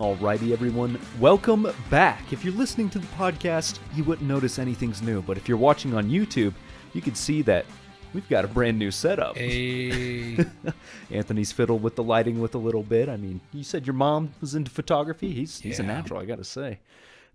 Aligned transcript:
Alrighty, 0.00 0.52
everyone, 0.52 0.98
welcome 1.18 1.70
back. 1.90 2.32
If 2.32 2.42
you're 2.42 2.54
listening 2.54 2.88
to 2.88 2.98
the 2.98 3.06
podcast, 3.08 3.80
you 3.94 4.02
wouldn't 4.02 4.26
notice 4.26 4.58
anything's 4.58 5.02
new, 5.02 5.20
but 5.20 5.36
if 5.36 5.46
you're 5.46 5.58
watching 5.58 5.92
on 5.92 6.08
YouTube, 6.08 6.54
you 6.94 7.02
can 7.02 7.14
see 7.14 7.42
that 7.42 7.66
we've 8.14 8.26
got 8.30 8.46
a 8.46 8.48
brand 8.48 8.78
new 8.78 8.90
setup. 8.90 9.36
Hey, 9.36 10.38
Anthony's 11.10 11.52
fiddled 11.52 11.82
with 11.82 11.96
the 11.96 12.02
lighting 12.02 12.40
with 12.40 12.54
a 12.54 12.58
little 12.58 12.82
bit. 12.82 13.10
I 13.10 13.18
mean, 13.18 13.42
you 13.52 13.62
said 13.62 13.86
your 13.86 13.92
mom 13.92 14.32
was 14.40 14.54
into 14.54 14.70
photography. 14.70 15.34
He's 15.34 15.60
he's 15.60 15.80
a 15.80 15.82
natural, 15.82 16.18
I 16.18 16.24
gotta 16.24 16.44
say. 16.44 16.78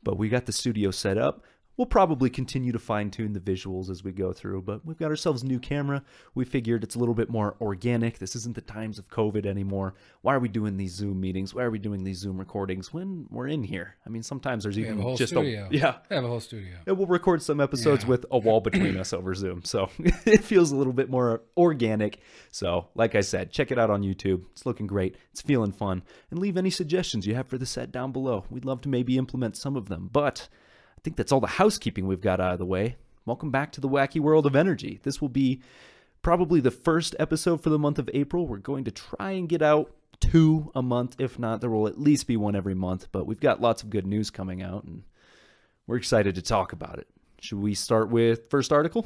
But 0.03 0.17
we 0.17 0.27
got 0.27 0.47
the 0.47 0.51
studio 0.51 0.89
set 0.89 1.19
up. 1.19 1.43
We'll 1.77 1.85
probably 1.87 2.29
continue 2.29 2.71
to 2.71 2.79
fine 2.79 3.11
tune 3.11 3.33
the 3.33 3.39
visuals 3.41 3.89
as 3.89 4.01
we 4.03 4.13
go 4.13 4.31
through, 4.31 4.61
but 4.61 4.85
we've 4.85 4.97
got 4.97 5.09
ourselves 5.09 5.43
a 5.43 5.45
new 5.45 5.59
camera. 5.59 6.03
We 6.33 6.45
figured 6.45 6.83
it's 6.83 6.95
a 6.95 6.99
little 6.99 7.13
bit 7.13 7.29
more 7.29 7.57
organic. 7.59 8.17
This 8.19 8.33
isn't 8.37 8.55
the 8.55 8.61
times 8.61 8.97
of 8.97 9.09
COVID 9.09 9.45
anymore. 9.45 9.93
Why 10.21 10.35
are 10.35 10.39
we 10.39 10.47
doing 10.47 10.77
these 10.77 10.93
Zoom 10.93 11.19
meetings? 11.19 11.53
Why 11.53 11.63
are 11.63 11.69
we 11.71 11.79
doing 11.79 12.05
these 12.05 12.19
Zoom 12.19 12.37
recordings 12.37 12.93
when 12.93 13.27
we're 13.29 13.47
in 13.49 13.63
here? 13.63 13.95
I 14.05 14.09
mean, 14.09 14.23
sometimes 14.23 14.63
there's 14.63 14.77
we 14.77 14.83
even 14.83 14.99
a 14.99 15.01
whole 15.01 15.17
just 15.17 15.33
studio. 15.33 15.67
a 15.69 15.73
yeah. 15.75 15.95
I 16.09 16.13
have 16.15 16.23
a 16.23 16.27
whole 16.29 16.39
studio. 16.39 16.75
And 16.87 16.97
we'll 16.97 17.07
record 17.07 17.41
some 17.41 17.59
episodes 17.59 18.03
Yeah. 18.05 18.09
with 18.11 18.25
a 18.31 18.37
wall 18.37 18.61
between 18.61 18.95
us 18.97 19.11
over 19.11 19.33
Zoom. 19.35 19.63
So 19.65 19.89
it 19.99 20.45
feels 20.45 20.71
a 20.71 20.77
little 20.77 20.93
bit 20.93 21.09
more 21.09 21.41
organic. 21.57 22.19
So, 22.51 22.87
like 22.95 23.15
I 23.15 23.21
said, 23.21 23.51
check 23.51 23.71
it 23.71 23.77
out 23.77 23.89
on 23.89 24.01
YouTube. 24.01 24.43
It's 24.53 24.65
looking 24.65 24.87
great. 24.87 25.17
It's 25.31 25.41
feeling 25.41 25.73
fun. 25.73 26.03
And 26.31 26.39
leave 26.39 26.55
any 26.55 26.69
suggestions 26.69 27.27
you 27.27 27.35
have 27.35 27.47
for 27.47 27.57
the 27.57 27.65
set 27.65 27.91
down 27.91 28.13
below. 28.13 28.45
We'd 28.49 28.63
love 28.65 28.79
to 28.81 28.89
maybe 28.89 29.17
implement 29.17 29.57
some 29.57 29.75
of 29.75 29.89
them. 29.89 30.09
But 30.13 30.47
think 31.05 31.17
that's 31.17 31.31
all 31.31 31.39
the 31.39 31.45
housekeeping 31.45 32.07
we've 32.07 32.19
got 32.19 32.41
out 32.41 32.53
of 32.53 32.57
the 32.57 32.65
way. 32.65 32.95
Welcome 33.27 33.51
back 33.51 33.71
to 33.73 33.81
the 33.81 33.87
wacky 33.87 34.19
world 34.19 34.47
of 34.47 34.55
energy. 34.55 34.99
This 35.03 35.21
will 35.21 35.29
be 35.29 35.61
probably 36.23 36.59
the 36.59 36.71
first 36.71 37.15
episode 37.19 37.61
for 37.61 37.69
the 37.69 37.77
month 37.77 37.99
of 37.99 38.09
April. 38.11 38.47
We're 38.47 38.57
going 38.57 38.85
to 38.85 38.91
try 38.91 39.31
and 39.31 39.47
get 39.47 39.61
out 39.61 39.93
two 40.19 40.71
a 40.73 40.81
month. 40.81 41.17
If 41.19 41.37
not, 41.37 41.61
there 41.61 41.69
will 41.69 41.87
at 41.87 42.01
least 42.01 42.25
be 42.25 42.37
one 42.37 42.55
every 42.55 42.73
month. 42.73 43.09
But 43.11 43.27
we've 43.27 43.39
got 43.39 43.61
lots 43.61 43.83
of 43.83 43.91
good 43.91 44.07
news 44.07 44.31
coming 44.31 44.63
out, 44.63 44.83
and 44.85 45.03
we're 45.85 45.97
excited 45.97 46.33
to 46.35 46.41
talk 46.41 46.73
about 46.73 46.97
it. 46.97 47.07
Should 47.39 47.59
we 47.59 47.75
start 47.75 48.09
with 48.09 48.49
first 48.49 48.73
article? 48.73 49.05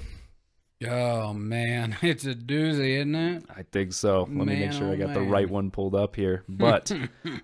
Oh 0.88 1.34
man, 1.34 1.98
it's 2.02 2.26
a 2.26 2.34
doozy, 2.34 2.98
isn't 2.98 3.16
it? 3.16 3.44
I 3.54 3.64
think 3.64 3.92
so. 3.92 4.22
Let 4.22 4.48
me 4.48 4.56
make 4.56 4.72
sure 4.72 4.88
oh 4.88 4.94
I 4.94 4.96
got 4.96 5.14
the 5.14 5.22
right 5.22 5.50
one 5.50 5.72
pulled 5.72 5.96
up 5.96 6.16
here. 6.16 6.44
But 6.50 6.92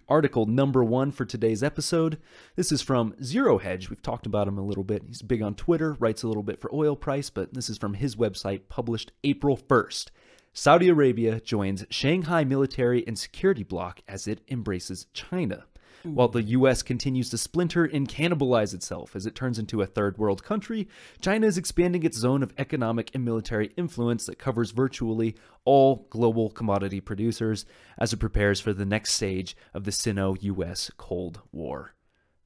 article 0.08 0.46
number 0.46 0.84
one 0.84 1.12
for 1.12 1.26
today's 1.26 1.64
episode. 1.64 2.18
This 2.56 2.72
is 2.72 2.82
from 2.82 3.14
Zero 3.22 3.58
Hedge. 3.58 3.90
We've 3.90 4.02
talked 4.02 4.26
about 4.26 4.48
him 4.48 4.58
a 4.58 4.64
little 4.64 4.84
bit. 4.84 5.04
He's 5.06 5.22
big 5.22 5.42
on 5.42 5.56
Twitter, 5.56 5.94
writes 6.00 6.24
a 6.24 6.28
little 6.28 6.44
bit 6.44 6.62
for 6.62 6.74
oil 6.74 6.96
price, 6.96 7.30
but 7.30 7.54
this 7.54 7.70
is 7.70 7.78
from 7.78 7.96
his 7.96 8.16
website, 8.16 8.62
published 8.70 9.12
April 9.24 9.58
1st. 9.58 10.08
Saudi 10.54 10.88
Arabia 10.88 11.42
joins 11.42 11.86
Shanghai 11.90 12.46
military 12.46 13.06
and 13.06 13.20
security 13.20 13.64
bloc 13.64 14.00
as 14.08 14.28
it 14.28 14.40
embraces 14.48 15.08
China. 15.14 15.66
While 16.06 16.28
the 16.28 16.44
U.S. 16.44 16.84
continues 16.84 17.32
to 17.32 17.38
splinter 17.38 17.84
and 17.84 18.08
cannibalize 18.08 18.76
itself 18.76 19.16
as 19.16 19.26
it 19.26 19.34
turns 19.34 19.58
into 19.58 19.82
a 19.82 19.88
third 19.88 20.20
world 20.20 20.44
country, 20.44 20.88
China 21.20 21.48
is 21.48 21.58
expanding 21.58 22.04
its 22.04 22.16
zone 22.16 22.44
of 22.44 22.54
economic 22.60 23.10
and 23.16 23.26
military 23.26 23.72
influence 23.76 24.28
that 24.28 24.38
covers 24.38 24.70
virtually 24.70 25.36
all 25.64 26.06
global 26.12 26.52
commodity 26.52 27.02
producers 27.02 27.66
as 27.98 28.14
it 28.14 28.18
prepares 28.18 28.60
for 28.60 28.72
the 28.72 28.86
next 28.86 29.14
stage 29.14 29.58
of 29.74 29.84
the 29.84 29.92
Sino 29.92 30.36
US 30.40 30.92
Cold 30.96 31.42
War. 31.52 31.96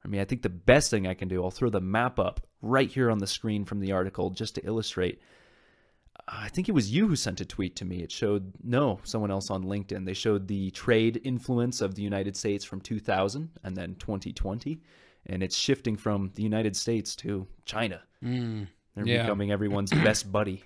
I 0.02 0.08
mean, 0.08 0.22
I 0.22 0.24
think 0.24 0.40
the 0.40 0.48
best 0.48 0.90
thing 0.90 1.06
I 1.06 1.12
can 1.12 1.28
do, 1.28 1.44
I'll 1.44 1.50
throw 1.50 1.68
the 1.68 1.82
map 1.82 2.18
up 2.18 2.46
right 2.62 2.88
here 2.88 3.10
on 3.10 3.18
the 3.18 3.26
screen 3.26 3.66
from 3.66 3.80
the 3.80 3.92
article 3.92 4.30
just 4.30 4.54
to 4.54 4.66
illustrate. 4.66 5.20
I 6.32 6.48
think 6.48 6.68
it 6.68 6.72
was 6.72 6.92
you 6.92 7.08
who 7.08 7.16
sent 7.16 7.40
a 7.40 7.44
tweet 7.44 7.74
to 7.76 7.84
me. 7.84 8.02
It 8.02 8.12
showed, 8.12 8.52
no, 8.62 9.00
someone 9.02 9.30
else 9.32 9.50
on 9.50 9.64
LinkedIn. 9.64 10.04
They 10.06 10.14
showed 10.14 10.46
the 10.46 10.70
trade 10.70 11.20
influence 11.24 11.80
of 11.80 11.96
the 11.96 12.02
United 12.02 12.36
States 12.36 12.64
from 12.64 12.80
2000 12.80 13.50
and 13.64 13.76
then 13.76 13.96
2020. 13.96 14.80
And 15.26 15.42
it's 15.42 15.56
shifting 15.56 15.96
from 15.96 16.30
the 16.36 16.42
United 16.42 16.76
States 16.76 17.16
to 17.16 17.46
China. 17.64 18.02
Mm, 18.24 18.68
They're 18.94 19.06
Yeah. 19.06 19.22
becoming 19.22 19.50
everyone's 19.50 19.90
best 20.04 20.30
buddy. 20.30 20.62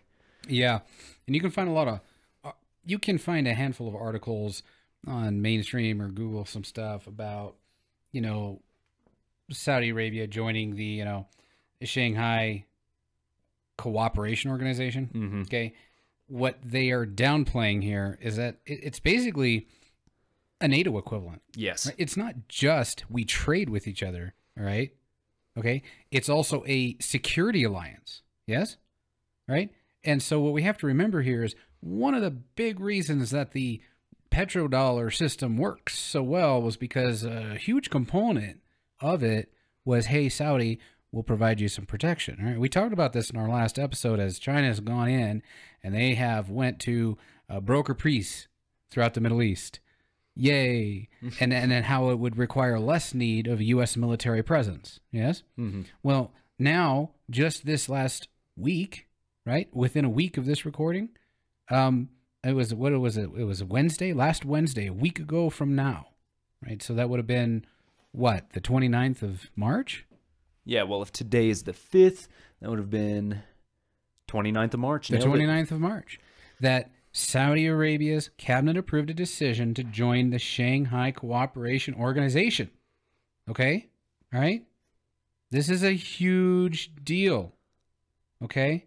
yeah, 0.49 0.81
and 1.27 1.35
you 1.35 1.41
can 1.41 1.51
find 1.51 1.69
a 1.69 1.73
lot 1.73 1.89
of, 1.89 2.01
uh, 2.45 2.53
you 2.85 2.99
can 2.99 3.17
find 3.17 3.49
a 3.49 3.55
handful 3.55 3.89
of 3.89 3.95
articles 3.95 4.63
on 5.07 5.41
mainstream 5.41 6.01
or 6.03 6.09
Google 6.09 6.45
some 6.45 6.65
stuff 6.65 7.07
about, 7.07 7.57
you 8.13 8.21
know, 8.21 8.61
Saudi 9.51 9.89
Arabia 9.91 10.27
joining 10.27 10.77
the 10.77 10.85
you 10.85 11.05
know 11.05 11.27
Shanghai 11.83 12.65
Cooperation 13.77 14.51
Organization. 14.51 15.07
hmm 15.13 15.41
Okay. 15.43 15.75
What 16.27 16.59
they 16.65 16.91
are 16.91 17.07
downplaying 17.07 17.83
here 17.83 18.19
is 18.23 18.37
that 18.37 18.57
it, 18.65 18.81
it's 18.83 19.01
basically 19.01 19.69
a 20.61 20.69
NATO 20.69 20.97
equivalent. 20.97 21.43
Yes. 21.55 21.87
Right? 21.87 21.95
It's 21.99 22.17
not 22.17 22.49
just 22.49 23.05
we 23.11 23.25
trade 23.25 23.69
with 23.69 23.87
each 23.87 24.03
other, 24.03 24.35
all 24.59 24.65
right? 24.65 24.93
Okay? 25.59 25.83
It's 26.11 26.29
also 26.29 26.65
a 26.67 26.97
security 27.01 27.63
alliance. 27.65 28.23
Yes? 28.47 28.77
Right? 29.47 29.71
And 30.03 30.23
so 30.23 30.41
what 30.41 30.53
we 30.55 30.63
have 30.63 30.79
to 30.79 30.87
remember 30.87 31.23
here 31.23 31.45
is 31.45 31.55
one 31.81 32.15
of 32.15 32.23
the 32.23 32.31
big 32.31 32.81
reasons 32.81 33.31
that 33.31 33.53
the 33.53 33.83
petrodollar 34.31 35.15
system 35.15 35.57
works 35.57 35.99
so 35.99 36.23
well 36.23 36.61
was 36.61 36.77
because 36.77 37.23
a 37.25 37.55
huge 37.57 37.89
component 37.91 38.61
of 39.01 39.23
it 39.23 39.53
was 39.85 40.07
hey 40.07 40.29
Saudi 40.29 40.81
will 41.15 41.23
provide 41.23 41.61
you 41.61 41.69
some 41.69 41.87
protection. 41.87 42.39
Right? 42.43 42.59
We 42.59 42.69
talked 42.69 42.93
about 42.93 43.13
this 43.13 43.31
in 43.31 43.37
our 43.39 43.49
last 43.49 43.79
episode 43.79 44.19
as 44.19 44.39
China 44.39 44.67
has 44.67 44.81
gone 44.81 45.09
in 45.09 45.43
and 45.83 45.95
they 45.95 46.15
have 46.15 46.51
went 46.51 46.81
to 46.81 47.17
uh, 47.49 47.61
broker 47.61 47.95
priests 47.95 48.49
throughout 48.91 49.15
the 49.15 49.21
Middle 49.21 49.43
East. 49.43 49.79
Yay. 50.35 51.09
and 51.41 51.53
and 51.53 51.71
then 51.71 51.85
how 51.85 52.11
it 52.11 52.19
would 52.19 52.37
require 52.37 52.79
less 52.81 53.15
need 53.15 53.47
of 53.47 53.63
US 53.63 53.97
military 53.97 54.43
presence. 54.43 54.99
Yes? 55.13 55.45
hmm 55.57 55.83
Well, 56.03 56.33
now 56.59 57.11
just 57.31 57.65
this 57.65 57.89
last 57.89 58.29
week, 58.57 59.07
right? 59.47 59.69
Within 59.73 60.05
a 60.05 60.11
week 60.11 60.37
of 60.37 60.47
this 60.47 60.67
recording, 60.67 61.11
um 61.71 62.09
it 62.43 62.55
was 62.55 62.75
what 62.75 62.93
was 63.01 63.17
it? 63.17 63.31
It 63.37 63.45
was 63.45 63.63
Wednesday, 63.63 64.13
last 64.13 64.45
Wednesday, 64.45 64.87
a 64.87 64.93
week 64.93 65.19
ago 65.21 65.49
from 65.49 65.77
now. 65.77 66.09
Right? 66.67 66.83
So 66.83 66.93
that 66.95 67.09
would 67.09 67.19
have 67.19 67.27
been 67.27 67.65
what? 68.11 68.51
The 68.53 68.61
29th 68.61 69.23
of 69.23 69.51
March? 69.55 70.07
Yeah, 70.65 70.85
well, 70.85 71.03
if 71.03 71.13
today 71.13 71.49
is 71.49 71.65
the 71.65 71.73
5th, 71.73 72.29
that 72.61 72.71
would 72.71 72.79
have 72.79 72.91
been 72.91 73.43
29th 74.29 74.75
of 74.75 74.81
March. 74.81 75.09
The 75.09 75.19
Nailed 75.19 75.37
it. 75.37 75.41
29th 75.41 75.71
of 75.71 75.81
March. 75.81 76.19
That 76.61 76.91
Saudi 77.13 77.67
Arabia's 77.67 78.31
cabinet 78.39 78.77
approved 78.77 79.11
a 79.11 79.15
decision 79.15 79.75
to 79.75 79.85
join 79.85 80.31
the 80.31 80.39
Shanghai 80.39 81.11
Cooperation 81.11 81.95
Organization. 81.95 82.71
Okay? 83.49 83.89
All 84.33 84.41
right? 84.41 84.65
This 85.51 85.69
is 85.69 85.85
a 85.85 85.93
huge 85.93 86.93
deal. 87.05 87.53
Okay? 88.43 88.87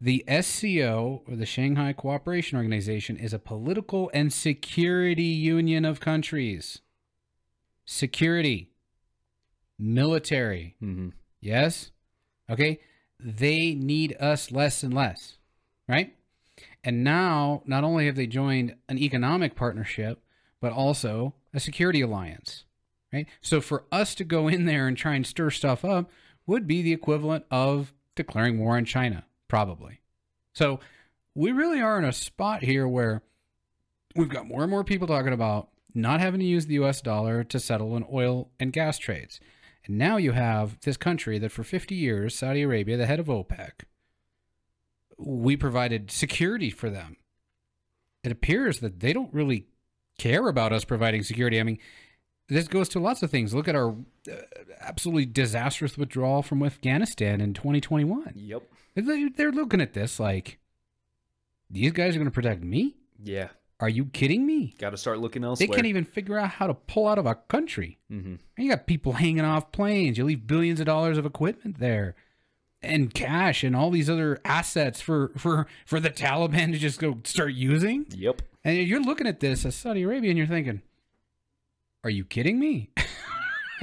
The 0.00 0.24
SCO, 0.40 1.22
or 1.28 1.36
the 1.36 1.44
Shanghai 1.44 1.92
Cooperation 1.92 2.56
Organization, 2.56 3.18
is 3.18 3.34
a 3.34 3.38
political 3.38 4.10
and 4.14 4.32
security 4.32 5.22
union 5.22 5.84
of 5.84 6.00
countries. 6.00 6.80
Security, 7.84 8.70
military, 9.80 10.76
Mhm. 10.82 11.12
Yes? 11.40 11.90
Okay? 12.48 12.80
They 13.18 13.74
need 13.74 14.16
us 14.20 14.50
less 14.52 14.82
and 14.82 14.92
less, 14.94 15.38
right? 15.88 16.14
And 16.84 17.02
now, 17.04 17.62
not 17.66 17.84
only 17.84 18.06
have 18.06 18.16
they 18.16 18.26
joined 18.26 18.76
an 18.88 18.98
economic 18.98 19.54
partnership, 19.54 20.22
but 20.60 20.72
also 20.72 21.34
a 21.52 21.60
security 21.60 22.00
alliance, 22.00 22.64
right? 23.12 23.26
So 23.40 23.60
for 23.60 23.84
us 23.90 24.14
to 24.16 24.24
go 24.24 24.48
in 24.48 24.64
there 24.66 24.86
and 24.86 24.96
try 24.96 25.14
and 25.14 25.26
stir 25.26 25.50
stuff 25.50 25.84
up 25.84 26.10
would 26.46 26.66
be 26.66 26.82
the 26.82 26.92
equivalent 26.92 27.44
of 27.50 27.92
declaring 28.14 28.58
war 28.58 28.76
on 28.76 28.84
China, 28.84 29.24
probably. 29.48 30.00
So 30.52 30.80
we 31.34 31.52
really 31.52 31.80
are 31.80 31.98
in 31.98 32.04
a 32.04 32.12
spot 32.12 32.62
here 32.62 32.86
where 32.88 33.22
we've 34.16 34.28
got 34.28 34.46
more 34.46 34.62
and 34.62 34.70
more 34.70 34.84
people 34.84 35.06
talking 35.06 35.32
about 35.32 35.68
not 35.94 36.20
having 36.20 36.40
to 36.40 36.46
use 36.46 36.66
the 36.66 36.74
US 36.74 37.00
dollar 37.00 37.44
to 37.44 37.58
settle 37.60 37.96
in 37.96 38.04
oil 38.12 38.50
and 38.58 38.72
gas 38.72 38.98
trades. 38.98 39.40
And 39.90 39.98
now 39.98 40.18
you 40.18 40.30
have 40.30 40.78
this 40.82 40.96
country 40.96 41.36
that 41.40 41.50
for 41.50 41.64
50 41.64 41.96
years, 41.96 42.36
Saudi 42.38 42.62
Arabia, 42.62 42.96
the 42.96 43.06
head 43.06 43.18
of 43.18 43.26
OPEC, 43.26 43.70
we 45.18 45.56
provided 45.56 46.12
security 46.12 46.70
for 46.70 46.88
them. 46.90 47.16
It 48.22 48.30
appears 48.30 48.78
that 48.78 49.00
they 49.00 49.12
don't 49.12 49.34
really 49.34 49.66
care 50.16 50.46
about 50.46 50.72
us 50.72 50.84
providing 50.84 51.24
security. 51.24 51.58
I 51.58 51.64
mean, 51.64 51.78
this 52.48 52.68
goes 52.68 52.88
to 52.90 53.00
lots 53.00 53.24
of 53.24 53.32
things. 53.32 53.52
Look 53.52 53.66
at 53.66 53.74
our 53.74 53.90
uh, 54.30 54.36
absolutely 54.80 55.26
disastrous 55.26 55.98
withdrawal 55.98 56.42
from 56.44 56.62
Afghanistan 56.62 57.40
in 57.40 57.52
2021. 57.52 58.34
Yep. 58.36 58.62
They- 58.94 59.28
They're 59.30 59.50
looking 59.50 59.80
at 59.80 59.92
this 59.94 60.20
like, 60.20 60.58
these 61.68 61.90
guys 61.90 62.14
are 62.14 62.18
going 62.20 62.30
to 62.30 62.34
protect 62.34 62.62
me? 62.62 62.94
Yeah. 63.20 63.48
Are 63.80 63.88
you 63.88 64.04
kidding 64.06 64.44
me? 64.46 64.74
Got 64.78 64.90
to 64.90 64.96
start 64.98 65.18
looking 65.20 65.42
elsewhere. 65.42 65.66
They 65.66 65.74
can't 65.74 65.86
even 65.86 66.04
figure 66.04 66.38
out 66.38 66.50
how 66.50 66.66
to 66.66 66.74
pull 66.74 67.08
out 67.08 67.18
of 67.18 67.26
a 67.26 67.34
country. 67.34 67.98
hmm 68.08 68.34
And 68.34 68.38
you 68.58 68.68
got 68.68 68.86
people 68.86 69.14
hanging 69.14 69.44
off 69.44 69.72
planes. 69.72 70.18
You 70.18 70.24
leave 70.24 70.46
billions 70.46 70.80
of 70.80 70.86
dollars 70.86 71.16
of 71.18 71.24
equipment 71.26 71.78
there, 71.78 72.14
and 72.82 73.12
cash, 73.12 73.64
and 73.64 73.74
all 73.74 73.90
these 73.90 74.10
other 74.10 74.38
assets 74.44 75.00
for 75.00 75.32
for 75.36 75.66
for 75.86 75.98
the 75.98 76.10
Taliban 76.10 76.72
to 76.72 76.78
just 76.78 77.00
go 77.00 77.18
start 77.24 77.54
using. 77.54 78.06
Yep. 78.10 78.42
And 78.64 78.76
you're 78.76 79.02
looking 79.02 79.26
at 79.26 79.40
this 79.40 79.64
as 79.64 79.74
Saudi 79.74 80.02
Arabia, 80.02 80.30
and 80.30 80.36
you're 80.38 80.46
thinking, 80.46 80.82
"Are 82.04 82.10
you 82.10 82.24
kidding 82.24 82.58
me?" 82.60 82.90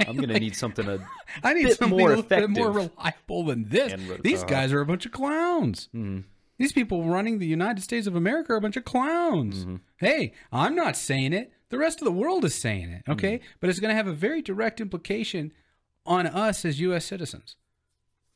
I'm 0.06 0.16
going 0.16 0.28
to 0.34 0.38
need 0.38 0.54
something 0.54 0.84
to. 0.86 1.04
I 1.42 1.54
need 1.54 1.64
bit 1.64 1.78
something 1.78 1.98
more 1.98 2.12
a 2.12 2.48
more 2.48 2.70
reliable 2.70 3.44
than 3.46 3.68
this. 3.68 3.92
These 4.22 4.44
uh, 4.44 4.46
guys 4.46 4.72
are 4.72 4.80
a 4.80 4.86
bunch 4.86 5.06
of 5.06 5.12
clowns. 5.12 5.88
Mhm. 5.92 6.22
These 6.58 6.72
people 6.72 7.04
running 7.04 7.38
the 7.38 7.46
United 7.46 7.82
States 7.82 8.06
of 8.06 8.16
America 8.16 8.52
are 8.52 8.56
a 8.56 8.60
bunch 8.60 8.76
of 8.76 8.84
clowns. 8.84 9.60
Mm-hmm. 9.60 9.76
Hey, 9.98 10.32
I'm 10.52 10.74
not 10.74 10.96
saying 10.96 11.32
it. 11.32 11.52
The 11.70 11.78
rest 11.78 12.00
of 12.00 12.04
the 12.04 12.12
world 12.12 12.44
is 12.44 12.54
saying 12.54 12.90
it. 12.90 13.02
Okay, 13.08 13.38
Mm-hmm. 13.38 13.46
but 13.60 13.70
it's 13.70 13.78
going 13.80 13.90
to 13.90 13.96
have 13.96 14.06
a 14.08 14.12
very 14.12 14.42
direct 14.42 14.80
implication 14.80 15.52
on 16.04 16.26
us 16.26 16.64
as 16.64 16.80
U.S. 16.80 17.04
citizens. 17.04 17.56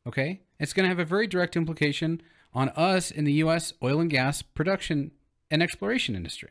Okay, 0.07 0.43
it's 0.59 0.73
going 0.73 0.85
to 0.85 0.89
have 0.89 0.99
a 0.99 1.05
very 1.05 1.27
direct 1.27 1.57
implication 1.57 2.21
on 2.53 2.69
us 2.71 3.11
in 3.11 3.25
the 3.25 3.33
U.S. 3.35 3.73
oil 3.83 4.01
and 4.01 4.11
gas 4.11 4.43
production 4.43 5.13
and 5.51 5.63
exploration 5.63 6.15
industry. 6.15 6.51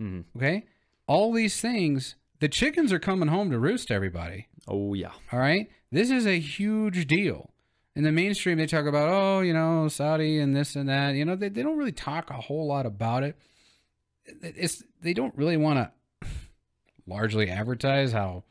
Mhm. 0.00 0.24
Okay, 0.36 0.66
all 1.06 1.32
these 1.32 1.60
things. 1.60 2.16
The 2.40 2.48
chickens 2.48 2.92
are 2.92 2.98
coming 2.98 3.28
home 3.28 3.50
to 3.50 3.58
roost. 3.58 3.90
Everybody. 3.90 4.48
Oh, 4.66 4.94
yeah. 4.94 5.12
All 5.32 5.38
right. 5.38 5.68
This 5.92 6.10
is 6.10 6.26
a 6.26 6.38
huge 6.40 7.06
deal. 7.06 7.50
In 7.96 8.02
the 8.02 8.10
mainstream, 8.12 8.58
they 8.58 8.66
talk 8.66 8.86
about, 8.86 9.08
oh, 9.08 9.40
you 9.40 9.52
know, 9.52 9.86
Saudi 9.88 10.38
and 10.40 10.54
this 10.56 10.74
and 10.74 10.88
that. 10.88 11.14
You 11.14 11.24
know, 11.24 11.36
they, 11.36 11.48
they 11.48 11.62
don't 11.62 11.78
really 11.78 11.92
talk 11.92 12.28
a 12.30 12.34
whole 12.34 12.66
lot 12.66 12.86
about 12.86 13.22
it. 13.22 13.36
It's 14.26 14.82
they 15.00 15.14
don't 15.14 15.36
really 15.36 15.56
want 15.56 15.78
to 16.22 16.28
largely 17.06 17.48
advertise 17.50 18.12
how 18.12 18.42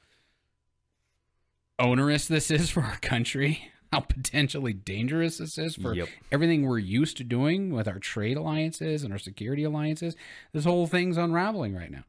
onerous 1.80 2.28
this 2.28 2.52
is 2.52 2.70
for 2.70 2.82
our 2.84 2.98
country, 2.98 3.72
how 3.92 4.00
potentially 4.02 4.74
dangerous 4.74 5.38
this 5.40 5.58
is 5.58 5.76
for 5.76 5.94
Yep. 5.94 6.08
everything 6.32 6.64
we're 6.66 6.80
used 6.80 7.18
to 7.18 7.24
doing 7.24 7.72
with 7.74 7.88
our 7.88 8.00
trade 8.00 8.38
alliances 8.38 9.04
and 9.04 9.12
our 9.12 9.20
security 9.20 9.64
alliances. 9.64 10.16
This 10.54 10.66
whole 10.66 10.88
thing's 10.88 11.18
unraveling 11.18 11.76
right 11.76 11.92
now, 11.92 12.04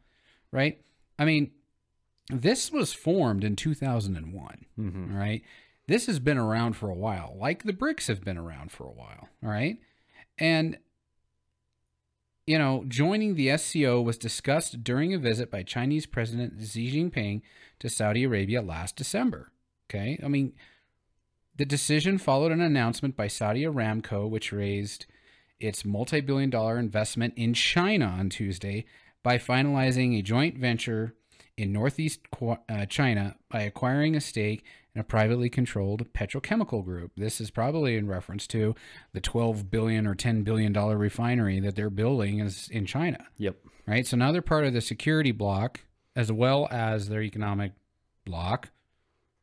right? 0.53 0.81
I 1.19 1.25
mean, 1.25 1.51
this 2.31 2.71
was 2.71 2.93
formed 2.93 3.45
in 3.45 3.57
2001, 3.57 4.67
Mhm. 4.79 5.13
all 5.13 5.19
right? 5.19 5.43
This 5.87 6.07
has 6.07 6.19
been 6.19 6.39
around 6.39 6.75
for 6.75 6.89
a 6.89 6.95
while, 6.95 7.37
like 7.39 7.63
the 7.63 7.73
BRICS 7.73 8.09
have 8.09 8.25
been 8.25 8.39
around 8.39 8.73
for 8.73 8.85
a 8.85 8.93
while, 8.93 9.29
all 9.43 9.51
right? 9.51 9.79
And, 10.39 10.79
you 12.47 12.59
know, 12.59 12.85
joining 12.89 13.35
the 13.35 13.57
SCO 13.57 14.01
was 14.01 14.17
discussed 14.17 14.83
during 14.83 15.13
a 15.13 15.19
visit 15.19 15.51
by 15.51 15.63
Chinese 15.63 16.07
President 16.07 16.55
Xi 16.63 16.91
Jinping 16.91 17.43
to 17.81 17.91
Saudi 17.91 18.25
Arabia 18.25 18.63
last 18.63 18.97
December, 18.97 19.53
okay? 19.91 20.19
I 20.25 20.29
mean, 20.29 20.55
the 21.57 21.67
decision 21.67 22.19
followed 22.19 22.51
an 22.53 22.63
announcement 22.63 23.17
by 23.17 23.29
Saudi 23.29 23.63
Aramco, 23.65 24.29
which 24.29 24.53
raised 24.53 25.07
its 25.61 25.85
multi 25.85 26.21
billion 26.21 26.51
dollar 26.51 26.79
investment 26.79 27.35
in 27.37 27.55
China 27.55 28.07
on 28.07 28.31
Tuesday 28.31 28.87
by 29.23 29.39
finalizing 29.39 30.19
a 30.19 30.23
joint 30.23 30.57
venture 30.59 31.15
in 31.57 31.73
northeast 31.73 32.21
uh, 32.43 32.87
China 32.87 33.37
by 33.51 33.63
acquiring 33.63 34.17
a 34.17 34.21
stake 34.21 34.65
a 34.97 35.03
privately 35.03 35.49
controlled 35.51 36.13
petrochemical 36.13 36.85
group. 36.85 37.13
This 37.17 37.41
is 37.41 37.51
probably 37.51 37.97
in 37.97 38.07
reference 38.09 38.47
to 38.49 38.75
the 39.13 39.21
12 39.21 39.71
billion 39.71 40.07
or 40.07 40.15
10 40.15 40.43
billion 40.43 40.73
dollar 40.73 40.97
refinery 40.97 41.59
that 41.61 41.75
they're 41.77 41.91
building 41.91 42.41
is 42.41 42.69
in 42.71 42.87
China 42.87 43.27
Yep. 43.39 43.57
right? 43.87 44.07
So 44.07 44.17
now 44.17 44.31
they're 44.33 44.43
part 44.43 44.65
of 44.65 44.73
the 44.73 44.81
security 44.81 45.33
block 45.33 45.81
as 46.15 46.31
well 46.31 46.69
as 46.71 47.09
their 47.09 47.23
economic 47.23 47.73
block, 48.25 48.71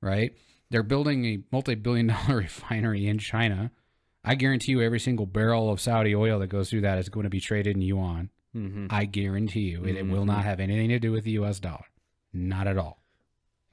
right? 0.02 0.34
They're 0.70 0.84
building 0.84 1.26
a 1.26 1.40
multi-billion 1.52 2.08
dollar 2.28 2.38
refinery 2.38 3.08
in 3.08 3.18
China. 3.20 3.72
I 4.24 4.36
guarantee 4.36 4.72
you 4.72 4.82
every 4.82 5.00
single 5.00 5.26
barrel 5.26 5.70
of 5.70 5.82
Saudi 5.82 6.16
oil 6.16 6.40
that 6.40 6.48
goes 6.48 6.70
through 6.70 6.82
that 6.82 6.98
is 7.00 7.10
going 7.10 7.24
to 7.26 7.30
be 7.30 7.42
traded 7.42 7.76
in 7.76 7.82
yuan. 7.82 8.30
hmm 8.54 8.88
I 8.90 9.04
guarantee 9.06 9.62
you 9.72 9.84
it, 9.84 9.98
it 9.98 10.08
will 10.08 10.26
not 10.26 10.46
have 10.46 10.60
anything 10.62 10.90
to 10.90 11.00
do 11.00 11.12
with 11.12 11.26
the 11.26 11.32
US 11.32 11.60
dollar. 11.60 11.86
Not 12.32 12.68
at 12.68 12.78
all. 12.78 13.01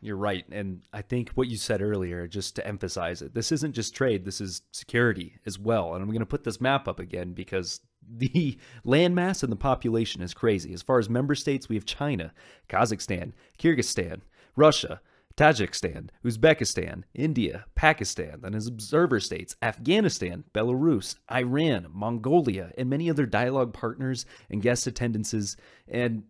You're 0.01 0.17
right. 0.17 0.45
And 0.51 0.83
I 0.93 1.03
think 1.03 1.31
what 1.31 1.49
you 1.49 1.57
said 1.57 1.83
earlier, 1.83 2.29
just 2.29 2.55
to 2.57 2.67
emphasize 2.67 3.21
it, 3.21 3.35
this 3.35 3.51
isn't 3.51 3.75
just 3.75 3.97
trade, 3.97 4.25
this 4.25 4.41
is 4.41 4.63
security 4.73 5.35
as 5.45 5.59
well. 5.59 5.95
And 5.95 6.03
I'm 6.03 6.11
going 6.11 6.21
to 6.21 6.27
put 6.27 6.45
this 6.45 6.61
map 6.61 6.87
up 6.87 7.01
again 7.01 7.33
because 7.33 7.81
the 8.09 8.59
landmass 8.87 9.43
and 9.43 9.51
the 9.51 9.57
population 9.57 10.23
is 10.23 10.35
crazy. 10.35 10.73
As 10.73 10.83
far 10.83 10.99
as 10.99 11.11
member 11.11 11.35
states, 11.35 11.69
we 11.69 11.77
have 11.77 11.85
China, 11.85 12.33
Kazakhstan, 12.69 13.33
Kyrgyzstan, 13.59 14.21
Russia, 14.55 15.01
Tajikistan, 15.37 16.09
Uzbekistan, 16.25 17.05
India, 17.15 17.65
Pakistan, 17.77 18.41
and 18.43 18.57
as 18.57 18.67
observer 18.67 19.21
states, 19.21 19.55
Afghanistan, 19.63 20.43
Belarus, 20.53 21.15
Iran, 21.31 21.87
Mongolia, 21.93 22.73
and 22.77 22.91
many 22.91 23.09
other 23.09 23.25
dialogue 23.25 23.73
partners 23.73 24.27
and 24.51 24.63
guest 24.63 24.89
attendances. 24.89 25.57
And 25.87 26.25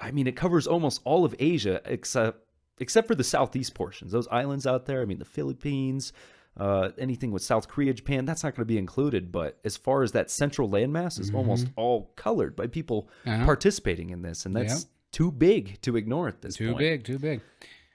I 0.00 0.10
mean, 0.10 0.26
it 0.26 0.36
covers 0.36 0.66
almost 0.66 1.02
all 1.04 1.26
of 1.26 1.34
Asia 1.38 1.82
except 1.84 2.46
except 2.80 3.06
for 3.06 3.14
the 3.14 3.24
southeast 3.24 3.74
portions. 3.74 4.12
Those 4.12 4.26
islands 4.28 4.66
out 4.66 4.86
there, 4.86 5.02
I 5.02 5.04
mean, 5.04 5.18
the 5.18 5.24
Philippines, 5.24 6.12
uh, 6.56 6.90
anything 6.98 7.30
with 7.30 7.42
South 7.42 7.68
Korea, 7.68 7.94
Japan, 7.94 8.24
that's 8.24 8.42
not 8.42 8.54
going 8.56 8.62
to 8.62 8.72
be 8.72 8.78
included. 8.78 9.30
But 9.30 9.58
as 9.64 9.76
far 9.76 10.02
as 10.02 10.12
that 10.12 10.30
central 10.30 10.68
landmass 10.68 11.20
is 11.20 11.32
almost 11.32 11.68
all 11.76 12.12
colored 12.16 12.56
by 12.56 12.66
people 12.66 13.08
Uh-huh. 13.26 13.44
participating 13.44 14.10
in 14.10 14.22
this, 14.22 14.46
and 14.46 14.56
that's 14.56 14.80
Yep. 14.80 14.90
too 15.12 15.30
big 15.32 15.80
to 15.82 15.96
ignore 15.96 16.26
at 16.28 16.42
this 16.42 16.56
Too 16.56 16.68
point. 16.68 16.78
big, 16.78 17.04
too 17.04 17.18
big. 17.18 17.40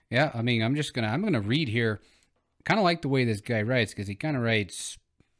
Yeah, 0.09 0.31
I 0.33 0.41
mean, 0.41 0.61
I'm 0.61 0.75
just 0.75 0.93
gonna 0.93 1.07
I'm 1.07 1.21
gonna 1.23 1.41
read 1.41 1.67
here. 1.67 1.99
Kind 2.63 2.79
of 2.79 2.83
like 2.83 3.01
the 3.01 3.09
way 3.09 3.25
this 3.25 3.41
guy 3.41 3.61
writes 3.61 3.91
because 3.93 4.07
he 4.07 4.15
kind 4.15 4.37
of 4.37 4.43
writes. 4.43 4.97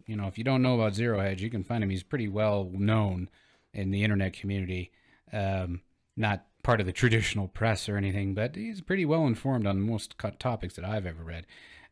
You 0.08 0.16
know, 0.16 0.28
if 0.28 0.38
you 0.38 0.44
don't 0.44 0.62
know 0.62 0.76
about 0.76 0.94
Zero 0.94 1.20
Hedge, 1.20 1.42
you 1.42 1.50
can 1.50 1.64
find 1.64 1.84
him. 1.84 1.90
He's 1.90 2.04
pretty 2.04 2.28
well 2.28 2.70
known 2.72 3.28
in 3.74 3.90
the 3.92 4.04
internet 4.04 4.34
community. 4.34 4.92
Um, 5.34 5.82
not 6.16 6.46
part 6.66 6.80
of 6.80 6.88
the 6.88 6.92
traditional 6.92 7.48
press 7.48 7.88
or 7.88 7.96
anything, 7.96 8.34
but 8.34 8.56
he's 8.56 8.82
pretty 8.82 9.06
well 9.06 9.28
informed 9.28 9.68
on 9.68 9.80
most 9.80 10.16
topics 10.40 10.76
that 10.76 10.84
I've 10.84 11.06
ever 11.06 11.24
read. 11.24 11.46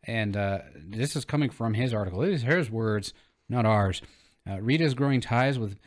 And 0.03 0.35
uh, 0.35 0.59
this 0.75 1.15
is 1.15 1.25
coming 1.25 1.51
from 1.51 1.75
his 1.75 1.93
article. 1.93 2.23
It 2.23 2.33
is 2.33 2.41
his 2.41 2.71
words, 2.71 3.13
not 3.47 3.67
ours. 3.67 4.01
Uh, 4.49 4.53
Riyadh's 4.55 4.95
growing 4.95 5.21
ties 5.21 5.59
with 5.59 5.77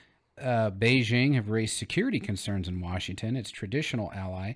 uh, 0.41 0.71
Beijing 0.71 1.35
have 1.35 1.51
raised 1.51 1.77
security 1.77 2.21
concerns 2.21 2.69
in 2.69 2.81
Washington, 2.81 3.37
its 3.37 3.51
traditional 3.51 4.13
ally, 4.13 4.53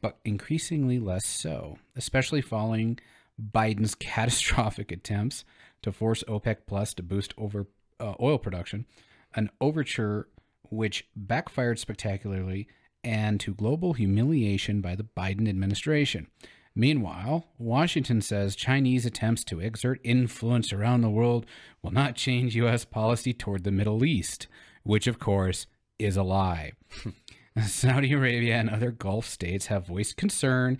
but 0.00 0.18
increasingly 0.24 0.98
less 0.98 1.24
so, 1.24 1.78
especially 1.94 2.42
following 2.42 2.98
Biden's 3.40 3.94
catastrophic 3.98 4.90
attempts 4.90 5.44
to 5.82 5.92
force 5.92 6.24
OPEC 6.24 6.56
Plus 6.66 6.92
to 6.94 7.02
boost 7.04 7.32
over 7.38 7.68
uh, 8.00 8.14
oil 8.20 8.38
production, 8.38 8.86
an 9.36 9.50
overture 9.60 10.26
which 10.68 11.06
backfired 11.14 11.78
spectacularly 11.78 12.66
and 13.04 13.38
to 13.40 13.54
global 13.54 13.92
humiliation 13.92 14.80
by 14.80 14.94
the 14.94 15.04
Biden 15.04 15.48
administration. 15.48 16.26
Meanwhile, 16.74 17.46
Washington 17.56 18.20
says 18.20 18.56
Chinese 18.56 19.06
attempts 19.06 19.44
to 19.44 19.60
exert 19.60 20.00
influence 20.02 20.72
around 20.72 21.02
the 21.02 21.10
world 21.10 21.46
will 21.82 21.92
not 21.92 22.16
change 22.16 22.56
U.S. 22.56 22.84
policy 22.84 23.32
toward 23.32 23.62
the 23.62 23.70
Middle 23.70 24.04
East, 24.04 24.48
which, 24.82 25.06
of 25.06 25.20
course, 25.20 25.66
is 25.98 26.16
a 26.16 26.24
lie. 26.24 26.72
Saudi 27.64 28.12
Arabia 28.12 28.56
and 28.56 28.68
other 28.68 28.90
Gulf 28.90 29.26
states 29.26 29.66
have 29.66 29.86
voiced 29.86 30.16
concern 30.16 30.78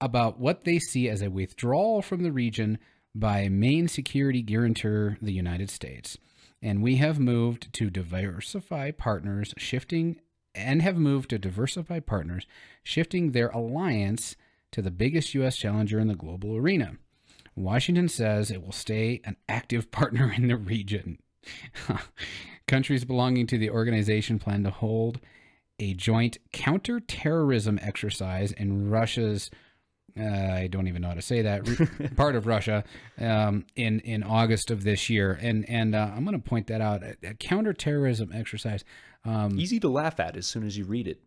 about 0.00 0.40
what 0.40 0.64
they 0.64 0.80
see 0.80 1.08
as 1.08 1.22
a 1.22 1.30
withdrawal 1.30 2.02
from 2.02 2.24
the 2.24 2.32
region 2.32 2.78
by 3.14 3.48
main 3.48 3.86
security 3.86 4.42
guarantor, 4.42 5.18
the 5.22 5.32
United 5.32 5.70
States. 5.70 6.18
And 6.60 6.82
we 6.82 6.96
have 6.96 7.20
moved 7.20 7.72
to 7.74 7.90
diversify 7.90 8.90
partners, 8.90 9.54
shifting 9.56 10.20
and 10.58 10.82
have 10.82 10.96
moved 10.96 11.30
to 11.30 11.38
diversify 11.38 12.00
partners, 12.00 12.46
shifting 12.82 13.32
their 13.32 13.48
alliance 13.48 14.36
to 14.72 14.82
the 14.82 14.90
biggest 14.90 15.34
U.S. 15.34 15.56
challenger 15.56 15.98
in 15.98 16.08
the 16.08 16.14
global 16.14 16.56
arena. 16.56 16.96
Washington 17.54 18.08
says 18.08 18.50
it 18.50 18.62
will 18.62 18.72
stay 18.72 19.20
an 19.24 19.36
active 19.48 19.90
partner 19.90 20.32
in 20.34 20.48
the 20.48 20.56
region. 20.56 21.18
Countries 22.66 23.04
belonging 23.04 23.46
to 23.46 23.58
the 23.58 23.70
organization 23.70 24.38
plan 24.38 24.62
to 24.64 24.70
hold 24.70 25.20
a 25.78 25.94
joint 25.94 26.38
counterterrorism 26.52 27.78
exercise 27.80 28.52
in 28.52 28.90
Russia's 28.90 29.50
uh, 30.18 30.54
I 30.54 30.66
don't 30.66 30.88
even 30.88 31.02
know 31.02 31.08
how 31.08 31.14
to 31.14 31.22
say 31.22 31.42
that 31.42 32.12
part 32.16 32.34
of 32.36 32.46
Russia 32.46 32.84
um, 33.18 33.66
in 33.76 34.00
in 34.00 34.22
August 34.22 34.70
of 34.70 34.84
this 34.84 35.08
year, 35.08 35.38
and 35.40 35.68
and 35.68 35.94
uh, 35.94 36.10
I'm 36.14 36.24
going 36.24 36.40
to 36.40 36.48
point 36.48 36.66
that 36.68 36.80
out. 36.80 37.02
A, 37.02 37.16
a 37.22 37.34
counterterrorism 37.34 38.30
exercise. 38.32 38.84
Um, 39.24 39.58
Easy 39.58 39.80
to 39.80 39.88
laugh 39.88 40.20
at 40.20 40.36
as 40.36 40.46
soon 40.46 40.66
as 40.66 40.76
you 40.76 40.84
read 40.84 41.08
it. 41.08 41.20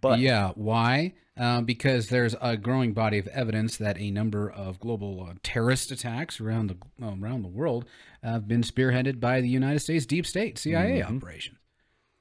But 0.00 0.18
yeah, 0.18 0.52
why? 0.54 1.14
Um, 1.36 1.64
because 1.64 2.08
there's 2.08 2.36
a 2.40 2.56
growing 2.56 2.92
body 2.92 3.18
of 3.18 3.26
evidence 3.28 3.76
that 3.78 3.98
a 3.98 4.10
number 4.10 4.48
of 4.48 4.78
global 4.78 5.26
uh, 5.28 5.34
terrorist 5.42 5.90
attacks 5.90 6.40
around 6.40 6.68
the 6.68 6.76
uh, 7.04 7.14
around 7.20 7.42
the 7.42 7.48
world 7.48 7.84
have 8.22 8.46
been 8.46 8.62
spearheaded 8.62 9.20
by 9.20 9.40
the 9.40 9.48
United 9.48 9.80
States 9.80 10.06
deep 10.06 10.26
state 10.26 10.58
CIA 10.58 11.02
operations. 11.02 11.58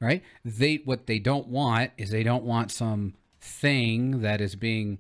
Right? 0.02 0.24
They 0.44 0.82
what 0.84 1.08
they 1.08 1.20
don't 1.20 1.48
want 1.48 1.92
is 1.98 2.10
they 2.10 2.24
don't 2.24 2.44
want 2.44 2.72
some 2.72 3.14
thing 3.40 4.22
that 4.22 4.42
is 4.42 4.56
being, 4.56 5.00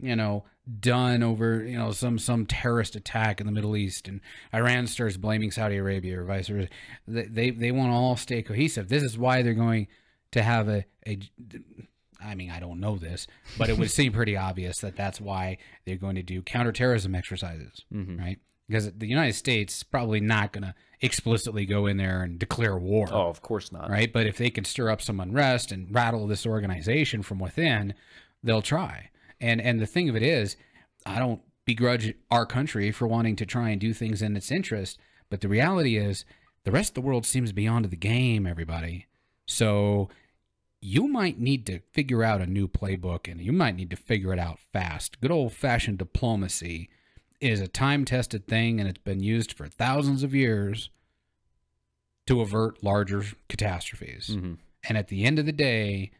you 0.00 0.16
know, 0.16 0.44
done 0.78 1.22
over 1.22 1.64
you 1.64 1.76
know 1.76 1.90
some 1.92 2.18
some 2.18 2.46
terrorist 2.46 2.94
attack 2.96 3.40
in 3.40 3.46
the 3.46 3.52
Middle 3.52 3.76
East 3.76 4.06
and 4.08 4.20
Iran 4.54 4.86
starts 4.86 5.16
blaming 5.16 5.50
Saudi 5.50 5.76
Arabia 5.76 6.20
or 6.20 6.24
vice 6.24 6.48
versa. 6.48 6.68
They 7.06 7.24
they, 7.26 7.50
they 7.50 7.72
want 7.72 7.90
to 7.90 7.94
all 7.96 8.16
stay 8.16 8.42
cohesive. 8.42 8.88
This 8.88 9.02
is 9.02 9.18
why 9.18 9.42
they're 9.42 9.54
going 9.54 9.88
to 10.32 10.42
have 10.42 10.68
a, 10.68 10.84
a 11.06 11.18
I 12.24 12.34
mean, 12.36 12.50
I 12.52 12.60
don't 12.60 12.78
know 12.78 12.96
this, 12.96 13.26
but 13.58 13.68
it 13.68 13.76
would 13.78 13.90
seem 13.90 14.12
pretty 14.14 14.36
obvious 14.36 14.78
that 14.78 14.96
that's 14.96 15.20
why 15.20 15.58
they're 15.84 15.96
going 15.96 16.14
to 16.14 16.22
do 16.22 16.40
counterterrorism 16.42 17.14
exercises, 17.16 17.84
Mhm. 17.92 18.18
right? 18.20 18.38
Because 18.68 18.92
the 18.92 19.08
United 19.08 19.34
States 19.34 19.78
is 19.78 19.82
probably 19.82 20.20
not 20.20 20.52
going 20.52 20.62
to 20.62 20.74
explicitly 21.00 21.66
go 21.66 21.86
in 21.86 21.96
there 21.96 22.22
and 22.22 22.38
declare 22.38 22.78
war, 22.78 23.08
Oh, 23.10 23.26
of 23.28 23.42
course 23.42 23.72
not. 23.72 23.90
right? 23.90 24.10
But 24.12 24.26
if 24.26 24.38
they 24.38 24.50
can 24.50 24.64
stir 24.64 24.88
up 24.88 25.02
some 25.02 25.18
unrest 25.18 25.72
and 25.72 25.92
rattle 25.92 26.28
this 26.28 26.46
organization 26.46 27.22
from 27.22 27.40
within, 27.40 27.92
they'll 28.42 28.62
try. 28.62 29.10
And 29.42 29.60
and 29.60 29.78
the 29.80 29.86
thing 29.86 30.08
of 30.08 30.16
it 30.16 30.22
is, 30.22 30.56
I 31.04 31.18
don't 31.18 31.42
begrudge 31.66 32.14
our 32.30 32.46
country 32.46 32.90
for 32.90 33.06
wanting 33.06 33.36
to 33.36 33.46
try 33.46 33.70
and 33.70 33.80
do 33.80 33.92
things 33.92 34.22
in 34.22 34.36
its 34.36 34.50
interest, 34.50 34.98
but 35.28 35.40
the 35.42 35.48
reality 35.48 35.96
is 35.96 36.24
the 36.64 36.72
rest 36.72 36.90
of 36.90 36.94
the 36.94 37.00
world 37.02 37.26
seems 37.26 37.50
to 37.50 37.54
be 37.54 37.68
onto 37.68 37.88
the 37.88 37.96
game, 37.96 38.46
everybody. 38.46 39.06
So 39.46 40.08
you 40.80 41.06
might 41.06 41.38
need 41.38 41.66
to 41.66 41.80
figure 41.92 42.24
out 42.24 42.40
a 42.40 42.46
new 42.46 42.66
playbook 42.66 43.30
and 43.30 43.40
you 43.40 43.52
might 43.52 43.76
need 43.76 43.90
to 43.90 43.96
figure 43.96 44.32
it 44.32 44.38
out 44.38 44.58
fast. 44.72 45.20
Good 45.20 45.30
old 45.30 45.52
fashioned 45.52 45.98
diplomacy 45.98 46.88
is 47.40 47.60
a 47.60 47.68
time 47.68 48.04
tested 48.04 48.46
thing 48.46 48.80
and 48.80 48.88
it's 48.88 48.98
been 48.98 49.22
used 49.22 49.52
for 49.52 49.66
thousands 49.66 50.22
of 50.22 50.34
years 50.34 50.90
to 52.26 52.40
avert 52.40 52.82
larger 52.82 53.24
catastrophes. 53.48 54.30
Mhm. 54.32 54.58
And 54.88 54.98
at 54.98 55.08
the 55.08 55.24
end 55.24 55.38
of 55.38 55.46
the 55.46 55.52
day, 55.52 56.10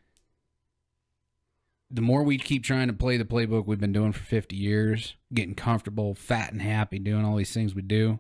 the 1.93 2.01
more 2.01 2.23
we 2.23 2.39
keep 2.39 2.65
trying 2.65 2.89
to 2.89 2.95
play 2.95 3.19
the 3.19 3.25
playbook 3.25 3.67
we've 3.67 3.79
been 3.81 3.93
doing 3.93 4.13
for 4.13 4.25
50 4.25 4.57
years, 4.57 5.15
getting 5.33 5.55
comfortable, 5.55 6.15
fat 6.15 6.51
and 6.53 6.63
happy, 6.63 6.99
doing 6.99 7.25
all 7.25 7.37
these 7.37 7.53
things 7.53 7.75
we 7.75 7.83
do, 7.83 8.19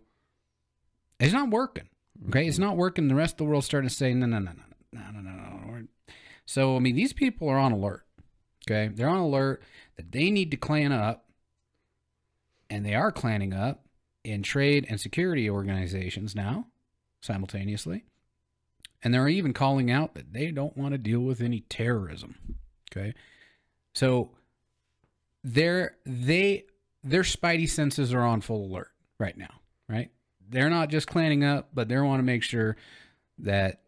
it's 1.18 1.32
not 1.32 1.50
working. 1.50 1.88
Okay, 2.28 2.46
it's 2.46 2.56
mm-hmm. 2.56 2.66
not 2.66 2.76
working. 2.76 3.08
The 3.08 3.14
rest 3.14 3.34
of 3.34 3.38
the 3.38 3.44
world's 3.44 3.66
starting 3.66 3.88
to 3.88 3.94
say, 3.94 4.12
no, 4.12 4.26
no, 4.26 4.38
no, 4.38 4.52
no, 4.52 5.00
no, 5.00 5.10
no, 5.10 5.20
no, 5.20 5.30
no. 5.30 5.86
So, 6.44 6.76
I 6.76 6.80
mean, 6.80 6.94
these 6.96 7.12
people 7.14 7.48
are 7.48 7.58
on 7.58 7.72
alert. 7.72 8.04
Okay, 8.66 8.92
they're 8.94 9.08
on 9.08 9.18
alert 9.18 9.62
that 9.96 10.12
they 10.12 10.30
need 10.30 10.50
to 10.50 10.56
clan 10.56 10.92
up, 10.92 11.24
and 12.68 12.84
they 12.84 12.94
are 12.94 13.10
clanning 13.10 13.54
up 13.54 13.86
in 14.22 14.42
trade 14.42 14.86
and 14.88 15.00
security 15.00 15.48
organizations 15.48 16.34
now, 16.34 16.66
simultaneously. 17.22 18.04
And 19.02 19.12
they're 19.12 19.28
even 19.28 19.52
calling 19.52 19.90
out 19.90 20.14
that 20.14 20.32
they 20.32 20.50
don't 20.52 20.76
want 20.76 20.92
to 20.92 20.98
deal 20.98 21.20
with 21.20 21.40
any 21.40 21.60
terrorism. 21.60 22.56
Okay. 22.90 23.14
So 23.92 24.30
they're 25.44 25.96
they 26.04 26.64
their 27.04 27.22
spidey 27.22 27.68
senses 27.68 28.12
are 28.14 28.22
on 28.22 28.40
full 28.40 28.66
alert 28.66 28.90
right 29.18 29.36
now, 29.36 29.60
right? 29.88 30.10
They're 30.48 30.70
not 30.70 30.90
just 30.90 31.08
clanning 31.08 31.44
up, 31.44 31.70
but 31.74 31.88
they 31.88 31.98
want 31.98 32.20
to 32.20 32.24
make 32.24 32.42
sure 32.42 32.76
that 33.38 33.80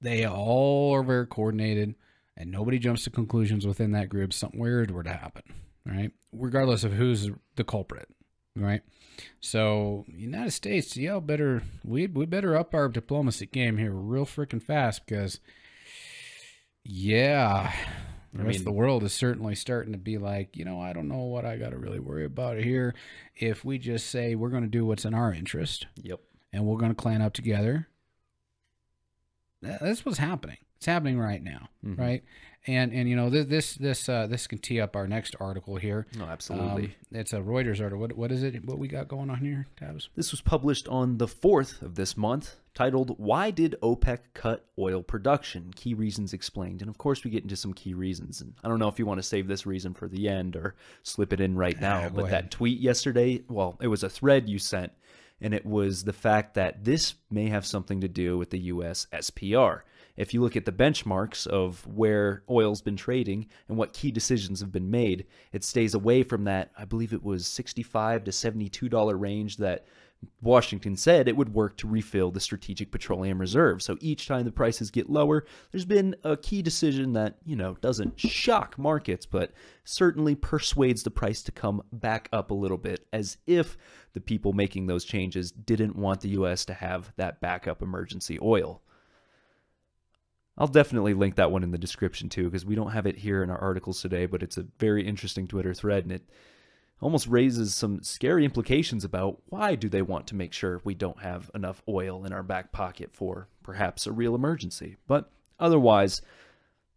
they 0.00 0.26
all 0.26 0.94
are 0.94 1.02
very 1.02 1.26
coordinated 1.26 1.94
and 2.36 2.50
nobody 2.50 2.78
jumps 2.78 3.04
to 3.04 3.10
conclusions 3.10 3.66
within 3.66 3.92
that 3.92 4.08
group. 4.08 4.32
Something 4.32 4.60
weird 4.60 4.90
were 4.90 5.02
to 5.02 5.12
happen, 5.12 5.42
right? 5.86 6.12
Regardless 6.32 6.84
of 6.84 6.92
who's 6.92 7.30
the 7.56 7.64
culprit, 7.64 8.08
right? 8.56 8.82
So 9.40 10.04
United 10.08 10.50
States, 10.52 10.96
yeah, 10.96 11.20
better 11.20 11.62
we 11.84 12.06
we 12.06 12.26
better 12.26 12.56
up 12.56 12.74
our 12.74 12.88
diplomacy 12.88 13.46
game 13.46 13.78
here 13.78 13.92
real 13.92 14.26
freaking 14.26 14.62
fast 14.62 15.06
because 15.06 15.40
yeah, 16.82 17.72
I 18.36 18.42
mean- 18.42 18.64
the 18.64 18.72
world 18.72 19.04
is 19.04 19.12
certainly 19.12 19.54
starting 19.54 19.92
to 19.92 19.98
be 19.98 20.18
like, 20.18 20.56
you 20.56 20.64
know, 20.64 20.80
I 20.80 20.92
don't 20.92 21.08
know 21.08 21.22
what 21.24 21.44
I 21.44 21.56
got 21.56 21.70
to 21.70 21.78
really 21.78 22.00
worry 22.00 22.24
about 22.24 22.58
here. 22.58 22.94
If 23.36 23.64
we 23.64 23.78
just 23.78 24.08
say 24.08 24.34
we're 24.34 24.48
going 24.50 24.62
to 24.64 24.68
do 24.68 24.84
what's 24.84 25.04
in 25.04 25.14
our 25.14 25.32
interest 25.32 25.86
Yep. 26.02 26.20
and 26.52 26.66
we're 26.66 26.78
going 26.78 26.90
to 26.90 26.96
clan 26.96 27.22
up 27.22 27.32
together, 27.32 27.88
that's 29.62 30.04
what's 30.04 30.18
happening. 30.18 30.58
It's 30.76 30.86
happening 30.86 31.18
right 31.18 31.42
now, 31.42 31.68
Mhm. 31.84 31.98
right? 31.98 32.24
And 32.66 32.92
and 32.94 33.06
you 33.08 33.14
know 33.14 33.28
this 33.28 33.44
this 33.46 33.74
this 33.74 34.08
uh, 34.08 34.26
this 34.26 34.46
can 34.46 34.56
tee 34.58 34.80
up 34.80 34.96
our 34.96 35.06
next 35.06 35.36
article 35.38 35.76
here. 35.76 36.06
No, 36.18 36.24
absolutely. 36.24 36.84
Um, 36.84 36.92
it's 37.12 37.34
a 37.34 37.38
Reuters 37.40 37.78
article. 37.80 37.98
What 37.98 38.16
what 38.16 38.32
is 38.32 38.42
it? 38.42 38.64
What 38.64 38.78
we 38.78 38.88
got 38.88 39.06
going 39.06 39.28
on 39.28 39.36
here, 39.38 39.66
Tabs? 39.78 40.08
This 40.16 40.30
was 40.30 40.40
published 40.40 40.88
on 40.88 41.18
the 41.18 41.26
4th 41.26 41.82
of 41.82 41.94
this 41.96 42.16
month, 42.16 42.54
titled 42.72 43.18
Why 43.18 43.50
Did 43.50 43.76
OPEC 43.82 44.18
Cut 44.32 44.64
Oil 44.78 45.02
Production? 45.02 45.72
Key 45.76 45.92
Reasons 45.92 46.32
Explained. 46.32 46.80
And 46.80 46.88
of 46.88 46.96
course, 46.96 47.22
we 47.22 47.30
get 47.30 47.42
into 47.42 47.54
some 47.56 47.74
key 47.74 47.92
reasons. 47.92 48.40
And 48.40 48.54
I 48.64 48.68
don't 48.68 48.78
know 48.78 48.88
if 48.88 48.98
you 48.98 49.04
want 49.04 49.18
to 49.18 49.22
save 49.22 49.46
this 49.46 49.66
reason 49.66 49.92
for 49.92 50.08
the 50.08 50.26
end 50.26 50.56
or 50.56 50.74
slip 51.02 51.34
it 51.34 51.40
in 51.42 51.56
right 51.56 51.78
now, 51.78 52.04
Ah, 52.04 52.08
go 52.08 52.14
but 52.16 52.24
ahead. 52.26 52.44
that 52.44 52.50
tweet 52.50 52.80
yesterday, 52.80 53.42
well, 53.48 53.76
it 53.82 53.88
was 53.88 54.02
a 54.02 54.08
thread 54.08 54.48
you 54.48 54.58
sent, 54.58 54.90
and 55.38 55.52
it 55.52 55.66
was 55.66 56.04
the 56.04 56.12
fact 56.14 56.54
that 56.54 56.82
this 56.84 57.14
may 57.30 57.48
have 57.50 57.66
something 57.66 58.00
to 58.00 58.08
do 58.08 58.38
with 58.38 58.48
the 58.48 58.58
US 58.60 59.06
SPR. 59.12 59.82
If 60.16 60.32
you 60.32 60.40
look 60.40 60.56
at 60.56 60.64
the 60.64 60.72
benchmarks 60.72 61.46
of 61.46 61.86
where 61.86 62.42
oil's 62.48 62.82
been 62.82 62.96
trading 62.96 63.46
and 63.68 63.76
what 63.76 63.92
key 63.92 64.10
decisions 64.10 64.60
have 64.60 64.72
been 64.72 64.90
made, 64.90 65.26
it 65.52 65.64
stays 65.64 65.94
away 65.94 66.22
from 66.22 66.44
that, 66.44 66.70
I 66.78 66.84
believe 66.84 67.12
it 67.12 67.24
was 67.24 67.46
65 67.46 68.24
to 68.24 68.30
$72 68.30 69.20
range 69.20 69.56
that 69.56 69.86
Washington 70.40 70.96
said 70.96 71.28
it 71.28 71.36
would 71.36 71.52
work 71.52 71.76
to 71.76 71.88
refill 71.88 72.30
the 72.30 72.40
strategic 72.40 72.90
petroleum 72.90 73.38
reserve. 73.38 73.82
So 73.82 73.96
each 74.00 74.26
time 74.26 74.44
the 74.44 74.52
prices 74.52 74.90
get 74.90 75.10
lower, 75.10 75.44
there's 75.70 75.84
been 75.84 76.16
a 76.24 76.36
key 76.36 76.62
decision 76.62 77.12
that, 77.14 77.36
you 77.44 77.56
know, 77.56 77.76
doesn't 77.80 78.18
shock 78.18 78.78
markets, 78.78 79.26
but 79.26 79.52
certainly 79.84 80.34
persuades 80.34 81.02
the 81.02 81.10
price 81.10 81.42
to 81.42 81.52
come 81.52 81.82
back 81.92 82.28
up 82.32 82.50
a 82.50 82.54
little 82.54 82.78
bit, 82.78 83.06
as 83.12 83.36
if 83.46 83.76
the 84.12 84.20
people 84.20 84.52
making 84.52 84.86
those 84.86 85.04
changes 85.04 85.50
didn't 85.50 85.96
want 85.96 86.20
the 86.20 86.30
U.S. 86.30 86.64
to 86.66 86.74
have 86.74 87.12
that 87.16 87.40
backup 87.40 87.82
emergency 87.82 88.38
oil. 88.40 88.80
I'll 90.56 90.68
definitely 90.68 91.14
link 91.14 91.34
that 91.36 91.50
one 91.50 91.62
in 91.62 91.72
the 91.72 91.78
description 91.78 92.28
too, 92.28 92.44
because 92.44 92.64
we 92.64 92.74
don't 92.74 92.92
have 92.92 93.06
it 93.06 93.18
here 93.18 93.42
in 93.42 93.50
our 93.50 93.58
articles 93.58 94.00
today, 94.00 94.26
but 94.26 94.42
it's 94.42 94.56
a 94.56 94.66
very 94.78 95.06
interesting 95.06 95.48
Twitter 95.48 95.74
thread, 95.74 96.04
and 96.04 96.12
it 96.12 96.22
almost 97.00 97.26
raises 97.26 97.74
some 97.74 98.02
scary 98.02 98.44
implications 98.44 99.04
about 99.04 99.42
why 99.46 99.74
do 99.74 99.88
they 99.88 100.02
want 100.02 100.26
to 100.28 100.36
make 100.36 100.52
sure 100.52 100.80
we 100.84 100.94
don't 100.94 101.20
have 101.20 101.50
enough 101.54 101.82
oil 101.88 102.24
in 102.24 102.32
our 102.32 102.42
back 102.42 102.72
pocket 102.72 103.10
for 103.12 103.48
perhaps 103.62 104.06
a 104.06 104.12
real 104.12 104.34
emergency. 104.34 104.96
But 105.06 105.30
otherwise, 105.58 106.22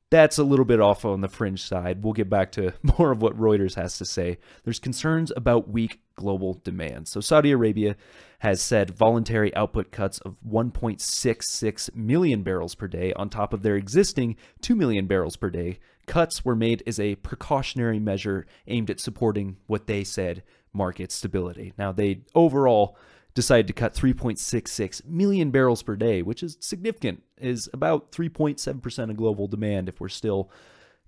that's 0.09 0.37
a 0.37 0.43
little 0.43 0.65
bit 0.65 0.79
off 0.79 1.03
on 1.03 1.21
the 1.21 1.27
fringe 1.27 1.61
side. 1.61 2.03
We'll 2.03 2.13
get 2.13 2.29
back 2.29 2.51
to 2.53 2.73
more 2.97 3.11
of 3.11 3.21
what 3.21 3.37
Reuters 3.37 3.75
has 3.75 3.97
to 3.97 4.05
say. 4.05 4.37
There's 4.63 4.79
concerns 4.79 5.31
about 5.35 5.69
weak 5.69 5.99
global 6.15 6.61
demand. 6.63 7.07
So 7.07 7.19
Saudi 7.19 7.51
Arabia 7.51 7.95
has 8.39 8.61
said 8.61 8.91
voluntary 8.91 9.55
output 9.55 9.91
cuts 9.91 10.19
of 10.19 10.37
1.66 10.47 11.95
million 11.95 12.43
barrels 12.43 12.75
per 12.75 12.87
day 12.87 13.13
on 13.13 13.29
top 13.29 13.53
of 13.53 13.63
their 13.63 13.75
existing 13.75 14.35
2 14.61 14.75
million 14.75 15.07
barrels 15.07 15.35
per 15.35 15.49
day. 15.49 15.79
Cuts 16.05 16.45
were 16.45 16.55
made 16.55 16.83
as 16.87 16.99
a 16.99 17.15
precautionary 17.15 17.99
measure 17.99 18.45
aimed 18.67 18.89
at 18.89 18.99
supporting 18.99 19.57
what 19.67 19.87
they 19.87 20.03
said 20.03 20.43
market 20.71 21.11
stability. 21.11 21.73
Now, 21.77 21.91
they 21.91 22.21
overall 22.33 22.97
decided 23.33 23.67
to 23.67 23.73
cut 23.73 23.93
3.66 23.93 25.05
million 25.05 25.51
barrels 25.51 25.83
per 25.83 25.95
day, 25.95 26.21
which 26.21 26.41
is 26.41 26.57
significant, 26.59 27.23
is 27.39 27.69
about 27.73 28.11
3.7% 28.11 29.09
of 29.09 29.17
global 29.17 29.47
demand 29.47 29.89
if 29.89 29.99
we're 29.99 30.09
still 30.09 30.49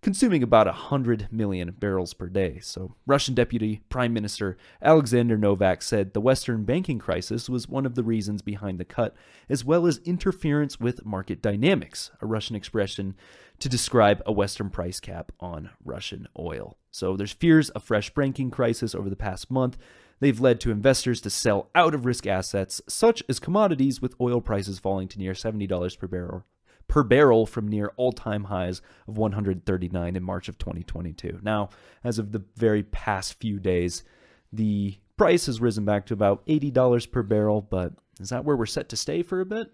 consuming 0.02 0.42
about 0.42 0.66
100 0.66 1.28
million 1.32 1.76
barrels 1.78 2.14
per 2.14 2.28
day. 2.28 2.60
So, 2.60 2.96
Russian 3.06 3.36
Deputy 3.36 3.82
Prime 3.90 4.14
Minister 4.14 4.58
Alexander 4.82 5.38
Novak 5.38 5.82
said 5.82 6.14
the 6.14 6.22
Western 6.22 6.64
banking 6.64 7.00
crisis 7.00 7.50
was 7.50 7.68
one 7.68 7.86
of 7.86 7.96
the 7.96 8.04
reasons 8.04 8.42
behind 8.42 8.80
the 8.80 8.86
cut, 8.86 9.16
as 9.50 9.66
well 9.66 9.86
as 9.86 10.00
interference 10.06 10.80
with 10.80 11.06
market 11.06 11.42
dynamics, 11.42 12.12
a 12.22 12.26
Russian 12.26 12.56
expression 12.56 13.16
to 13.60 13.68
describe 13.68 14.22
a 14.26 14.32
Western 14.32 14.70
price 14.70 15.00
cap 15.00 15.32
on 15.40 15.72
Russian 15.84 16.28
oil. 16.38 16.78
So, 16.92 17.18
there's 17.18 17.34
fears 17.34 17.70
of 17.72 17.84
fresh 17.84 18.14
banking 18.14 18.52
crisis 18.52 18.96
over 18.96 19.10
the 19.10 19.16
past 19.16 19.52
month. 19.52 19.78
They've 20.20 20.40
led 20.40 20.60
to 20.62 20.72
investors 20.72 21.22
to 21.22 21.30
sell 21.30 21.70
out 21.74 21.94
of 21.94 22.06
risk 22.06 22.28
assets, 22.28 22.82
such 22.88 23.24
as 23.30 23.40
commodities, 23.40 24.02
with 24.02 24.20
oil 24.20 24.42
prices 24.42 24.80
falling 24.80 25.08
to 25.10 25.20
near 25.20 25.34
$70 25.34 25.98
per 25.98 26.08
barrel 26.08 26.46
per 26.90 27.04
barrel 27.04 27.46
from 27.46 27.68
near 27.68 27.94
all-time 27.96 28.46
highs 28.46 28.82
of 29.08 29.18
139 29.18 30.16
in 30.16 30.24
March 30.24 30.50
of 30.50 30.58
2022. 30.58 31.40
Now, 31.42 31.70
as 32.04 32.20
of 32.20 32.34
the 32.34 32.44
very 32.58 32.84
past 32.84 33.40
few 33.40 33.60
days, 33.60 34.04
the 34.52 34.98
price 35.16 35.46
has 35.46 35.62
risen 35.62 35.86
back 35.86 36.08
to 36.08 36.14
about 36.14 36.46
$80 36.48 37.12
per 37.12 37.24
barrel, 37.24 37.62
but 37.62 37.94
is 38.20 38.30
that 38.30 38.44
where 38.44 38.58
we're 38.58 38.66
set 38.66 38.90
to 38.90 38.98
stay 38.98 39.22
for 39.22 39.40
a 39.40 39.46
bit? 39.46 39.72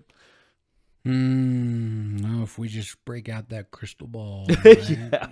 Hmm. 1.06 2.18
No, 2.18 2.44
if 2.44 2.58
we 2.58 2.68
just 2.68 3.04
break 3.06 3.30
out 3.30 3.50
that 3.50 3.72
crystal 3.72 4.08
ball. 4.08 4.48
right? 4.66 4.90
yeah. 4.90 5.28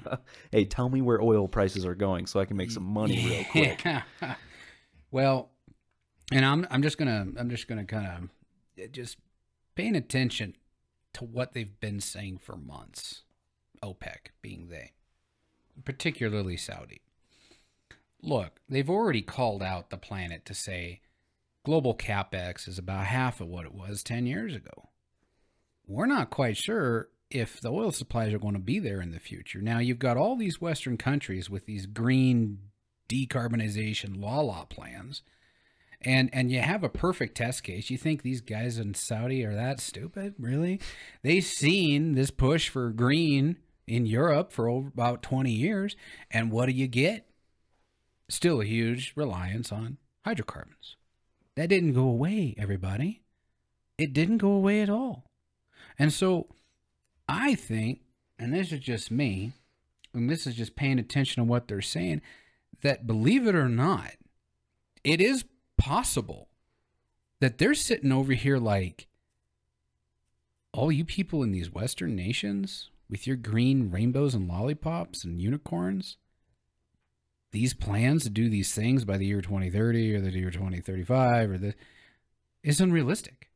Hey, 0.51 0.65
tell 0.65 0.88
me 0.88 1.01
where 1.01 1.22
oil 1.22 1.48
prices 1.48 1.86
are 1.86 1.96
going 1.96 2.27
so 2.27 2.39
I 2.39 2.46
can 2.46 2.58
make 2.58 2.72
some 2.72 2.84
money 2.84 3.25
real 3.25 3.43
quick. 3.46 3.86
Well, 5.13 5.51
and 6.32 6.43
I'm 6.43 6.65
I'm 6.72 6.82
just 6.82 6.98
gonna 6.98 7.27
I'm 7.38 7.51
just 7.51 7.67
gonna 7.67 7.86
kind 7.86 8.29
of 8.77 8.91
just 8.91 9.17
paying 9.75 9.96
attention 9.96 10.55
to 11.13 11.24
what 11.24 11.53
they've 11.53 11.79
been 11.79 12.00
saying 12.00 12.39
for 12.39 12.58
months. 12.58 13.22
OPEC 13.84 14.32
being 14.41 14.70
they, 14.70 14.93
particularly 15.86 16.58
Saudi. 16.58 17.01
Look, 18.24 18.60
they've 18.67 18.89
already 18.89 19.22
called 19.22 19.62
out 19.62 19.91
the 19.91 19.98
planet 19.98 20.46
to 20.46 20.55
say 20.55 21.01
global 21.63 21.96
capex 21.96 22.67
is 22.67 22.79
about 22.79 23.05
half 23.05 23.39
of 23.39 23.48
what 23.48 23.65
it 23.65 23.74
was 23.74 24.01
10 24.01 24.25
years 24.25 24.55
ago. 24.55 24.89
We're 25.86 26.08
not 26.08 26.32
quite 26.32 26.58
sure 26.58 27.10
if 27.29 27.62
the 27.62 27.70
oil 27.70 27.91
supplies 27.91 28.34
are 28.34 28.39
going 28.39 28.53
to 28.53 28.60
be 28.60 28.79
there 28.79 29.01
in 29.01 29.12
the 29.12 29.20
future. 29.20 29.62
Now 29.62 29.77
you've 29.77 30.00
got 30.00 30.17
all 30.17 30.38
these 30.38 30.62
Western 30.62 30.98
countries 30.98 31.50
with 31.51 31.65
these 31.65 31.86
green 31.86 32.60
decarbonization 33.10 34.22
law 34.22 34.41
law 34.41 34.65
plans. 34.65 35.22
And 36.01 36.29
and 36.33 36.51
you 36.51 36.60
have 36.60 36.83
a 36.83 36.89
perfect 36.89 37.38
test 37.38 37.63
case. 37.63 37.89
You 37.89 37.98
think 37.98 38.22
these 38.22 38.41
guys 38.41 38.77
in 38.77 38.93
Saudi 38.93 39.45
are 39.45 39.55
that 39.55 39.79
stupid? 39.79 40.36
Really? 40.38 40.81
They've 41.22 41.43
seen 41.43 42.15
this 42.15 42.31
push 42.31 42.67
for 42.67 42.89
green 42.89 43.57
in 43.88 44.05
Europe 44.05 44.51
for 44.51 44.67
over 44.67 44.88
about 44.88 45.24
20 45.24 45.51
years. 45.51 45.95
And 46.31 46.51
what 46.51 46.65
do 46.67 46.74
you 46.74 46.88
get? 46.88 47.29
Still 48.29 48.62
a 48.62 48.65
huge 48.65 49.13
reliance 49.15 49.72
on 49.72 49.98
hydrocarbons. 50.25 50.95
That 51.55 51.69
didn't 51.69 51.93
go 51.93 52.03
away, 52.03 52.55
everybody. 52.57 53.22
It 53.98 54.13
didn't 54.13 54.38
go 54.38 54.51
away 54.51 54.81
at 54.81 54.89
all. 54.89 55.25
And 56.00 56.12
so 56.12 56.48
I 57.27 57.55
think, 57.55 58.01
and 58.39 58.53
this 58.53 58.72
is 58.72 58.79
just 58.79 59.12
me, 59.12 59.53
and 60.13 60.29
this 60.29 60.48
is 60.48 60.55
just 60.55 60.75
paying 60.75 61.00
attention 61.00 61.43
to 61.43 61.50
what 61.50 61.67
they're 61.67 61.81
saying, 61.81 62.22
that 62.81 63.07
believe 63.07 63.47
it 63.47 63.55
or 63.55 63.69
not, 63.69 64.11
it 65.03 65.21
is 65.21 65.45
possible 65.77 66.49
that 67.39 67.57
they're 67.57 67.73
sitting 67.73 68.11
over 68.11 68.33
here 68.33 68.57
like, 68.57 69.07
all 70.71 70.91
you 70.91 71.05
people 71.05 71.43
in 71.43 71.51
these 71.51 71.71
Western 71.71 72.15
nations 72.15 72.89
with 73.09 73.27
your 73.27 73.35
green 73.35 73.91
rainbows 73.91 74.33
and 74.33 74.47
lollipops 74.47 75.23
and 75.23 75.39
unicorns, 75.39 76.17
these 77.51 77.73
plans 77.73 78.23
to 78.23 78.29
do 78.29 78.49
these 78.49 78.73
things 78.73 79.05
by 79.05 79.17
the 79.17 79.25
year 79.27 79.41
2030 79.41 80.15
or 80.15 80.21
the 80.21 80.31
year 80.31 80.49
2035 80.49 81.51
or 81.51 81.57
the 81.57 81.75
is 82.63 82.81
unrealistic. 82.81 83.51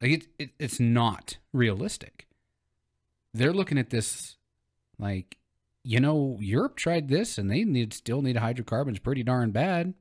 Like 0.00 0.10
it, 0.10 0.26
it 0.38 0.50
it's 0.58 0.80
not 0.80 1.36
realistic. 1.52 2.26
They're 3.32 3.52
looking 3.52 3.78
at 3.78 3.90
this 3.90 4.36
like, 4.98 5.38
you 5.84 6.00
know, 6.00 6.36
Europe 6.40 6.76
tried 6.76 7.08
this 7.08 7.38
and 7.38 7.50
they 7.50 7.64
need 7.64 7.92
still 7.92 8.22
need 8.22 8.36
hydrocarbons 8.36 8.98
pretty 8.98 9.22
darn 9.22 9.50
bad, 9.50 9.94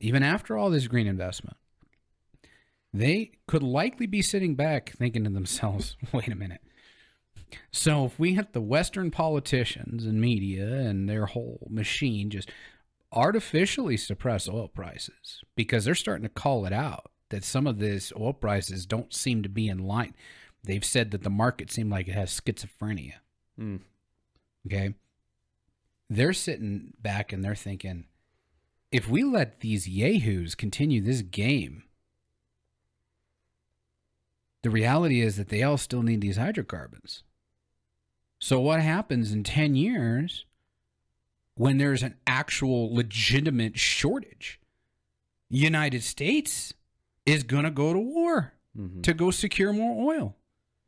even 0.00 0.22
after 0.22 0.56
all 0.56 0.70
this 0.70 0.88
green 0.88 1.06
investment. 1.06 1.56
They 2.92 3.32
could 3.46 3.62
likely 3.62 4.06
be 4.06 4.22
sitting 4.22 4.54
back 4.54 4.90
thinking 4.92 5.24
to 5.24 5.30
themselves, 5.30 5.96
wait 6.12 6.28
a 6.28 6.34
minute. 6.34 6.62
So 7.70 8.04
if 8.04 8.18
we 8.18 8.34
have 8.34 8.52
the 8.52 8.60
Western 8.60 9.10
politicians 9.10 10.04
and 10.04 10.20
media 10.20 10.66
and 10.66 11.08
their 11.08 11.26
whole 11.26 11.66
machine 11.70 12.30
just 12.30 12.50
artificially 13.12 13.96
suppress 13.96 14.48
oil 14.48 14.68
prices 14.68 15.42
because 15.56 15.84
they're 15.84 15.94
starting 15.94 16.24
to 16.24 16.28
call 16.28 16.66
it 16.66 16.72
out 16.72 17.10
that 17.30 17.44
some 17.44 17.66
of 17.66 17.78
these 17.78 18.12
oil 18.18 18.32
prices 18.32 18.86
don't 18.86 19.14
seem 19.14 19.42
to 19.42 19.48
be 19.48 19.68
in 19.68 19.78
line. 19.78 20.14
They've 20.64 20.84
said 20.84 21.10
that 21.12 21.22
the 21.22 21.30
market 21.30 21.70
seemed 21.70 21.90
like 21.90 22.08
it 22.08 22.14
has 22.14 22.38
schizophrenia. 22.38 23.14
Mm. 23.58 23.80
Okay. 24.66 24.94
They're 26.10 26.32
sitting 26.32 26.94
back 27.00 27.32
and 27.32 27.44
they're 27.44 27.54
thinking, 27.54 28.04
if 28.90 29.08
we 29.08 29.22
let 29.22 29.60
these 29.60 29.86
yahoos 29.88 30.54
continue 30.54 31.00
this 31.02 31.20
game, 31.22 31.84
the 34.62 34.70
reality 34.70 35.20
is 35.20 35.36
that 35.36 35.48
they 35.48 35.62
all 35.62 35.76
still 35.76 36.02
need 36.02 36.20
these 36.20 36.36
hydrocarbons. 36.36 37.22
So, 38.40 38.60
what 38.60 38.80
happens 38.80 39.32
in 39.32 39.42
10 39.44 39.74
years 39.74 40.44
when 41.54 41.78
there's 41.78 42.02
an 42.02 42.14
actual 42.26 42.94
legitimate 42.94 43.78
shortage? 43.78 44.60
United 45.50 46.02
States 46.02 46.72
is 47.26 47.42
going 47.42 47.64
to 47.64 47.70
go 47.70 47.92
to 47.92 47.98
war 47.98 48.54
Mhm. 48.76 49.02
to 49.02 49.14
go 49.14 49.30
secure 49.30 49.72
more 49.72 50.14
oil. 50.14 50.36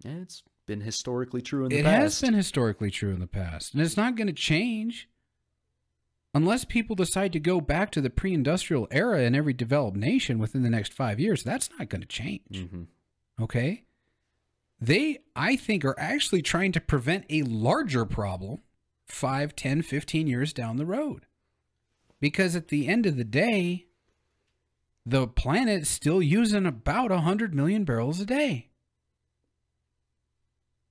Yeah, 0.05 0.19
it's 0.23 0.43
been 0.67 0.81
historically 0.83 1.43
true 1.43 1.65
in 1.65 1.71
the 1.71 1.79
It 1.79 1.85
past. 1.85 1.97
It 1.97 2.01
has 2.03 2.21
been 2.21 2.35
historically 2.35 2.91
true 2.91 3.11
in 3.11 3.21
the 3.21 3.27
past, 3.27 3.75
and 3.75 3.83
it's 3.83 3.97
not 3.97 4.17
going 4.17 4.27
to 4.29 4.33
change 4.33 5.09
unless 6.33 6.65
people 6.65 6.95
decide 6.97 7.33
to 7.33 7.41
go 7.41 7.61
back 7.61 7.91
to 7.91 8.01
the 8.01 8.11
pre-industrial 8.11 8.87
era 8.91 9.23
in 9.23 9.35
every 9.35 9.53
developed 9.53 9.97
nation 9.97 10.39
within 10.39 10.63
the 10.63 10.71
next 10.71 10.93
5 10.93 11.19
years. 11.19 11.43
That's 11.43 11.71
not 11.79 11.89
going 11.89 12.03
to 12.03 12.07
change. 12.07 12.43
Mhm. 12.51 12.87
Okay? 13.41 13.85
They 14.81 15.19
I 15.35 15.57
think 15.57 15.85
are 15.85 15.99
actually 15.99 16.43
trying 16.43 16.73
to 16.73 16.81
prevent 16.81 17.27
a 17.29 17.43
larger 17.43 18.05
problem 18.07 18.63
5, 19.07 19.57
10, 19.57 19.83
15 19.83 20.27
years 20.27 20.53
down 20.53 20.77
the 20.77 20.87
road. 20.87 21.27
Because 22.21 22.55
at 22.55 22.69
the 22.69 22.87
end 22.87 23.07
of 23.07 23.17
the 23.17 23.25
day, 23.25 23.87
the 25.05 25.27
planet's 25.27 25.89
still 25.89 26.23
using 26.23 26.67
about 26.67 27.11
100 27.11 27.55
million 27.55 27.85
barrels 27.85 28.21
a 28.21 28.27
day. 28.27 28.69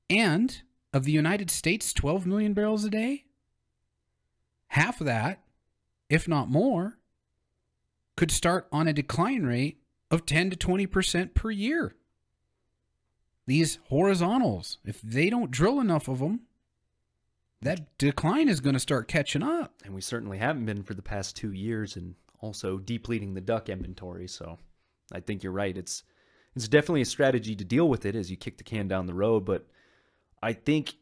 And 0.09 0.63
of 0.91 1.05
the 1.05 1.11
United 1.11 1.51
States 1.51 1.93
12 1.93 2.25
million 2.25 2.53
barrels 2.53 2.83
a 2.83 2.89
day, 2.89 3.25
half 4.69 4.99
of 4.99 5.05
that, 5.05 5.43
if 6.09 6.27
not 6.27 6.49
more, 6.49 6.97
could 8.15 8.31
start 8.31 8.67
on 8.71 8.87
a 8.87 8.93
decline 8.93 9.43
rate 9.43 9.81
of 10.11 10.25
10 10.25 10.49
to 10.49 10.55
20% 10.57 11.33
per 11.33 11.51
year. 11.51 11.95
These 13.45 13.79
horizontals, 13.89 14.77
if 14.85 15.01
they 15.01 15.29
don't 15.29 15.51
drill 15.51 15.79
enough 15.79 16.07
of 16.07 16.19
them, 16.19 16.41
that 17.61 17.97
decline 17.97 18.47
is 18.47 18.59
going 18.59 18.73
to 18.73 18.79
start 18.79 19.07
catching 19.07 19.43
up. 19.43 19.73
And 19.83 19.93
we 19.93 20.01
certainly 20.01 20.37
haven't 20.37 20.65
been 20.65 20.83
for 20.83 20.93
the 20.93 21.01
past 21.01 21.35
two 21.35 21.51
years, 21.51 21.95
and 21.95 22.15
also 22.41 22.77
depleting 22.77 23.33
the 23.33 23.41
DUC 23.41 23.69
inventory. 23.69 24.27
So, 24.27 24.59
I 25.11 25.19
think 25.19 25.43
you're 25.43 25.51
right. 25.51 25.75
It's 25.75 26.03
it's 26.55 26.67
definitely 26.67 27.01
a 27.01 27.05
strategy 27.05 27.55
to 27.55 27.63
deal 27.63 27.87
with 27.87 28.05
it 28.05 28.15
as 28.15 28.29
you 28.31 28.37
kick 28.37 28.57
the 28.57 28.63
can 28.63 28.87
down 28.87 29.05
the 29.05 29.13
road. 29.13 29.45
But 29.45 29.67
I 30.41 30.53
think, 30.53 30.95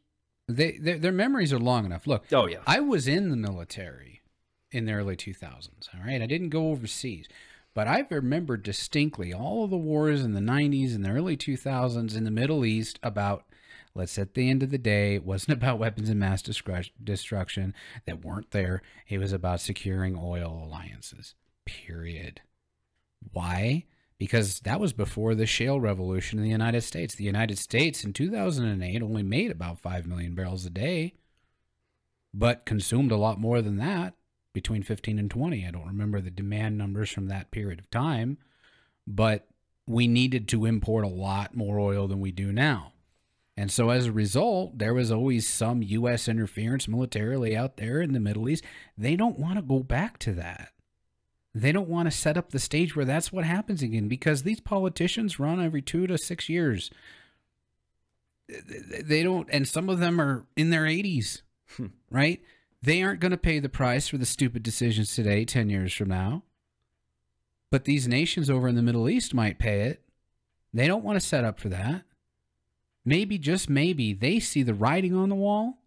They, 0.47 0.77
their, 0.77 0.97
their 0.97 1.11
memories 1.11 1.51
are 1.51 1.59
long 1.59 1.85
enough. 1.85 2.07
Look, 2.07 2.25
oh 2.31 2.47
yeah, 2.47 2.59
I 2.65 2.79
was 2.79 3.07
in 3.07 3.29
the 3.29 3.35
military 3.35 4.21
in 4.71 4.85
the 4.85 4.93
early 4.93 5.15
2000s. 5.15 5.89
All 5.93 6.05
right. 6.05 6.21
I 6.21 6.25
didn't 6.25 6.49
go 6.49 6.69
overseas, 6.69 7.27
but 7.73 7.87
I 7.87 8.05
remember 8.09 8.57
distinctly 8.57 9.33
all 9.33 9.63
of 9.63 9.69
the 9.69 9.77
wars 9.77 10.23
in 10.23 10.33
the 10.33 10.39
90s 10.39 10.95
and 10.95 11.05
the 11.05 11.11
early 11.11 11.37
2000s 11.37 12.15
in 12.15 12.23
the 12.23 12.31
Middle 12.31 12.65
East 12.65 12.99
about, 13.03 13.45
let's 13.95 14.17
at 14.17 14.33
the 14.33 14.49
end 14.49 14.63
of 14.63 14.71
the 14.71 14.77
day, 14.77 15.15
it 15.15 15.25
wasn't 15.25 15.57
about 15.57 15.79
weapons 15.79 16.09
of 16.09 16.17
mass 16.17 16.41
destruction 16.41 17.73
that 18.05 18.23
weren't 18.23 18.51
there. 18.51 18.81
It 19.07 19.19
was 19.19 19.33
about 19.33 19.61
securing 19.61 20.17
oil 20.17 20.63
alliances, 20.65 21.35
period. 21.65 22.41
Why? 23.31 23.85
Because 24.19 24.61
that 24.61 24.79
was 24.79 24.93
before 24.93 25.35
the 25.35 25.45
shale 25.45 25.79
revolution 25.79 26.39
in 26.39 26.43
the 26.43 26.51
United 26.51 26.81
States. 26.81 27.13
The 27.13 27.23
United 27.23 27.59
States 27.59 28.03
in 28.03 28.13
2008 28.13 29.03
only 29.03 29.23
made 29.23 29.51
about 29.51 29.79
5 29.79 30.07
million 30.07 30.33
barrels 30.33 30.65
a 30.65 30.71
day 30.71 31.13
but 32.37 32.65
consumed 32.65 33.11
a 33.11 33.17
lot 33.17 33.39
more 33.39 33.61
than 33.61 33.77
that 33.77 34.13
between 34.53 34.83
15 34.83 35.19
and 35.19 35.29
20. 35.29 35.65
I 35.65 35.71
don't 35.71 35.87
remember 35.87 36.21
the 36.21 36.29
demand 36.29 36.77
numbers 36.77 37.09
from 37.09 37.27
that 37.27 37.51
period 37.51 37.79
of 37.79 37.89
time, 37.89 38.37
but 39.05 39.47
we 39.87 40.07
needed 40.07 40.47
to 40.49 40.65
import 40.65 41.03
a 41.05 41.09
lot 41.09 41.55
more 41.55 41.79
oil 41.79 42.07
than 42.07 42.19
we 42.19 42.31
do 42.31 42.51
now. 42.51 42.93
And 43.55 43.71
so 43.71 43.89
as 43.89 44.05
a 44.05 44.11
result, 44.11 44.77
there 44.77 44.93
was 44.93 45.11
always 45.11 45.47
some 45.47 45.81
U.S. 45.81 46.27
interference 46.27 46.87
militarily 46.87 47.57
out 47.57 47.77
there 47.77 48.01
in 48.01 48.13
the 48.13 48.19
Middle 48.19 48.47
East. 48.49 48.63
They 48.95 49.15
don't 49.15 49.39
want 49.39 49.55
to 49.55 49.63
go 49.63 49.79
back 49.79 50.19
to 50.19 50.33
that. 50.33 50.73
They 51.61 51.71
don't 51.71 51.89
want 51.89 52.09
to 52.09 52.17
set 52.17 52.37
up 52.37 52.51
the 52.51 52.59
stage 52.59 52.95
where 52.95 53.05
that's 53.05 53.31
what 53.31 53.43
happens 53.43 53.81
again 53.81 54.07
because 54.07 54.43
these 54.43 54.59
politicians 54.59 55.39
run 55.39 55.63
every 55.63 55.81
two 55.81 56.07
to 56.07 56.17
six 56.17 56.49
years. 56.49 56.91
They 58.47 59.23
don't, 59.23 59.47
and 59.51 59.67
some 59.67 59.89
of 59.89 59.99
them 59.99 60.21
are 60.21 60.45
in 60.55 60.69
their 60.69 60.83
80s 60.83 61.41
hmm. 61.75 61.87
right? 62.09 62.41
They 62.81 63.03
aren't 63.03 63.19
going 63.19 63.31
to 63.31 63.37
pay 63.37 63.59
the 63.59 63.69
price 63.69 64.07
for 64.07 64.17
the 64.17 64.25
stupid 64.25 64.63
decisions 64.63 65.13
today, 65.13 65.45
10 65.45 65.69
years 65.69 65.93
from 65.93 66.09
now. 66.09 66.43
But 67.69 67.85
these 67.85 68.07
nations 68.07 68.49
over 68.49 68.67
in 68.67 68.75
the 68.75 68.81
Middle 68.81 69.09
East 69.09 69.33
might 69.33 69.59
pay 69.59 69.81
it. 69.81 70.01
They 70.73 70.87
don't 70.87 71.03
want 71.03 71.19
to 71.19 71.25
set 71.25 71.43
up 71.43 71.59
for 71.59 71.69
that. 71.69 72.03
Maybe, 73.03 73.37
just 73.37 73.69
maybe, 73.69 74.13
they 74.13 74.39
see 74.39 74.63
the 74.63 74.73
writing 74.73 75.15
on 75.15 75.29
the 75.29 75.35
wall 75.35 75.79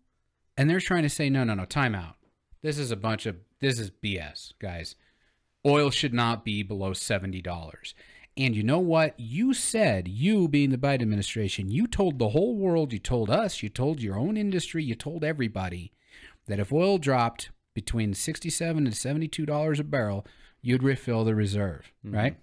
and 0.56 0.68
they're 0.68 0.80
trying 0.80 1.02
to 1.02 1.09
say, 1.09 1.30
no, 1.30 1.44
no, 1.44 1.54
no, 1.54 1.64
time 1.64 1.94
out. 1.94 2.16
This 2.62 2.78
is 2.78 2.90
a 2.90 2.96
bunch 2.96 3.24
of, 3.26 3.37
this 3.61 3.78
is 3.78 3.90
BS, 3.90 4.54
guys. 4.59 4.96
Oil 5.66 5.90
should 5.90 6.14
not 6.14 6.44
be 6.44 6.62
below 6.62 6.92
$70. 6.92 7.94
And 8.36 8.56
you 8.56 8.62
know 8.62 8.78
what? 8.78 9.18
You 9.18 9.52
said, 9.52 10.08
you 10.08 10.48
being 10.48 10.70
the 10.70 10.78
Biden 10.78 11.02
administration, 11.02 11.68
you 11.70 11.86
told 11.86 12.18
the 12.18 12.30
whole 12.30 12.56
world, 12.56 12.92
you 12.92 12.98
told 12.98 13.28
us, 13.28 13.62
you 13.62 13.68
told 13.68 14.00
your 14.00 14.16
own 14.16 14.36
industry, 14.36 14.82
you 14.82 14.94
told 14.94 15.24
everybody 15.24 15.92
that 16.46 16.60
if 16.60 16.72
oil 16.72 16.98
dropped 16.98 17.50
between 17.74 18.14
67 18.14 18.86
and 18.86 18.96
72 18.96 19.44
dollars 19.46 19.78
a 19.80 19.84
barrel, 19.84 20.26
you'd 20.62 20.82
refill 20.82 21.24
the 21.24 21.34
reserve, 21.34 21.92
right? 22.02 22.36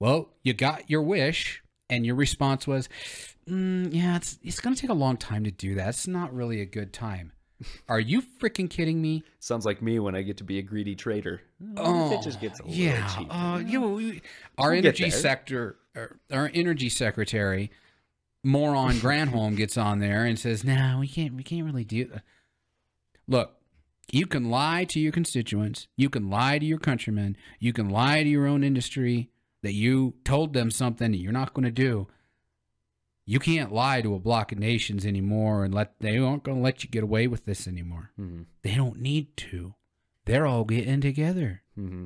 Well, 0.00 0.30
you 0.42 0.52
got 0.54 0.90
your 0.90 1.02
wish, 1.02 1.62
and 1.88 2.04
your 2.04 2.14
response 2.16 2.66
was, 2.66 2.88
mm, 3.48 3.92
"Yeah, 3.94 4.16
it's 4.16 4.38
it's 4.42 4.60
going 4.60 4.74
to 4.74 4.80
take 4.80 4.90
a 4.90 4.94
long 4.94 5.16
time 5.16 5.44
to 5.44 5.50
do 5.50 5.74
that. 5.76 5.90
It's 5.90 6.06
not 6.08 6.34
really 6.34 6.60
a 6.60 6.66
good 6.66 6.92
time." 6.92 7.32
Are 7.88 8.00
you 8.00 8.22
freaking 8.22 8.68
kidding 8.68 9.00
me? 9.00 9.22
sounds 9.38 9.64
like 9.66 9.82
me 9.82 9.98
when 9.98 10.14
I 10.14 10.22
get 10.22 10.36
to 10.38 10.44
be 10.44 10.58
a 10.58 10.62
greedy 10.62 10.94
trader. 10.94 11.40
Oh, 11.76 12.12
it 12.12 12.22
just 12.22 12.40
gets 12.40 12.60
a 12.60 12.64
little 12.64 12.78
yeah. 12.78 13.06
cheaper. 13.08 13.32
Uh, 13.32 13.58
you 13.58 13.80
know, 13.80 13.88
we- 13.88 14.22
our 14.58 14.70
We'll 14.70 14.78
energy 14.78 15.10
sector, 15.10 15.76
our, 15.94 16.16
our 16.32 16.50
energy 16.54 16.88
secretary, 16.88 17.70
moron 18.42 18.94
Granholm 18.94 19.56
gets 19.56 19.76
on 19.76 19.98
there 20.00 20.24
and 20.24 20.38
says, 20.38 20.64
"No, 20.64 20.98
we 21.00 21.08
can't. 21.08 21.34
We 21.34 21.42
can't 21.42 21.64
really 21.64 21.84
do." 21.84 22.06
That. 22.06 22.22
Look, 23.26 23.56
you 24.10 24.26
can 24.26 24.50
lie 24.50 24.84
to 24.84 25.00
your 25.00 25.12
constituents. 25.12 25.88
You 25.96 26.10
can 26.10 26.28
lie 26.30 26.58
to 26.58 26.66
your 26.66 26.78
countrymen. 26.78 27.36
You 27.58 27.72
can 27.72 27.88
lie 27.88 28.22
to 28.22 28.28
your 28.28 28.46
own 28.46 28.62
industry 28.62 29.30
that 29.62 29.72
you 29.72 30.14
told 30.24 30.52
them 30.52 30.70
something 30.70 31.10
that 31.12 31.18
you're 31.18 31.32
not 31.32 31.54
going 31.54 31.64
to 31.64 31.70
do. 31.70 32.06
You 33.26 33.38
can't 33.38 33.72
lie 33.72 34.02
to 34.02 34.14
a 34.14 34.18
block 34.18 34.52
of 34.52 34.58
nations 34.58 35.06
anymore 35.06 35.64
and 35.64 35.74
let 35.74 35.98
they 36.00 36.18
aren't 36.18 36.44
going 36.44 36.58
to 36.58 36.62
let 36.62 36.84
you 36.84 36.90
get 36.90 37.02
away 37.02 37.26
with 37.26 37.46
this 37.46 37.66
anymore. 37.66 38.10
Mm-hmm. 38.20 38.42
They 38.62 38.74
don't 38.74 39.00
need 39.00 39.36
to. 39.38 39.74
They're 40.26 40.46
all 40.46 40.64
getting 40.64 41.00
together. 41.00 41.62
Mm-hmm. 41.78 42.04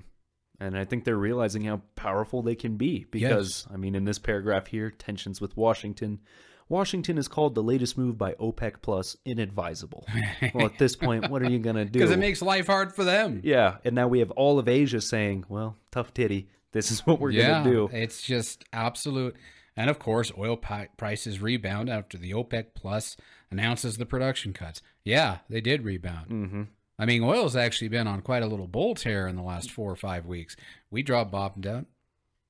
And 0.61 0.77
I 0.77 0.85
think 0.85 1.05
they're 1.05 1.17
realizing 1.17 1.65
how 1.65 1.83
powerful 1.95 2.43
they 2.43 2.57
can 2.57 2.77
be 2.77 3.07
because, 3.11 3.67
I 3.73 3.77
mean, 3.77 3.95
in 3.95 4.05
this 4.05 4.19
paragraph 4.19 4.69
here, 4.69 4.91
tensions 4.91 5.41
with 5.41 5.57
Washington. 5.57 6.21
Washington 6.69 7.17
is 7.17 7.29
called 7.29 7.55
the 7.55 7.63
latest 7.63 7.97
move 7.97 8.19
by 8.19 8.35
OPEC 8.35 8.83
Plus 8.83 9.17
inadvisable. 9.25 10.05
well, 10.55 10.67
at 10.67 10.79
this 10.79 10.97
point, 10.97 11.31
what 11.31 11.43
are 11.43 11.51
you 11.51 11.59
going 11.61 11.77
to 11.77 11.85
do? 11.85 12.01
Because 12.01 12.11
it 12.11 12.19
makes 12.19 12.43
life 12.43 12.67
hard 12.67 12.95
for 12.95 13.05
them. 13.05 13.41
yeah, 13.45 13.77
and 13.85 13.95
now 13.95 14.09
we 14.09 14.19
have 14.19 14.31
all 14.33 14.59
of 14.59 14.69
Asia 14.69 15.01
saying, 15.01 15.45
well, 15.49 15.77
tough 15.91 16.13
titty. 16.13 16.49
This 16.73 16.91
is 16.91 17.07
what 17.07 17.21
we're 17.21 17.31
yeah, 17.31 17.63
going 17.63 17.65
to 17.65 17.71
do. 17.71 17.91
It's 17.93 18.21
just 18.21 18.65
absolute. 18.73 19.37
And 19.79 19.89
of 19.89 19.99
course, 20.01 20.33
oil 20.37 20.57
pi- 20.57 20.89
prices 20.97 21.41
rebound 21.41 21.89
after 21.89 22.19
the 22.19 22.33
OPEC 22.33 22.75
Plus 22.75 23.17
announces 23.51 23.97
the 23.97 24.07
production 24.07 24.53
cuts. 24.53 24.83
Yeah, 25.05 25.39
they 25.49 25.61
did 25.61 25.85
rebound. 25.85 26.31
Mm-hmm. 26.31 26.63
I 26.99 27.07
mean, 27.07 27.23
oil's 27.23 27.55
actually 27.55 27.87
been 27.89 28.09
on 28.09 28.23
quite 28.23 28.43
a 28.43 28.47
little 28.47 28.67
bull 28.67 28.97
tear 28.97 29.29
in 29.29 29.37
the 29.37 29.43
last 29.43 29.71
four 29.71 29.91
or 29.93 29.97
five 29.97 30.27
weeks. 30.27 30.57
We 30.91 31.03
dropped 31.05 31.31
bottom 31.31 31.63
down, 31.63 31.87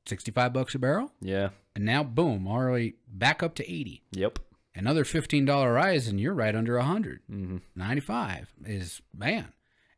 sixty-five 0.06 0.54
bucks 0.54 0.74
a 0.74 0.78
barrel, 0.78 1.12
Yeah. 1.20 1.50
and 1.76 1.84
now 1.84 2.02
boom, 2.02 2.48
already 2.48 2.94
back 3.06 3.42
up 3.42 3.54
to 3.56 3.70
eighty. 3.70 4.02
Yep. 4.12 4.38
Another 4.74 5.04
fifteen 5.04 5.44
dollar 5.44 5.72
rise, 5.74 6.08
and 6.08 6.18
you're 6.18 6.32
right 6.32 6.54
under 6.56 6.78
a 6.78 6.84
hundred. 6.84 7.20
Mm-hmm. 7.30 7.58
95 7.76 8.54
is 8.64 9.02
man 9.14 9.52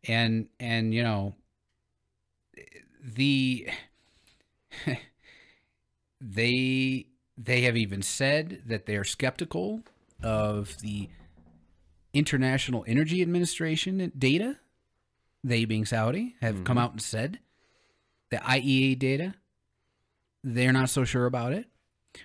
and 0.08 0.48
and 0.58 0.92
you 0.94 1.02
know 1.04 1.34
the 3.04 3.68
they 6.20 7.06
they 7.42 7.62
have 7.62 7.76
even 7.76 8.02
said 8.02 8.62
that 8.66 8.86
they're 8.86 9.04
skeptical 9.04 9.82
of 10.22 10.78
the 10.80 11.08
international 12.12 12.84
energy 12.86 13.22
administration 13.22 14.12
data 14.18 14.56
they 15.42 15.64
being 15.64 15.86
saudi 15.86 16.34
have 16.40 16.56
mm-hmm. 16.56 16.64
come 16.64 16.78
out 16.78 16.92
and 16.92 17.02
said. 17.02 17.38
The 18.30 18.36
iea 18.38 18.98
data 18.98 19.34
they're 20.42 20.72
not 20.72 20.90
so 20.90 21.04
sure 21.04 21.26
about 21.26 21.52
it. 21.52 21.66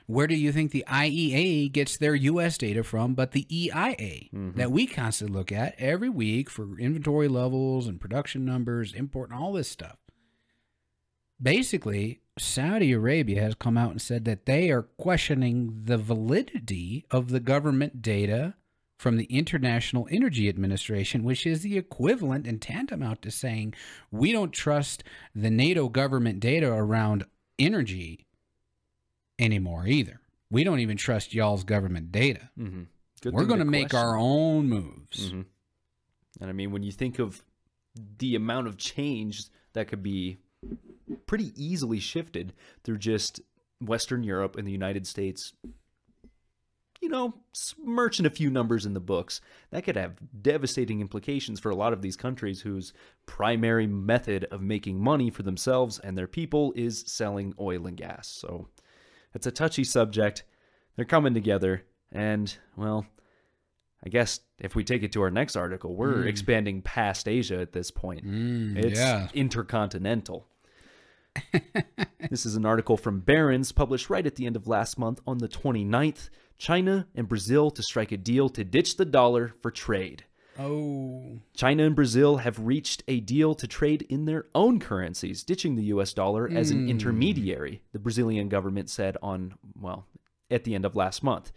Where 0.08 0.28
do 0.28 0.36
you 0.36 0.52
think 0.52 0.72
the 0.72 0.86
IEA 0.88 1.72
gets 1.72 1.98
their 1.98 2.16
US 2.16 2.58
data 2.58 2.84
from, 2.84 3.14
but 3.14 3.32
the 3.32 3.46
EIA 3.56 4.30
mm-hmm. 4.34 4.58
that 4.58 4.72
we 4.72 4.88
constantly 4.88 5.38
look 5.38 5.52
at 5.52 5.76
every 5.78 6.10
week 6.10 6.50
for 6.50 6.80
inventory 6.80 7.28
levels 7.28 7.88
and 7.88 8.02
production 8.02 8.46
numbers, 8.46 8.94
import, 8.94 9.30
and 9.30 9.40
all 9.40 9.54
this 9.54 9.70
stuff? 9.70 9.98
Basically, 11.42 12.22
Saudi 12.38 12.92
Arabia 12.92 13.42
has 13.42 13.56
come 13.56 13.78
out 13.78 13.92
and 13.92 14.02
said 14.02 14.26
that 14.26 14.46
they 14.46 14.70
are 14.70 14.84
questioning 14.84 15.82
the 15.86 15.98
validity 15.98 17.06
of 17.10 17.30
the 17.30 17.40
government 17.40 18.02
data 18.02 18.56
from 18.98 19.18
the 19.18 19.26
International 19.26 20.08
Energy 20.10 20.50
Administration, 20.50 21.24
which 21.24 21.46
is 21.46 21.62
the 21.62 21.78
equivalent 21.78 22.46
and 22.48 22.62
tantamount 22.62 23.22
to 23.22 23.32
saying 23.32 23.74
we 24.12 24.32
don't 24.32 24.52
trust 24.52 25.04
the 25.34 25.50
NATO 25.50 25.90
government 25.90 26.40
data 26.40 26.68
around 26.68 27.26
energy 27.60 28.26
anymore 29.40 29.88
either. 29.88 30.20
We 30.50 30.64
don't 30.64 30.80
even 30.80 30.98
trust 30.98 31.34
y'all's 31.34 31.64
government 31.64 32.12
data. 32.12 32.50
Mm-hmm. 32.58 32.84
We're 33.32 33.46
going 33.46 33.60
to 33.60 33.66
make 33.66 33.90
question. 33.90 34.08
our 34.08 34.18
own 34.18 34.70
moves. 34.70 35.32
Mhm. 35.32 35.46
And 36.40 36.50
I 36.50 36.54
mean, 36.54 36.72
when 36.72 36.84
you 36.84 36.92
think 36.92 37.20
of 37.20 37.44
the 38.18 38.36
amount 38.36 38.68
of 38.68 38.78
change 38.78 39.46
that 39.74 39.88
could 39.88 40.04
be 40.04 40.38
pretty 41.26 41.52
easily 41.56 42.00
shifted 42.00 42.54
through 42.84 42.98
just 42.98 43.42
Western 43.82 44.24
Europe 44.24 44.56
and 44.56 44.68
the 44.68 44.72
United 44.72 45.06
States, 45.06 45.54
you 47.02 47.10
know, 47.10 47.36
smirching 47.54 48.26
a 48.26 48.30
few 48.30 48.50
numbers 48.50 48.86
in 48.86 48.94
the 48.94 49.00
books, 49.00 49.42
that 49.70 49.84
could 49.84 49.96
have 49.96 50.16
devastating 50.42 51.02
implications 51.02 51.60
for 51.60 51.70
a 51.70 51.76
lot 51.76 51.94
of 51.94 52.02
these 52.02 52.16
countries 52.16 52.62
whose 52.62 52.94
primary 53.26 53.86
method 53.86 54.46
of 54.46 54.62
making 54.62 55.00
money 55.00 55.30
for 55.30 55.44
themselves 55.44 56.00
and 56.00 56.18
their 56.18 56.28
people 56.28 56.74
is 56.76 57.04
selling 57.06 57.54
oil 57.60 57.86
and 57.86 57.98
gas. 57.98 58.28
So 58.28 58.70
it's 59.34 59.46
a 59.46 59.52
touchy 59.52 59.84
subject. 59.84 60.44
They're 60.96 61.06
coming 61.06 61.34
together, 61.34 61.84
and, 62.12 62.56
well, 62.78 63.06
I 64.04 64.10
guess 64.10 64.40
if 64.60 64.76
we 64.76 64.84
take 64.84 65.04
it 65.04 65.12
to 65.14 65.22
our 65.22 65.32
next 65.32 65.56
article, 65.58 65.96
we're 65.96 66.26
expanding 66.26 66.82
past 66.82 67.28
Asia 67.28 67.60
at 67.60 67.74
this 67.74 67.92
point. 67.92 68.26
Mm, 68.26 68.78
it's 68.78 69.00
yeah. 69.00 69.28
intercontinental. 69.34 70.48
This 72.30 72.46
is 72.46 72.56
an 72.56 72.66
article 72.66 72.98
from 72.98 73.20
Barron's 73.20 73.72
published 73.72 74.10
right 74.10 74.26
at 74.26 74.36
the 74.36 74.46
end 74.46 74.56
of 74.56 74.68
last 74.68 74.98
month 74.98 75.20
on 75.28 75.40
the 75.40 75.48
29th. 75.48 76.30
China 76.58 77.08
and 77.16 77.28
Brazil 77.28 77.70
to 77.72 77.84
strike 77.84 78.12
a 78.12 78.18
deal 78.18 78.50
to 78.50 78.64
ditch 78.64 78.98
the 78.98 79.06
dollar 79.06 79.54
for 79.62 79.72
trade. 79.72 80.24
Oh, 80.58 81.40
China 81.54 81.84
and 81.84 81.96
Brazil 81.96 82.38
have 82.38 82.60
reached 82.60 83.04
a 83.10 83.20
deal 83.20 83.56
to 83.56 83.68
trade 83.68 84.04
in 84.04 84.24
their 84.24 84.46
own 84.56 84.80
currencies, 84.80 85.44
ditching 85.44 85.76
the 85.76 85.84
US 85.86 86.14
dollar 86.14 86.50
as 86.50 86.72
an 86.72 86.84
hmm. 86.84 86.90
intermediary, 86.90 87.82
the 87.92 88.00
Brazilian 88.00 88.48
government 88.48 88.90
said 88.90 89.18
on, 89.22 89.56
well, 89.80 90.08
at 90.50 90.64
the 90.64 90.76
end 90.76 90.86
of 90.86 90.96
last 90.96 91.24
month. 91.24 91.52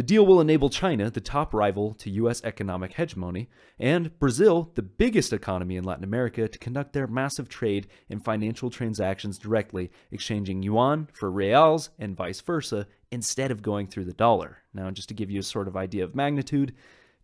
The 0.00 0.06
deal 0.06 0.24
will 0.24 0.40
enable 0.40 0.70
China, 0.70 1.10
the 1.10 1.20
top 1.20 1.52
rival 1.52 1.92
to 1.96 2.08
U.S. 2.12 2.42
economic 2.42 2.94
hegemony, 2.94 3.50
and 3.78 4.18
Brazil, 4.18 4.70
the 4.74 4.80
biggest 4.80 5.30
economy 5.30 5.76
in 5.76 5.84
Latin 5.84 6.04
America, 6.04 6.48
to 6.48 6.58
conduct 6.58 6.94
their 6.94 7.06
massive 7.06 7.50
trade 7.50 7.86
and 8.08 8.24
financial 8.24 8.70
transactions 8.70 9.36
directly, 9.36 9.90
exchanging 10.10 10.62
yuan 10.62 11.08
for 11.12 11.30
reals 11.30 11.90
and 11.98 12.16
vice 12.16 12.40
versa, 12.40 12.86
instead 13.10 13.50
of 13.50 13.60
going 13.60 13.86
through 13.86 14.06
the 14.06 14.14
dollar. 14.14 14.62
Now, 14.72 14.90
just 14.90 15.08
to 15.08 15.14
give 15.14 15.30
you 15.30 15.40
a 15.40 15.42
sort 15.42 15.68
of 15.68 15.76
idea 15.76 16.04
of 16.04 16.14
magnitude, 16.14 16.72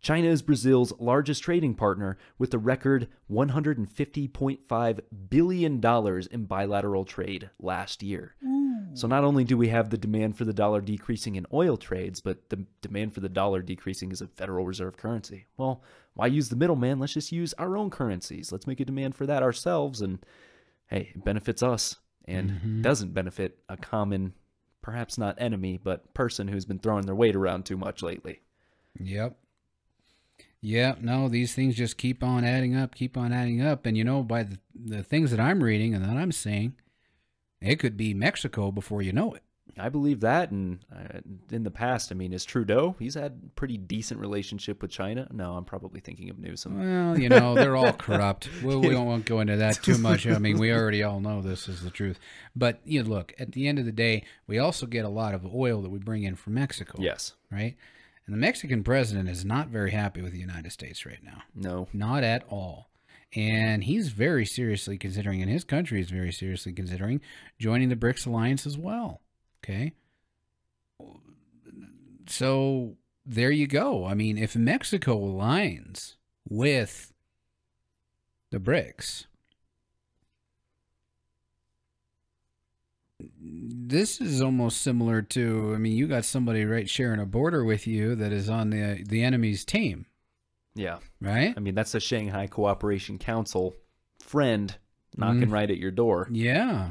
China 0.01 0.29
is 0.29 0.43
Brazil's 0.43 0.93
largest 0.99 1.43
trading 1.43 1.75
partner 1.75 2.17
with 2.39 2.55
a 2.55 2.59
record 2.59 3.09
$150.5 3.31 5.01
billion 5.29 6.27
in 6.31 6.45
bilateral 6.45 7.05
trade 7.05 7.51
last 7.59 8.03
year. 8.03 8.35
Mm. 8.45 8.97
So 8.97 9.07
not 9.07 9.25
only 9.25 9.45
do 9.45 9.57
we 9.57 9.69
have 9.69 9.91
the 9.91 9.99
demand 9.99 10.39
for 10.39 10.45
the 10.45 10.53
dollar 10.53 10.81
decreasing 10.81 11.37
in 11.37 11.47
oil 11.53 11.77
trades, 11.77 12.21
but 12.21 12.49
the 12.51 12.65
demand 12.81 13.15
for 13.15 13.21
the 13.21 13.29
dollar 13.29 13.63
decreasing 13.63 14.13
as 14.13 14.21
a 14.21 14.29
Federal 14.29 14.65
Reserve 14.65 14.97
currency. 14.97 15.47
Well, 15.57 15.83
why 16.15 16.29
use 16.29 16.49
the 16.49 16.57
middleman? 16.57 16.99
Let's 16.99 17.15
just 17.15 17.33
use 17.33 17.53
our 17.55 17.77
own 17.77 17.91
currencies. 17.91 18.53
Let's 18.53 18.67
make 18.67 18.81
a 18.81 18.85
demand 18.85 19.15
for 19.15 19.27
that 19.27 19.43
ourselves 19.43 20.01
and 20.01 20.25
hey, 20.87 21.13
it 21.15 21.25
benefits 21.25 21.63
us 21.63 21.97
and 22.27 22.51
mm-hmm. 22.51 22.83
doesn't 22.83 23.13
benefit 23.13 23.59
a 23.69 23.77
common 23.77 24.35
perhaps 24.83 25.19
not 25.19 25.35
enemy, 25.39 25.81
but 25.83 26.15
person 26.15 26.47
who's 26.47 26.65
been 26.65 26.79
throwing 26.79 27.07
their 27.07 27.15
weight 27.15 27.35
around 27.35 27.67
too 27.67 27.77
much 27.77 28.03
lately. 28.03 28.41
yep. 29.01 29.37
Yep. 30.67 31.03
No, 31.03 31.29
these 31.29 31.55
things 31.55 31.77
just 31.77 31.97
keep 31.97 32.25
on 32.25 32.45
adding 32.45 32.75
up, 32.75 32.97
keep 32.97 33.17
on 33.17 33.33
adding 33.33 33.65
up. 33.65 33.87
And 33.87 33.97
you 33.97 34.03
know, 34.03 34.25
by 34.25 34.43
the, 34.43 34.59
the 34.75 35.05
things 35.05 35.31
that 35.31 35.39
I'm 35.39 35.63
reading 35.63 35.95
and 35.95 36.05
that 36.05 36.17
I'm 36.17 36.33
seeing, 36.33 36.75
it 37.61 37.77
could 37.77 37.97
be 37.97 38.15
Mexico 38.15 38.73
before 38.73 39.01
you 39.01 39.13
know 39.13 39.33
it. 39.33 39.45
I 39.79 39.91
believe 39.91 40.21
that, 40.21 40.51
and 40.51 40.81
uh, 40.93 41.21
in 41.53 41.63
the 41.63 41.71
past, 41.71 42.11
I 42.11 42.17
mean, 42.17 42.33
is 42.33 42.45
Trudeau? 42.45 42.97
He's 42.99 43.15
had 43.15 43.55
pretty 43.55 43.77
decent 43.77 44.19
relationship 44.19 44.83
with 44.83 44.91
China. 44.91 45.29
No, 45.31 45.53
I'm 45.53 45.65
probably 45.65 46.01
thinking 46.01 46.31
of 46.31 46.39
Newsom. 46.39 46.81
Well, 46.81 47.19
you 47.19 47.29
know, 47.29 47.55
they're 47.55 47.77
all 47.77 47.93
corrupt. 47.99 48.49
Well, 48.65 48.81
we 48.81 48.89
don't 48.89 49.07
want 49.07 49.27
to 49.27 49.31
go 49.31 49.41
into 49.41 49.57
that 49.57 49.83
too 49.83 49.99
much. 49.99 50.27
I 50.27 50.39
mean, 50.39 50.59
we 50.59 50.73
already 50.73 51.05
all 51.05 51.21
know 51.21 51.43
this 51.43 51.69
is 51.69 51.83
the 51.83 51.91
truth. 51.91 52.19
But 52.57 52.81
you 52.85 53.05
know, 53.05 53.09
look, 53.11 53.35
at 53.39 53.53
the 53.53 53.69
end 53.69 53.79
of 53.79 53.85
the 53.85 53.93
day, 53.93 54.25
we 54.49 54.59
also 54.59 54.87
get 54.87 55.05
a 55.05 55.11
lot 55.11 55.35
of 55.35 55.47
oil 55.47 55.83
that 55.83 55.91
we 55.91 55.99
bring 55.99 56.25
in 56.25 56.35
from 56.35 56.55
Mexico. 56.55 56.95
Yes. 56.99 57.35
Right? 57.53 57.77
And 58.27 58.35
the 58.35 58.41
Mexican 58.41 58.83
president 58.83 59.29
is 59.29 59.45
not 59.45 59.69
very 59.69 59.93
happy 59.93 60.21
with 60.21 60.33
the 60.33 60.41
United 60.41 60.73
States 60.73 61.07
right 61.07 61.23
now. 61.23 61.43
No. 61.55 61.89
Not 61.93 62.25
at 62.25 62.45
all. 62.51 62.91
And 63.35 63.85
he's 63.85 64.09
very 64.09 64.45
seriously 64.45 64.99
considering, 64.99 65.43
and 65.43 65.51
his 65.51 65.65
country 65.65 66.01
is 66.01 66.11
very 66.11 66.33
seriously 66.33 66.73
considering 66.73 67.21
joining 67.59 67.89
the 67.89 67.97
BRICS 67.97 68.27
alliance 68.27 68.67
as 68.67 68.77
well. 68.77 69.21
Okay. 69.62 69.93
So 72.29 72.97
there 73.25 73.51
you 73.51 73.67
go. 73.67 74.07
I 74.07 74.15
mean, 74.15 74.39
if 74.39 74.57
Mexico 74.57 75.19
aligns 75.19 76.15
with 76.49 77.12
the 78.51 78.59
BRICS, 78.59 79.27
this 83.21 84.21
is 84.21 84.43
almost 84.43 84.83
similar 84.83 85.23
to 85.23 85.73
I 85.75 85.79
mean, 85.79 85.97
you 85.97 86.07
got 86.07 86.25
somebody 86.25 86.65
right 86.65 86.89
sharing 86.89 87.21
a 87.21 87.27
border 87.27 87.65
with 87.65 87.87
you 87.87 88.15
that 88.17 88.33
is 88.33 88.49
on 88.49 88.71
the 88.71 89.05
the 89.07 89.23
enemy's 89.23 89.65
team, 89.65 90.07
Yeah. 90.75 90.99
right? 91.21 91.55
I 91.57 91.61
mean, 91.61 91.75
that's 91.75 91.95
a 91.95 92.01
Shanghai 92.01 92.47
Cooperation 92.47 93.19
Council 93.19 93.75
friend 94.19 94.77
knocking 95.17 95.43
mm-hmm. 95.43 95.53
right 95.53 95.71
at 95.71 95.79
your 95.79 95.91
door. 95.91 96.29
Yeah. 96.31 96.91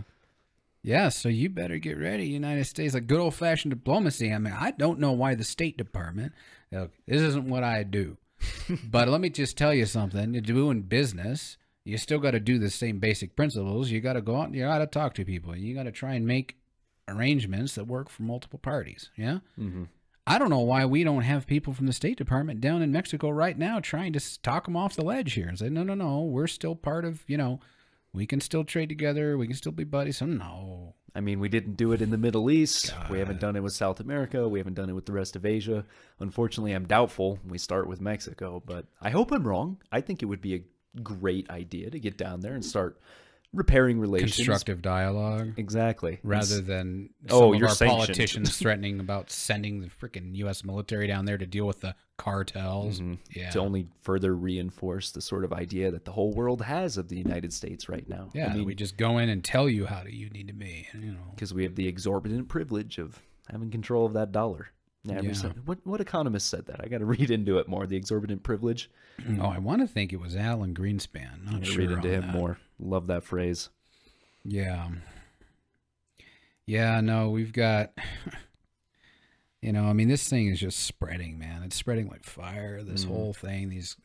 Yeah, 0.81 1.09
so 1.09 1.29
you 1.29 1.49
better 1.49 1.79
get 1.79 1.97
ready, 1.97 2.27
United 2.27 2.65
States. 2.65 2.93
Like 2.93 3.07
good 3.07 3.19
old 3.19 3.33
fashioned 3.33 3.73
diplomacy. 3.73 4.31
I 4.31 4.37
mean, 4.37 4.53
I 4.53 4.69
don't 4.69 4.99
know 4.99 5.13
why 5.13 5.33
the 5.33 5.43
State 5.43 5.77
Department. 5.77 6.31
Look, 6.71 6.91
this 7.07 7.21
isn't 7.21 7.49
what 7.49 7.63
I 7.63 7.81
do, 7.81 8.17
but 8.83 9.07
let 9.07 9.19
me 9.19 9.31
just 9.31 9.57
tell 9.57 9.73
you 9.73 9.87
something. 9.87 10.33
You're 10.33 10.41
doing 10.41 10.83
business. 10.83 11.57
You 11.85 11.97
still 11.97 12.19
got 12.19 12.31
to 12.31 12.39
do 12.39 12.57
the 12.57 12.71
same 12.71 12.99
basic 12.99 13.35
principles. 13.35 13.91
You 13.91 14.01
got 14.01 14.13
to 14.13 14.21
go 14.21 14.37
out. 14.37 14.47
and 14.47 14.55
You 14.55 14.63
got 14.63 14.79
to 14.79 14.87
talk 14.87 15.13
to 15.13 15.23
people. 15.23 15.55
You 15.55 15.75
got 15.75 15.83
to 15.83 15.91
try 15.91 16.15
and 16.15 16.25
make 16.25 16.57
arrangements 17.07 17.75
that 17.75 17.85
work 17.85 18.09
for 18.09 18.23
multiple 18.23 18.59
parties. 18.59 19.11
Yeah. 19.15 19.39
Mm-hmm. 19.59 19.83
I 20.27 20.39
don't 20.39 20.49
know 20.49 20.59
why 20.61 20.85
we 20.85 21.03
don't 21.03 21.21
have 21.21 21.45
people 21.45 21.73
from 21.73 21.85
the 21.85 21.93
State 21.93 22.17
Department 22.17 22.59
down 22.59 22.81
in 22.81 22.91
Mexico 22.91 23.29
right 23.29 23.55
now 23.55 23.79
trying 23.79 24.13
to 24.13 24.41
talk 24.41 24.65
them 24.65 24.75
off 24.75 24.95
the 24.95 25.03
ledge 25.03 25.33
here 25.33 25.47
and 25.47 25.59
say, 25.59 25.69
no, 25.69 25.83
no, 25.83 25.93
no, 25.93 26.21
we're 26.21 26.47
still 26.47 26.75
part 26.75 27.05
of, 27.05 27.23
you 27.27 27.37
know, 27.37 27.59
we 28.11 28.25
can 28.25 28.41
still 28.41 28.63
trade 28.63 28.89
together. 28.89 29.37
We 29.37 29.45
can 29.45 29.55
still 29.55 29.71
be 29.71 29.83
buddies. 29.83 30.17
So, 30.17 30.25
no. 30.25 30.95
I 31.13 31.21
mean, 31.21 31.39
we 31.39 31.47
didn't 31.47 31.77
do 31.77 31.91
it 31.91 32.01
in 32.01 32.09
the 32.09 32.17
Middle 32.17 32.49
East. 32.49 32.93
We 33.09 33.19
haven't 33.19 33.39
done 33.39 33.55
it 33.55 33.63
with 33.63 33.73
South 33.73 33.99
America. 33.99 34.49
We 34.49 34.59
haven't 34.59 34.73
done 34.73 34.89
it 34.89 34.93
with 34.93 35.05
the 35.05 35.13
rest 35.13 35.35
of 35.35 35.45
Asia. 35.45 35.85
Unfortunately, 36.19 36.73
I'm 36.73 36.87
doubtful 36.87 37.39
we 37.47 37.57
start 37.57 37.87
with 37.87 38.01
Mexico, 38.01 38.63
but 38.65 38.85
I 38.99 39.11
hope 39.11 39.31
I'm 39.31 39.47
wrong. 39.47 39.77
I 39.91 40.01
think 40.01 40.23
it 40.23 40.25
would 40.25 40.41
be 40.41 40.55
a 40.55 40.63
great 41.03 41.49
idea 41.49 41.89
to 41.89 41.99
get 41.99 42.17
down 42.17 42.41
there 42.41 42.53
and 42.53 42.63
start 42.65 42.99
repairing 43.53 43.99
relations. 43.99 44.35
Constructive 44.35 44.81
dialogue 44.81 45.53
Exactly. 45.57 46.19
rather 46.23 46.59
than 46.59 47.09
oh, 47.29 47.29
some 47.29 47.43
Oh, 47.43 47.53
of 47.53 47.59
you're 47.59 47.69
our 47.69 47.75
sanctioned. 47.75 47.99
politicians 48.01 48.57
threatening 48.59 48.99
about 48.99 49.31
sending 49.31 49.79
the 49.79 49.87
freaking 49.87 50.35
U.S. 50.37 50.65
military 50.65 51.07
down 51.07 51.23
there 51.25 51.37
to 51.37 51.45
deal 51.45 51.65
with 51.65 51.79
the 51.79 51.95
cartels. 52.17 52.99
Mm-hmm. 52.99 53.13
Yeah. 53.33 53.49
to 53.51 53.59
only 53.59 53.87
further 54.01 54.35
reinforce 54.35 55.11
the 55.11 55.21
sort 55.21 55.45
of 55.45 55.53
idea 55.53 55.89
that 55.91 56.03
the 56.05 56.11
whole 56.11 56.33
world 56.33 56.61
has 56.63 56.97
of 56.97 57.07
the 57.07 57.17
United 57.17 57.53
States 57.53 57.87
right 57.87 58.07
now. 58.09 58.29
yeah, 58.33 58.47
I 58.49 58.53
mean, 58.55 58.65
we 58.65 58.75
just 58.75 58.97
go 58.97 59.17
in 59.19 59.29
and 59.29 59.41
tell 59.43 59.69
you 59.69 59.85
how 59.85 60.01
to, 60.01 60.13
you 60.13 60.29
need 60.29 60.47
to 60.47 60.53
be, 60.53 60.87
you 60.93 61.11
know. 61.13 61.19
because 61.33 61.53
we 61.53 61.63
have 61.63 61.75
the 61.75 61.87
exorbitant 61.87 62.49
privilege 62.49 62.97
of 62.97 63.21
having 63.49 63.69
control 63.71 64.05
of 64.05 64.13
that 64.13 64.31
dollar. 64.33 64.69
Yeah. 65.05 65.51
what 65.65 65.79
what 65.85 66.01
economist 66.01 66.47
said 66.49 66.65
that? 66.67 66.81
I 66.83 66.87
got 66.87 66.97
to 66.99 67.05
read 67.15 67.29
into 67.31 67.57
it 67.59 67.67
more. 67.67 67.85
The 67.87 67.95
exorbitant 67.97 68.43
privilege. 68.43 68.89
Oh, 69.39 69.45
I 69.45 69.59
want 69.59 69.81
to 69.81 69.87
think 69.87 70.11
it 70.13 70.19
was 70.19 70.35
Alan 70.35 70.73
Greenspan. 70.73 71.49
Not 71.51 71.65
sure 71.65 71.77
read 71.79 71.91
into 71.91 72.09
him 72.09 72.21
that. 72.27 72.33
more. 72.33 72.57
Love 72.79 73.07
that 73.07 73.23
phrase. 73.23 73.69
Yeah. 74.43 74.89
Yeah, 76.65 76.99
no, 77.01 77.29
we've 77.29 77.53
got 77.53 77.91
you 79.61 79.71
know, 79.71 79.85
I 79.85 79.93
mean 79.93 80.07
this 80.07 80.27
thing 80.27 80.47
is 80.47 80.59
just 80.59 80.79
spreading, 80.79 81.37
man. 81.39 81.63
It's 81.63 81.75
spreading 81.75 82.07
like 82.09 82.23
fire. 82.23 82.83
This 82.83 83.05
Mhm. 83.05 83.09
whole 83.09 83.33
thing, 83.33 83.69
these 83.69 83.95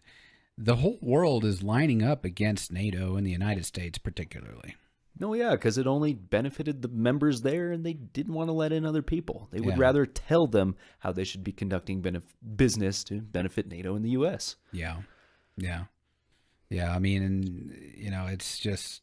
the 0.59 0.77
whole 0.77 0.99
world 1.01 1.45
is 1.45 1.63
lining 1.63 2.03
up 2.03 2.25
against 2.25 2.71
NATO 2.71 3.17
and 3.17 3.27
the 3.27 3.31
United 3.31 3.65
States 3.65 3.97
particularly. 3.99 4.75
No, 5.21 5.35
yeah, 5.35 5.51
because 5.51 5.77
it 5.79 5.87
only 5.87 6.15
benefited 6.15 6.81
the 6.83 6.89
members 6.89 7.43
there, 7.43 7.71
and 7.71 7.85
they 7.85 7.93
didn't 7.93 8.33
want 8.35 8.49
to 8.49 8.53
let 8.55 8.73
in 8.73 8.87
other 8.87 9.03
people. 9.03 9.49
They 9.53 9.61
would 9.61 9.75
Yeah. 9.77 9.81
rather 9.81 10.07
tell 10.07 10.47
them 10.47 10.75
how 11.01 11.13
they 11.13 11.25
should 11.25 11.45
be 11.45 11.53
conducting 11.53 12.01
benef- 12.03 12.35
business 12.57 13.05
to 13.05 13.21
benefit 13.21 13.69
NATO 13.69 13.95
and 13.95 14.05
the 14.05 14.11
U.S. 14.11 14.57
Yeah. 14.73 15.03
Yeah. 15.57 15.85
Yeah, 16.71 16.95
I 16.95 16.99
mean 17.01 17.23
and 17.23 17.77
you 17.97 18.11
know, 18.11 18.27
it's 18.27 18.59
just 18.59 19.03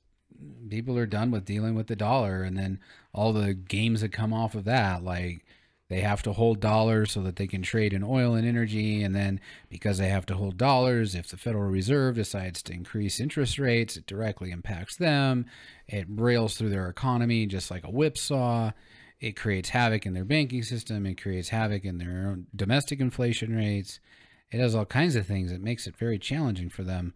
people 0.70 0.98
are 0.98 1.06
done 1.06 1.32
with 1.32 1.46
dealing 1.46 1.76
with 1.76 1.88
the 1.88 1.96
dollar 1.96 2.44
and 2.44 2.58
then 2.58 2.80
all 3.14 3.34
the 3.34 3.54
games 3.54 4.02
that 4.02 4.12
come 4.12 4.32
off 4.34 4.56
of 4.56 4.64
that 4.66 5.04
like 5.04 5.44
they 5.90 6.02
have 6.02 6.22
to 6.24 6.34
hold 6.34 6.60
dollars 6.60 7.14
so 7.14 7.22
that 7.22 7.38
they 7.38 7.48
can 7.48 7.62
trade 7.62 7.94
in 7.94 8.04
oil 8.04 8.36
and 8.36 8.46
energy. 8.46 9.02
And 9.02 9.16
then 9.16 9.40
because 9.70 9.98
they 9.98 10.10
have 10.10 10.26
to 10.28 10.36
hold 10.36 10.58
dollars 10.58 11.16
if 11.16 11.28
the 11.28 11.38
federal 11.38 11.70
reserve 11.70 12.16
decides 12.16 12.62
to 12.64 12.74
increase 12.74 13.20
interest 13.20 13.58
rates 13.58 13.96
it 13.96 14.06
directly 14.06 14.52
impacts 14.52 14.98
them. 14.98 15.46
It 15.88 16.06
rails 16.10 16.56
through 16.56 16.70
their 16.70 16.90
economy 16.90 17.46
just 17.46 17.72
like 17.72 17.86
a 17.86 17.92
whipsaw. 17.92 18.72
It 19.20 19.38
creates 19.38 19.70
havoc 19.70 20.06
in 20.06 20.14
their 20.14 20.26
banking 20.26 20.62
system. 20.64 21.06
It 21.06 21.22
creates 21.22 21.50
havoc 21.50 21.86
in 21.86 21.98
their 21.98 22.28
own 22.28 22.48
domestic 22.56 23.00
inflation 23.00 23.56
rates. 23.56 24.00
It 24.52 24.58
does 24.58 24.76
all 24.76 24.86
kinds 24.86 25.16
of 25.16 25.26
things 25.26 25.52
it 25.52 25.62
makes 25.62 25.88
it 25.88 25.98
very 25.98 26.20
challenging 26.20 26.70
for 26.70 26.84
them. 26.84 27.14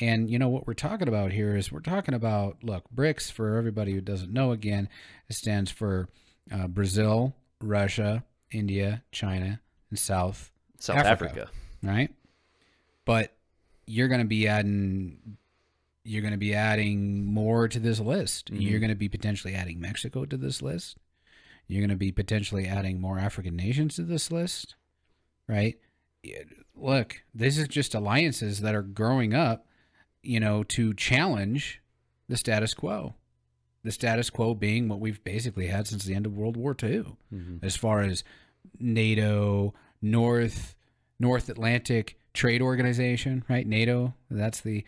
And 0.00 0.30
you 0.30 0.38
know 0.38 0.48
what 0.48 0.66
we're 0.66 0.74
talking 0.74 1.08
about 1.08 1.32
here 1.32 1.56
is 1.56 1.70
we're 1.70 1.80
talking 1.80 2.14
about 2.14 2.62
look 2.62 2.84
BRICS 2.94 3.30
for 3.30 3.56
everybody 3.56 3.92
who 3.92 4.00
doesn't 4.00 4.32
know 4.32 4.52
again 4.52 4.88
it 5.28 5.34
stands 5.34 5.70
for 5.70 6.08
uh, 6.50 6.66
Brazil, 6.66 7.34
Russia, 7.62 8.24
India, 8.50 9.02
China, 9.12 9.60
and 9.90 9.98
South 9.98 10.50
South 10.78 10.96
Africa. 10.98 11.30
Africa. 11.30 11.50
right? 11.82 12.14
But 13.04 13.34
you're 13.86 14.08
going 14.08 14.20
to 14.20 14.26
be 14.26 14.46
adding 14.48 15.36
you're 16.04 16.22
going 16.22 16.32
to 16.32 16.38
be 16.38 16.52
adding 16.54 17.24
more 17.24 17.68
to 17.68 17.78
this 17.78 18.00
list. 18.00 18.52
Mhm. 18.52 18.60
You're 18.62 18.80
going 18.80 18.90
to 18.90 18.96
be 18.96 19.08
potentially 19.08 19.54
adding 19.54 19.80
Mexico 19.80 20.24
to 20.24 20.36
this 20.36 20.60
list. 20.60 20.96
You're 21.68 21.80
going 21.80 21.90
to 21.90 21.96
be 21.96 22.10
potentially 22.10 22.66
adding 22.66 23.00
more 23.00 23.18
African 23.20 23.54
nations 23.56 23.94
to 23.96 24.02
this 24.02 24.32
list, 24.32 24.74
right? 25.48 25.78
Look, 26.74 27.22
this 27.32 27.56
is 27.56 27.68
just 27.68 27.94
alliances 27.94 28.60
that 28.62 28.74
are 28.74 28.82
growing 28.82 29.32
up, 29.32 29.66
you 30.22 30.40
know, 30.40 30.64
to 30.64 30.92
challenge 30.94 31.80
the 32.28 32.36
status 32.36 32.74
quo. 32.74 33.14
The 33.84 33.90
status 33.92 34.30
quo 34.30 34.54
being 34.54 34.88
what 34.88 35.00
we've 35.00 35.22
basically 35.24 35.66
had 35.66 35.86
since 35.88 36.04
the 36.04 36.14
end 36.14 36.24
of 36.26 36.36
World 36.36 36.56
War 36.56 36.76
II 36.80 37.04
Mhm. 37.34 37.62
as 37.64 37.74
far 37.76 38.00
as 38.02 38.22
NATO, 38.78 39.74
North 40.00 40.74
North 41.18 41.48
Atlantic 41.48 42.18
Trade 42.34 42.62
Organization, 42.62 43.44
right? 43.48 43.66
NATO. 43.66 44.14
That's 44.30 44.60
the. 44.60 44.84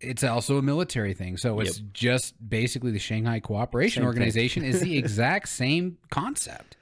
It's 0.00 0.24
also 0.24 0.56
a 0.58 0.62
military 0.62 1.14
thing, 1.14 1.36
so 1.36 1.60
it's 1.60 1.80
just 1.92 2.34
basically 2.48 2.90
the 2.90 2.98
Shanghai 2.98 3.38
Cooperation 3.40 4.00
Same. 4.02 4.06
Organization 4.06 4.64
is 4.64 4.80
the 4.80 4.96
exact 5.02 5.48
same 5.48 5.98
concept, 6.10 6.76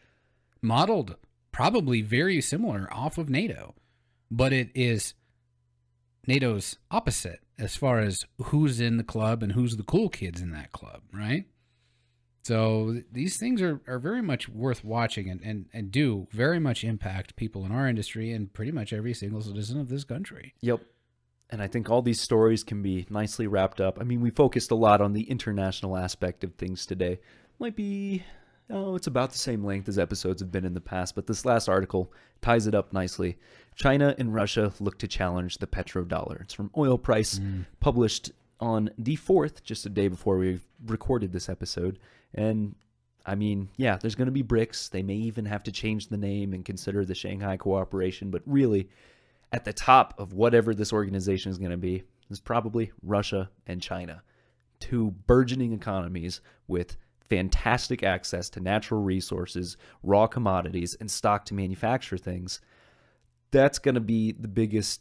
modeled 0.62 1.16
probably 1.52 2.00
very 2.02 2.40
similar 2.40 2.88
off 2.92 3.18
of 3.18 3.28
NATO, 3.28 3.74
but 4.30 4.52
it 4.52 4.70
is 4.74 5.14
NATO's 6.26 6.78
opposite 6.90 7.40
as 7.58 7.76
far 7.76 8.00
as 8.00 8.24
who's 8.38 8.80
in 8.80 8.96
the 8.96 9.04
club 9.04 9.42
and 9.42 9.52
who's 9.52 9.76
the 9.76 9.82
cool 9.82 10.08
kids 10.08 10.40
in 10.40 10.50
that 10.50 10.72
club, 10.72 11.02
right? 11.12 11.44
So 12.44 12.92
th- 12.92 13.06
these 13.10 13.38
things 13.38 13.60
are, 13.60 13.80
are 13.88 13.98
very 13.98 14.22
much 14.22 14.48
worth 14.48 14.84
watching 14.84 15.28
and, 15.28 15.40
and, 15.42 15.66
and 15.72 15.90
do 15.90 16.28
very 16.30 16.60
much 16.60 16.84
impact 16.84 17.34
people 17.36 17.64
in 17.64 17.72
our 17.72 17.88
industry 17.88 18.30
and 18.30 18.52
pretty 18.52 18.72
much 18.72 18.92
every 18.92 19.14
single 19.14 19.40
citizen 19.40 19.80
of 19.80 19.88
this 19.88 20.04
country. 20.04 20.54
Yep. 20.60 20.80
And 21.50 21.62
I 21.62 21.66
think 21.66 21.88
all 21.88 22.02
these 22.02 22.20
stories 22.20 22.62
can 22.62 22.82
be 22.82 23.06
nicely 23.08 23.46
wrapped 23.46 23.80
up. 23.80 23.98
I 24.00 24.04
mean, 24.04 24.20
we 24.20 24.30
focused 24.30 24.70
a 24.70 24.76
lot 24.76 25.00
on 25.00 25.12
the 25.12 25.30
international 25.30 25.96
aspect 25.96 26.44
of 26.44 26.54
things 26.54 26.86
today. 26.86 27.20
Might 27.58 27.76
be, 27.76 28.24
oh, 28.70 28.96
it's 28.96 29.06
about 29.06 29.32
the 29.32 29.38
same 29.38 29.64
length 29.64 29.88
as 29.88 29.98
episodes 29.98 30.40
have 30.40 30.52
been 30.52 30.64
in 30.64 30.74
the 30.74 30.80
past, 30.80 31.14
but 31.14 31.26
this 31.26 31.44
last 31.44 31.68
article 31.68 32.12
ties 32.42 32.66
it 32.66 32.74
up 32.74 32.92
nicely. 32.92 33.36
China 33.74 34.14
and 34.18 34.34
Russia 34.34 34.72
look 34.80 34.98
to 34.98 35.08
challenge 35.08 35.58
the 35.58 35.66
petrodollar. 35.66 36.40
It's 36.42 36.54
from 36.54 36.70
Oil 36.76 36.98
Price, 36.98 37.38
hmm. 37.38 37.62
published 37.80 38.32
on 38.58 38.90
the 38.98 39.16
4th, 39.16 39.62
just 39.62 39.86
a 39.86 39.90
day 39.90 40.08
before 40.08 40.38
we 40.38 40.60
recorded 40.86 41.32
this 41.32 41.48
episode. 41.48 41.98
And 42.34 42.74
I 43.24 43.34
mean, 43.34 43.68
yeah, 43.76 43.96
there's 43.96 44.14
going 44.14 44.26
to 44.26 44.32
be 44.32 44.42
BRICS. 44.42 44.90
They 44.90 45.02
may 45.02 45.14
even 45.14 45.44
have 45.46 45.62
to 45.64 45.72
change 45.72 46.08
the 46.08 46.16
name 46.16 46.52
and 46.52 46.64
consider 46.64 47.04
the 47.04 47.14
Shanghai 47.14 47.56
Cooperation, 47.56 48.30
but 48.30 48.42
really, 48.46 48.88
at 49.52 49.64
the 49.64 49.72
top 49.72 50.14
of 50.18 50.32
whatever 50.32 50.74
this 50.74 50.92
organization 50.92 51.50
is 51.50 51.58
going 51.58 51.70
to 51.70 51.76
be 51.76 52.04
is 52.30 52.40
probably 52.40 52.92
Russia 53.02 53.50
and 53.66 53.80
China, 53.80 54.22
two 54.80 55.12
burgeoning 55.26 55.72
economies 55.72 56.40
with 56.66 56.96
fantastic 57.28 58.02
access 58.02 58.48
to 58.50 58.60
natural 58.60 59.02
resources, 59.02 59.76
raw 60.02 60.26
commodities, 60.26 60.94
and 60.94 61.10
stock 61.10 61.44
to 61.46 61.54
manufacture 61.54 62.18
things. 62.18 62.60
That's 63.50 63.78
going 63.78 63.94
to 63.94 64.00
be 64.00 64.32
the 64.32 64.48
biggest 64.48 65.00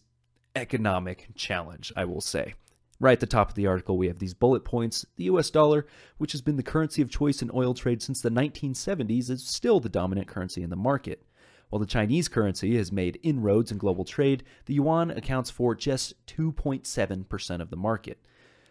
economic 0.56 1.30
challenge, 1.36 1.92
I 1.96 2.06
will 2.06 2.22
say. 2.22 2.54
Right 3.00 3.14
at 3.14 3.20
the 3.20 3.26
top 3.26 3.50
of 3.50 3.56
the 3.56 3.68
article, 3.68 3.98
we 3.98 4.08
have 4.08 4.20
these 4.20 4.34
bullet 4.34 4.64
points. 4.64 5.06
The 5.18 5.26
US 5.26 5.50
dollar, 5.50 5.86
which 6.18 6.32
has 6.32 6.42
been 6.42 6.56
the 6.56 6.64
currency 6.64 7.02
of 7.02 7.10
choice 7.10 7.42
in 7.42 7.52
oil 7.54 7.74
trade 7.74 8.02
since 8.02 8.22
the 8.22 8.30
1970s, 8.30 9.30
is 9.30 9.44
still 9.46 9.80
the 9.80 9.90
dominant 9.90 10.28
currency 10.28 10.64
in 10.64 10.70
the 10.70 10.76
market. 10.78 11.26
While 11.70 11.80
the 11.80 11.86
Chinese 11.86 12.30
currency 12.30 12.78
has 12.78 12.92
made 12.92 13.20
inroads 13.22 13.72
in 13.72 13.78
global 13.78 14.06
trade, 14.06 14.44
the 14.66 14.76
yuan 14.76 15.12
accounts 15.12 15.50
for 15.50 15.76
just 15.76 16.14
2.7% 16.28 17.62
of 17.62 17.70
the 17.70 17.76
market. 17.76 18.26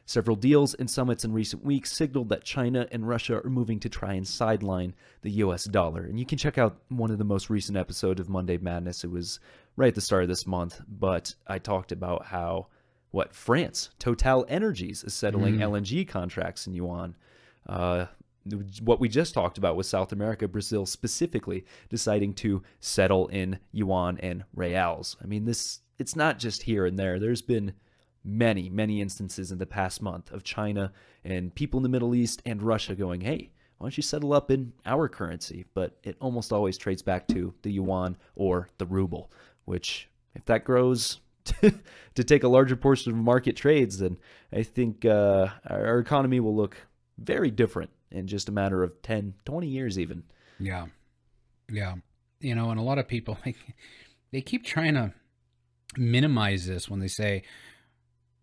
Several 0.07 0.37
deals 0.37 0.75
and 0.75 0.91
summits 0.91 1.25
in 1.25 1.33
recent 1.33 1.65
weeks 1.65 1.93
signaled 1.93 2.29
that 2.29 2.45
China 2.45 2.87
and 2.93 3.09
Russia 3.09 3.41
are 3.43 3.51
moving 3.51 3.81
to 3.81 3.89
try 3.89 4.13
and 4.13 4.29
sideline 4.29 4.95
the 5.23 5.31
US 5.31 5.65
dollar. 5.65 6.03
And 6.03 6.19
you 6.19 6.27
can 6.27 6.37
check 6.37 6.59
out 6.59 6.77
one 6.89 7.11
of 7.11 7.19
the 7.19 7.25
most 7.25 7.49
recent 7.49 7.79
episodes 7.79 8.21
of 8.21 8.29
Monday 8.29 8.59
Madness. 8.59 9.03
It 9.05 9.11
was 9.11 9.41
right 9.77 9.89
at 9.89 9.95
the 9.95 10.03
start 10.03 10.23
of 10.23 10.29
this 10.29 10.47
month, 10.47 10.83
but 10.87 11.35
I 11.47 11.59
talked 11.59 11.91
about 11.91 12.27
how 12.27 12.67
what 13.13 13.35
France, 13.35 13.91
Total 13.99 14.45
Energies, 14.49 15.05
is 15.05 15.15
settling 15.15 15.59
LNG 15.59 16.07
contracts 16.07 16.67
in 16.67 16.75
yuan. 16.75 17.17
Uh, 17.67 18.07
what 18.83 19.01
we 19.01 19.09
just 19.09 19.33
talked 19.33 19.57
about 19.57 19.77
was 19.77 19.89
South 19.89 20.13
America, 20.13 20.49
Brazil 20.49 20.85
specifically 20.85 21.65
deciding 21.89 22.35
to 22.35 22.63
settle 22.81 23.29
in 23.29 23.59
yuan 23.73 24.19
and 24.19 24.45
reals. 24.55 25.17
I 25.23 25.27
mean, 25.27 25.45
this 25.45 25.81
it's 25.99 26.17
not 26.17 26.39
just 26.39 26.65
here 26.65 26.85
and 26.87 26.99
there. 26.99 27.19
There's 27.19 27.41
been 27.41 27.73
many, 28.25 28.71
many 28.71 29.01
instances 29.01 29.53
in 29.53 29.59
the 29.59 29.67
past 29.67 30.01
month 30.01 30.33
of 30.33 30.43
China 30.43 30.93
and 31.25 31.55
people 31.55 31.79
in 31.79 31.83
the 31.83 31.89
Middle 31.89 32.15
East 32.15 32.43
and 32.47 32.63
Russia 32.63 32.95
going, 32.95 33.21
"Hey, 33.21 33.51
why 33.79 33.87
don't 33.87 33.97
you 33.97 34.03
settle 34.03 34.33
up 34.33 34.51
in 34.51 34.73
our 34.87 35.09
currency? 35.09 35.67
But 35.75 35.99
it 36.05 36.17
almost 36.21 36.53
always 36.53 36.79
trades 36.79 37.03
back 37.03 37.29
to 37.29 37.53
the 37.63 37.73
yuan 37.73 38.17
or 38.35 38.69
the 38.79 38.87
ruble, 38.87 39.31
which, 39.65 40.09
if 40.35 40.45
that 40.47 40.65
grows 40.65 41.21
to 42.15 42.25
take 42.25 42.45
a 42.45 42.49
larger 42.49 42.77
portion 42.77 43.13
of 43.13 43.19
market 43.19 43.57
trades, 43.57 43.99
then 43.99 44.17
I 44.53 44.63
think 44.63 45.05
uh, 45.05 45.49
our 45.69 45.99
economy 45.99 46.41
will 46.41 46.57
look 46.57 46.77
very 47.19 47.51
different 47.51 47.91
in 48.11 48.27
just 48.27 48.49
a 48.49 48.53
matter 48.53 48.83
of 48.83 49.03
10, 49.03 49.35
20 49.45 49.67
years, 49.67 49.99
even. 49.99 50.23
Yeah. 50.59 50.87
Yeah. 51.71 51.97
You 52.41 52.55
know, 52.55 52.71
and 52.71 52.81
a 52.81 52.83
lot 52.83 52.99
of 52.99 53.09
people, 53.09 53.39
like, 53.47 53.57
they 54.33 54.41
keep 54.41 54.65
trying 54.65 54.95
to 54.95 55.13
minimize 55.97 56.67
this 56.67 56.89
when 56.89 57.01
they 57.01 57.09
say, 57.09 57.43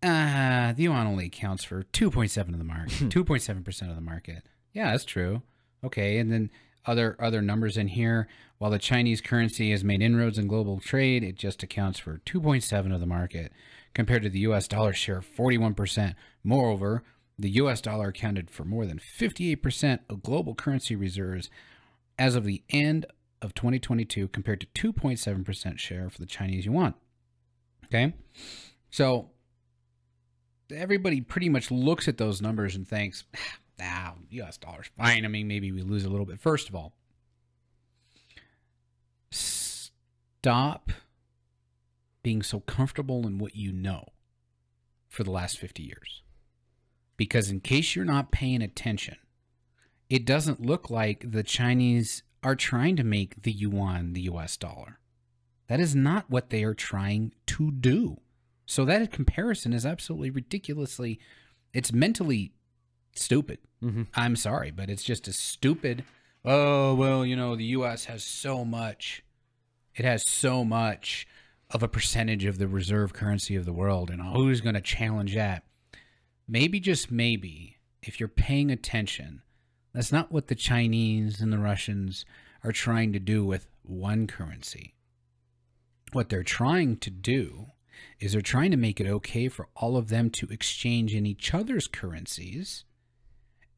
ah, 0.02 0.72
the 0.76 0.84
yuan 0.84 1.06
only 1.06 1.26
accounts 1.26 1.64
for 1.64 1.84
2.7 1.84 2.48
of 2.48 2.58
the 2.58 2.64
market, 2.64 2.92
2.7% 2.92 3.88
of 3.88 3.94
the 3.94 4.00
market. 4.00 4.44
Yeah, 4.72 4.90
that's 4.90 5.04
true. 5.04 5.42
Okay. 5.84 6.18
And 6.18 6.32
then 6.32 6.50
other 6.86 7.16
other 7.20 7.42
numbers 7.42 7.76
in 7.76 7.88
here. 7.88 8.28
While 8.58 8.70
the 8.70 8.78
Chinese 8.78 9.20
currency 9.20 9.70
has 9.72 9.82
made 9.82 10.02
inroads 10.02 10.38
in 10.38 10.46
global 10.46 10.78
trade, 10.78 11.24
it 11.24 11.36
just 11.36 11.62
accounts 11.62 11.98
for 11.98 12.20
2.7 12.26 12.94
of 12.94 13.00
the 13.00 13.06
market 13.06 13.52
compared 13.94 14.22
to 14.22 14.28
the 14.28 14.40
US 14.40 14.68
dollar 14.68 14.92
share 14.92 15.18
of 15.18 15.26
41%. 15.26 16.14
Moreover, 16.44 17.02
the 17.38 17.50
US 17.50 17.80
dollar 17.80 18.08
accounted 18.08 18.50
for 18.50 18.64
more 18.64 18.86
than 18.86 18.98
58% 18.98 20.00
of 20.08 20.22
global 20.22 20.54
currency 20.54 20.94
reserves 20.94 21.50
as 22.18 22.34
of 22.36 22.44
the 22.44 22.62
end 22.70 23.06
of 23.40 23.54
2022 23.54 24.28
compared 24.28 24.60
to 24.60 24.92
2.7% 24.92 25.78
share 25.78 26.08
for 26.08 26.18
the 26.18 26.26
Chinese 26.26 26.66
yuan. 26.66 26.94
Okay? 27.86 28.14
So 28.90 29.30
everybody 30.72 31.20
pretty 31.20 31.48
much 31.48 31.70
looks 31.70 32.08
at 32.08 32.18
those 32.18 32.42
numbers 32.42 32.74
and 32.74 32.86
thinks, 32.86 33.24
ah, 33.80 34.14
US 34.30 34.56
dollar's 34.56 34.90
fine. 34.96 35.24
I 35.24 35.28
mean, 35.28 35.48
maybe 35.48 35.72
we 35.72 35.82
lose 35.82 36.04
a 36.04 36.10
little 36.10 36.26
bit. 36.26 36.40
First 36.40 36.68
of 36.68 36.74
all, 36.74 36.92
stop 39.30 40.90
being 42.22 42.42
so 42.42 42.60
comfortable 42.60 43.26
in 43.26 43.38
what 43.38 43.56
you 43.56 43.72
know 43.72 44.06
for 45.08 45.24
the 45.24 45.30
last 45.30 45.58
50 45.58 45.82
years. 45.82 46.22
Because 47.16 47.50
in 47.50 47.60
case 47.60 47.94
you're 47.94 48.04
not 48.04 48.32
paying 48.32 48.62
attention, 48.62 49.16
it 50.08 50.24
doesn't 50.24 50.60
look 50.60 50.90
like 50.90 51.30
the 51.30 51.42
Chinese 51.42 52.22
are 52.42 52.56
trying 52.56 52.96
to 52.96 53.04
make 53.04 53.42
the 53.42 53.52
yuan 53.52 54.12
the 54.12 54.22
US 54.22 54.56
dollar. 54.56 54.98
That 55.68 55.80
is 55.80 55.94
not 55.94 56.28
what 56.28 56.50
they 56.50 56.64
are 56.64 56.74
trying 56.74 57.32
to 57.46 57.70
do. 57.70 58.20
So 58.72 58.86
that 58.86 59.12
comparison 59.12 59.74
is 59.74 59.84
absolutely 59.84 60.30
ridiculously 60.30 61.20
it's 61.74 61.92
mentally 61.92 62.52
stupid. 63.14 63.58
Mm-hmm. 63.82 64.04
I'm 64.14 64.34
sorry, 64.34 64.70
but 64.70 64.88
it's 64.88 65.02
just 65.02 65.28
a 65.28 65.32
stupid. 65.34 66.04
Oh 66.42 66.94
well, 66.94 67.24
you 67.26 67.36
know 67.36 67.54
the 67.54 67.64
U.S. 67.76 68.06
has 68.06 68.24
so 68.24 68.64
much. 68.64 69.22
It 69.94 70.06
has 70.06 70.26
so 70.26 70.64
much 70.64 71.26
of 71.68 71.82
a 71.82 71.88
percentage 71.88 72.46
of 72.46 72.56
the 72.56 72.66
reserve 72.66 73.12
currency 73.12 73.56
of 73.56 73.66
the 73.66 73.74
world, 73.74 74.08
and 74.08 74.22
who's 74.22 74.62
going 74.62 74.74
to 74.74 74.80
challenge 74.80 75.34
that? 75.34 75.64
Maybe 76.48 76.80
just 76.80 77.10
maybe, 77.10 77.76
if 78.02 78.18
you're 78.20 78.28
paying 78.28 78.70
attention, 78.70 79.42
that's 79.92 80.12
not 80.12 80.32
what 80.32 80.48
the 80.48 80.54
Chinese 80.54 81.42
and 81.42 81.52
the 81.52 81.58
Russians 81.58 82.24
are 82.64 82.72
trying 82.72 83.12
to 83.12 83.18
do 83.18 83.44
with 83.44 83.66
one 83.82 84.26
currency. 84.26 84.94
What 86.12 86.30
they're 86.30 86.42
trying 86.42 86.96
to 86.98 87.10
do 87.10 87.66
is 88.20 88.32
they're 88.32 88.40
trying 88.40 88.70
to 88.70 88.76
make 88.76 89.00
it 89.00 89.06
okay 89.06 89.48
for 89.48 89.68
all 89.76 89.96
of 89.96 90.08
them 90.08 90.30
to 90.30 90.46
exchange 90.48 91.14
in 91.14 91.26
each 91.26 91.52
other's 91.54 91.86
currencies 91.86 92.84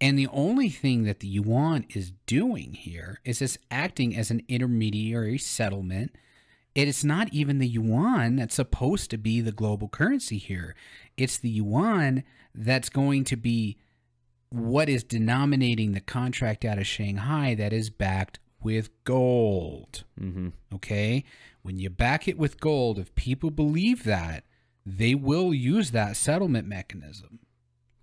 and 0.00 0.18
the 0.18 0.28
only 0.28 0.68
thing 0.68 1.04
that 1.04 1.20
the 1.20 1.28
yuan 1.28 1.86
is 1.94 2.12
doing 2.26 2.74
here 2.74 3.20
is 3.24 3.40
it's 3.40 3.58
acting 3.70 4.16
as 4.16 4.30
an 4.30 4.42
intermediary 4.48 5.38
settlement. 5.38 6.14
It 6.74 6.88
is 6.88 7.04
not 7.04 7.32
even 7.32 7.58
the 7.58 7.68
yuan 7.68 8.36
that's 8.36 8.56
supposed 8.56 9.10
to 9.10 9.16
be 9.16 9.40
the 9.40 9.50
global 9.52 9.88
currency 9.88 10.38
here. 10.38 10.74
It's 11.16 11.38
the 11.38 11.48
yuan 11.48 12.24
that's 12.54 12.88
going 12.88 13.24
to 13.24 13.36
be 13.36 13.78
what 14.50 14.88
is 14.88 15.04
denominating 15.04 15.92
the 15.92 16.00
contract 16.00 16.64
out 16.64 16.78
of 16.78 16.86
Shanghai 16.86 17.54
that 17.54 17.72
is 17.72 17.90
backed 17.90 18.40
with 18.64 18.90
gold. 19.04 20.04
Mm-hmm. 20.20 20.48
Okay? 20.74 21.24
When 21.62 21.78
you 21.78 21.90
back 21.90 22.26
it 22.26 22.36
with 22.38 22.58
gold, 22.60 22.98
if 22.98 23.14
people 23.14 23.50
believe 23.50 24.04
that, 24.04 24.44
they 24.84 25.14
will 25.14 25.54
use 25.54 25.92
that 25.92 26.16
settlement 26.16 26.66
mechanism. 26.66 27.38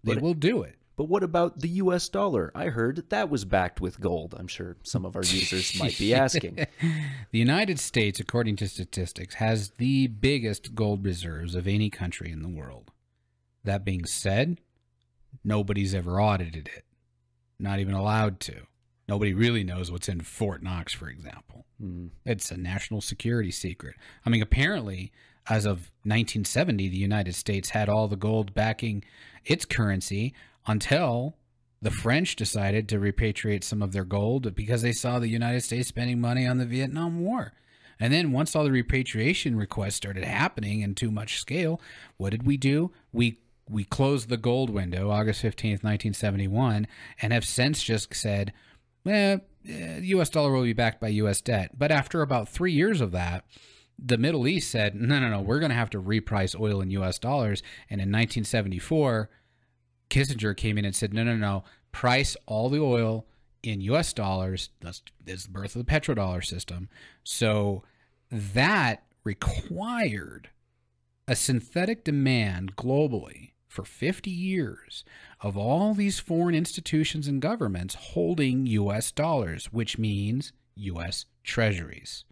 They 0.04 0.13
But- 0.15 0.24
will 0.24 0.34
do 0.34 0.62
it. 0.63 0.76
But 0.97 1.06
what 1.10 1.24
about 1.24 1.62
the 1.62 1.69
US 1.69 2.10
dollar? 2.10 2.52
I 2.54 2.65
heard 2.65 2.95
that 2.97 3.10
that 3.10 3.30
was 3.30 3.43
backed 3.43 3.82
with 3.82 4.00
gold. 4.00 4.36
I'm 4.38 4.47
sure 4.47 4.78
some 4.84 5.04
of 5.04 5.15
our 5.15 5.24
users 5.24 5.76
might 5.80 5.97
be 5.97 6.13
asking. 6.13 6.56
The 7.32 7.39
United 7.39 7.80
States, 7.80 8.19
according 8.19 8.58
to 8.58 8.67
statistics, 8.67 9.36
has 9.36 9.71
the 9.71 10.08
biggest 10.08 10.76
gold 10.76 11.04
reserves 11.04 11.56
of 11.56 11.65
any 11.67 11.89
country 11.89 12.32
in 12.32 12.43
the 12.43 12.50
world. 12.50 12.91
That 13.63 13.84
being 13.84 14.06
said, 14.06 14.60
nobody's 15.43 15.95
ever 15.95 16.21
audited 16.21 16.69
it. 16.76 16.86
Not 17.58 17.80
even 17.80 17.95
allowed 17.95 18.39
to. 18.41 18.67
Nobody 19.12 19.34
really 19.34 19.65
knows 19.65 19.91
what's 19.91 20.08
in 20.08 20.21
Fort 20.21 20.63
Knox, 20.63 20.93
for 20.93 21.10
example. 21.10 21.65
Mm. 21.84 22.12
It's 22.26 22.50
a 22.50 22.56
national 22.56 23.02
security 23.02 23.52
secret. 23.52 23.97
I 24.26 24.30
mean, 24.30 24.41
apparently, 24.41 25.12
as 25.50 25.65
of 25.65 25.91
1970, 26.04 26.88
the 26.88 26.95
United 26.95 27.36
States 27.36 27.71
had 27.71 27.89
all 27.89 28.08
the 28.08 28.15
gold 28.15 28.54
backing 28.54 29.04
its 29.43 29.65
currency 29.65 30.34
until 30.65 31.36
the 31.82 31.91
French 31.91 32.38
decided 32.38 32.88
to 32.88 33.00
repatriate 33.00 33.65
some 33.65 33.82
of 33.82 33.91
their 33.91 34.06
gold 34.06 34.56
because 34.56 34.82
they 34.82 34.93
saw 34.93 35.19
the 35.19 35.28
United 35.28 35.62
States 35.62 35.89
spending 35.89 36.21
money 36.21 36.47
on 36.47 36.58
the 36.58 36.65
Vietnam 36.65 37.19
War. 37.19 37.52
And 38.00 38.13
then 38.13 38.32
once 38.32 38.56
all 38.56 38.63
the 38.63 38.71
repatriation 38.71 39.58
requests 39.58 39.95
started 39.95 40.24
happening 40.24 40.80
in 40.80 40.95
too 40.95 41.12
much 41.12 41.38
scale, 41.38 41.82
what 42.15 42.30
did 42.30 42.47
we 42.47 42.56
do? 42.56 42.93
We 43.12 43.39
we 43.69 43.84
closed 43.84 44.30
the 44.30 44.38
gold 44.38 44.69
window 44.69 45.10
August 45.10 45.41
15th, 45.43 45.84
1971 45.84 46.88
and 47.21 47.34
have 47.34 47.45
since 47.45 47.82
just 47.84 48.13
said, 48.13 48.52
eh, 49.06 49.38
eh, 49.68 50.00
the 50.00 50.08
US 50.08 50.30
dollar 50.30 50.52
will 50.52 50.64
be 50.64 50.74
backed 50.74 51.02
by 51.02 51.08
US 51.10 51.42
debt. 51.42 51.78
But 51.78 51.92
after 51.92 52.22
about 52.22 52.50
3 52.50 52.72
years 52.72 53.02
of 53.02 53.12
that, 53.12 53.46
the 54.04 54.18
Middle 54.18 54.48
East 54.48 54.72
said, 54.72 54.96
no, 54.96 55.20
no, 55.20 55.30
no, 55.30 55.42
we're 55.42 55.60
going 55.60 55.70
to 55.70 55.76
have 55.76 55.90
to 55.92 56.02
reprice 56.02 56.60
oil 56.60 56.82
in 56.82 56.90
US 56.92 57.20
dollars. 57.20 57.62
And 57.90 58.02
in 58.02 58.10
1974, 58.10 59.30
Kissinger 60.10 60.58
came 60.58 60.78
in 60.78 60.86
and 60.86 60.96
said, 60.96 61.14
no, 61.14 61.24
no, 61.24 61.36
no, 61.36 61.64
price 61.92 62.36
all 62.48 62.70
the 62.70 62.80
oil 62.82 63.28
in 63.64 63.82
US 63.82 64.14
dollars. 64.14 64.70
That's, 64.80 65.02
that's 65.24 65.46
the 65.46 65.52
birth 65.52 65.76
of 65.76 65.86
the 65.86 65.92
petrodollar 65.92 66.44
system. 66.44 66.90
So 67.24 67.84
that 68.32 69.04
required 69.24 70.50
a 71.28 71.36
synthetic 71.36 72.04
demand 72.04 72.76
globally 72.76 73.52
for 73.72 73.84
50 73.84 74.30
years 74.30 75.04
of 75.40 75.58
all 75.58 75.94
these 75.94 76.20
foreign 76.20 76.56
institutions 76.56 77.28
and 77.28 77.42
governments 77.42 77.96
holding 77.96 78.66
US 78.68 79.12
dollars, 79.12 79.72
which 79.72 79.98
means 79.98 80.54
US 80.76 81.26
treasuries 81.44 82.26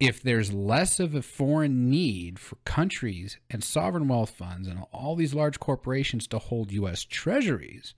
if 0.00 0.22
there's 0.22 0.52
less 0.52 1.00
of 1.00 1.14
a 1.14 1.22
foreign 1.22 1.90
need 1.90 2.38
for 2.38 2.56
countries 2.64 3.38
and 3.50 3.64
sovereign 3.64 4.06
wealth 4.06 4.30
funds 4.30 4.68
and 4.68 4.84
all 4.92 5.16
these 5.16 5.34
large 5.34 5.58
corporations 5.58 6.26
to 6.28 6.38
hold 6.38 6.72
US 6.72 7.02
treasuries 7.04 7.94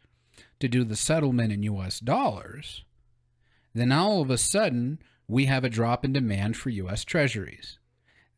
to 0.59 0.69
do 0.69 0.85
the 0.85 0.97
settlement 0.97 1.53
in 1.53 1.63
US 1.65 2.01
dollars, 2.01 2.85
then 3.75 3.93
all 3.93 4.23
of 4.23 4.31
a 4.31 4.39
sudden 4.39 4.99
we 5.29 5.45
have 5.45 5.65
a 5.65 5.69
drop 5.69 6.05
in 6.05 6.13
demand 6.13 6.57
for 6.57 6.71
US 6.71 7.05
treasuries. 7.05 7.79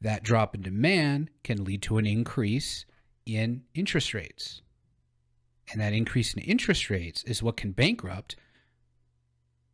That 0.00 0.24
drop 0.24 0.55
in 0.57 0.62
demand 0.62 1.30
can 1.44 1.62
lead 1.62 1.82
to 1.82 1.98
an 1.98 2.07
increase 2.07 2.84
in 3.26 3.62
interest 3.74 4.14
rates. 4.14 4.62
And 5.70 5.80
that 5.80 5.92
increase 5.92 6.34
in 6.34 6.42
interest 6.42 6.90
rates 6.90 7.22
is 7.24 7.42
what 7.42 7.56
can 7.56 7.72
bankrupt 7.72 8.36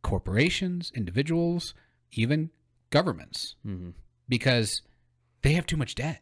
corporations, 0.01 0.91
individuals, 0.95 1.73
even 2.11 2.51
governments 2.89 3.55
hmm 3.63 3.89
because 4.29 4.83
they 5.41 5.53
have 5.53 5.65
too 5.65 5.75
much 5.75 5.95
debt. 5.95 6.21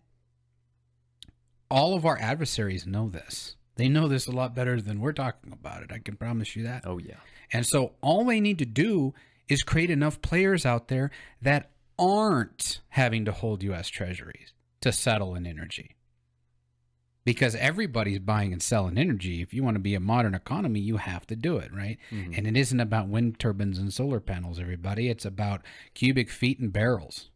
All 1.70 1.94
of 1.94 2.06
our 2.06 2.18
adversaries 2.18 2.88
know 2.88 3.10
this. 3.10 3.58
They 3.76 3.90
know 3.90 4.08
this 4.08 4.28
a 4.28 4.32
lot 4.32 4.56
better 4.56 4.80
than 4.82 5.02
we're 5.02 5.12
talking 5.12 5.52
about 5.52 5.84
it. 5.84 5.92
I 5.92 6.00
can 6.00 6.16
promise 6.16 6.56
you 6.56 6.64
that. 6.64 6.84
Oh, 6.86 6.98
yeah. 6.98 7.18
And 7.52 7.66
so 7.66 7.94
all 8.02 8.24
they 8.24 8.40
need 8.40 8.60
to 8.60 8.66
do 8.66 9.14
is 9.50 9.64
create 9.64 9.90
enough 9.90 10.22
players 10.22 10.66
out 10.66 10.88
there 10.88 11.12
that 11.42 11.72
aren't 12.00 12.80
having 12.90 13.26
to 13.26 13.32
hold 13.34 13.62
US 13.64 13.90
treasuries 13.90 14.54
to 14.82 14.92
settle 14.92 15.36
in 15.36 15.46
energy. 15.46 15.97
Because 17.28 17.56
everybody's 17.56 18.20
buying 18.20 18.54
and 18.54 18.64
selling 18.64 18.98
energy. 18.98 19.42
If 19.42 19.54
you 19.54 19.62
want 19.62 19.76
to 19.76 19.82
be 19.82 19.96
a 19.96 20.00
modern 20.00 20.34
economy, 20.34 20.80
you 20.80 20.96
have 20.96 21.28
to 21.28 21.36
do 21.36 21.58
it, 21.58 21.74
right? 21.74 21.98
Mhm. 22.10 22.38
And 22.38 22.48
it 22.48 22.56
isn't 22.56 22.80
about 22.80 23.10
wind 23.10 23.38
turbines 23.38 23.78
and 23.78 23.94
solar 23.94 24.22
panels, 24.22 24.62
everybody. 24.62 25.10
It's 25.10 25.26
about 25.26 25.62
cubic 25.94 26.30
feet 26.30 26.58
and 26.60 26.72
barrels. 26.72 27.30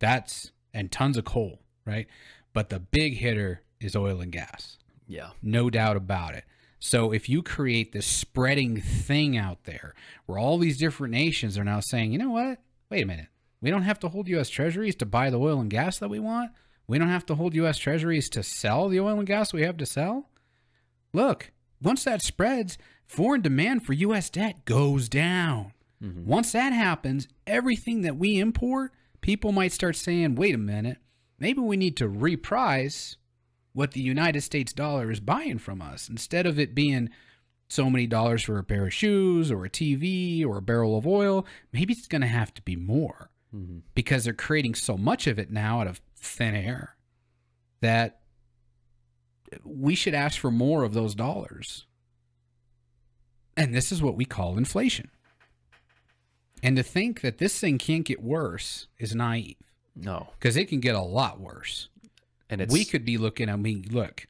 That's 0.00 0.52
and 0.74 0.92
tons 0.92 1.16
of 1.16 1.24
coal, 1.24 1.62
right? 1.86 2.06
But 2.52 2.68
the 2.68 2.78
big 2.78 3.16
hitter 3.16 3.62
is 3.80 3.96
oil 3.96 4.20
and 4.20 4.30
gas. 4.30 4.76
Yeah. 5.08 5.30
No 5.42 5.70
doubt 5.70 5.96
about 5.96 6.34
it. 6.34 6.44
So 6.78 7.10
if 7.10 7.26
you 7.26 7.42
create 7.42 7.92
this 7.92 8.06
spreading 8.06 8.82
thing 8.82 9.34
out 9.34 9.64
there 9.64 9.94
where 10.26 10.38
all 10.38 10.58
these 10.58 10.76
different 10.76 11.12
nations 11.12 11.56
are 11.56 11.64
now 11.64 11.80
saying, 11.80 12.12
you 12.12 12.18
know 12.18 12.30
what? 12.30 12.60
Wait 12.90 13.02
a 13.02 13.06
minute. 13.06 13.28
We 13.62 13.70
don't 13.70 13.82
have 13.82 13.98
to 14.00 14.08
hold 14.10 14.28
U.S. 14.28 14.50
treasuries 14.50 14.94
to 14.96 15.06
buy 15.06 15.30
the 15.30 15.38
oil 15.38 15.58
and 15.58 15.70
gas 15.70 15.98
that 15.98 16.10
we 16.10 16.18
want. 16.18 16.50
We 16.90 16.98
don't 16.98 17.08
have 17.08 17.26
to 17.26 17.36
hold 17.36 17.54
U.S. 17.54 17.78
treasuries 17.78 18.28
to 18.30 18.42
sell 18.42 18.88
the 18.88 18.98
oil 18.98 19.18
and 19.18 19.26
gas 19.26 19.52
we 19.52 19.62
have 19.62 19.76
to 19.76 19.86
sell. 19.86 20.28
Look, 21.12 21.52
once 21.80 22.02
that 22.02 22.20
spreads, 22.20 22.78
foreign 23.06 23.42
demand 23.42 23.86
for 23.86 23.92
U.S. 23.92 24.28
debt 24.28 24.64
goes 24.64 25.08
down. 25.08 25.72
Mm-hmm. 26.02 26.26
Once 26.26 26.50
that 26.50 26.72
happens, 26.72 27.28
everything 27.46 28.02
that 28.02 28.16
we 28.16 28.40
import, 28.40 28.90
people 29.20 29.52
might 29.52 29.70
start 29.70 29.94
saying, 29.94 30.34
wait 30.34 30.52
a 30.52 30.58
minute, 30.58 30.98
maybe 31.38 31.60
we 31.60 31.76
need 31.76 31.96
to 31.98 32.08
reprice 32.08 33.14
what 33.72 33.92
the 33.92 34.00
United 34.00 34.40
States 34.40 34.72
dollar 34.72 35.12
is 35.12 35.20
buying 35.20 35.58
from 35.58 35.80
us 35.80 36.08
instead 36.08 36.44
of 36.44 36.58
it 36.58 36.74
being 36.74 37.08
so 37.68 37.88
many 37.88 38.08
dollars 38.08 38.42
for 38.42 38.58
a 38.58 38.64
pair 38.64 38.86
of 38.86 38.92
shoes 38.92 39.52
or 39.52 39.64
a 39.64 39.70
TV 39.70 40.44
or 40.44 40.58
a 40.58 40.62
barrel 40.62 40.98
of 40.98 41.06
oil. 41.06 41.46
Maybe 41.72 41.92
it's 41.92 42.08
going 42.08 42.22
to 42.22 42.26
have 42.26 42.52
to 42.54 42.62
be 42.62 42.74
more 42.74 43.30
mm-hmm. 43.54 43.78
because 43.94 44.24
they're 44.24 44.32
creating 44.32 44.74
so 44.74 44.96
much 44.96 45.28
of 45.28 45.38
it 45.38 45.52
now 45.52 45.82
out 45.82 45.86
of 45.86 46.00
thin 46.20 46.54
air 46.54 46.96
that 47.80 48.20
we 49.64 49.94
should 49.94 50.14
ask 50.14 50.38
for 50.38 50.50
more 50.50 50.84
of 50.84 50.94
those 50.94 51.14
dollars. 51.14 51.86
And 53.56 53.74
this 53.74 53.90
is 53.90 54.02
what 54.02 54.16
we 54.16 54.24
call 54.24 54.56
inflation. 54.56 55.10
And 56.62 56.76
to 56.76 56.82
think 56.82 57.20
that 57.22 57.38
this 57.38 57.58
thing 57.58 57.78
can't 57.78 58.04
get 58.04 58.22
worse 58.22 58.86
is 58.98 59.14
naive 59.14 59.56
No, 59.96 60.28
because 60.38 60.56
it 60.56 60.68
can 60.68 60.80
get 60.80 60.94
a 60.94 61.00
lot 61.00 61.40
worse 61.40 61.88
and 62.50 62.60
it's 62.60 62.72
we 62.72 62.84
could 62.84 63.04
be 63.04 63.16
looking 63.16 63.48
I 63.48 63.56
mean, 63.56 63.86
look, 63.90 64.26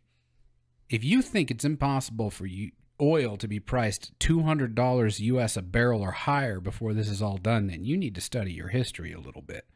if 0.88 1.02
you 1.02 1.22
think 1.22 1.50
it's 1.50 1.64
impossible 1.64 2.30
for 2.30 2.46
you 2.46 2.70
oil 3.00 3.36
to 3.38 3.48
be 3.48 3.58
priced 3.58 4.16
$200 4.18 5.20
US 5.20 5.56
a 5.56 5.62
barrel 5.62 6.02
or 6.02 6.12
higher 6.12 6.60
before 6.60 6.92
this 6.92 7.08
is 7.08 7.22
all 7.22 7.38
done, 7.38 7.66
then 7.66 7.84
you 7.84 7.96
need 7.96 8.14
to 8.14 8.20
study 8.20 8.52
your 8.52 8.68
history 8.68 9.12
a 9.12 9.20
little 9.20 9.42
bit. 9.42 9.66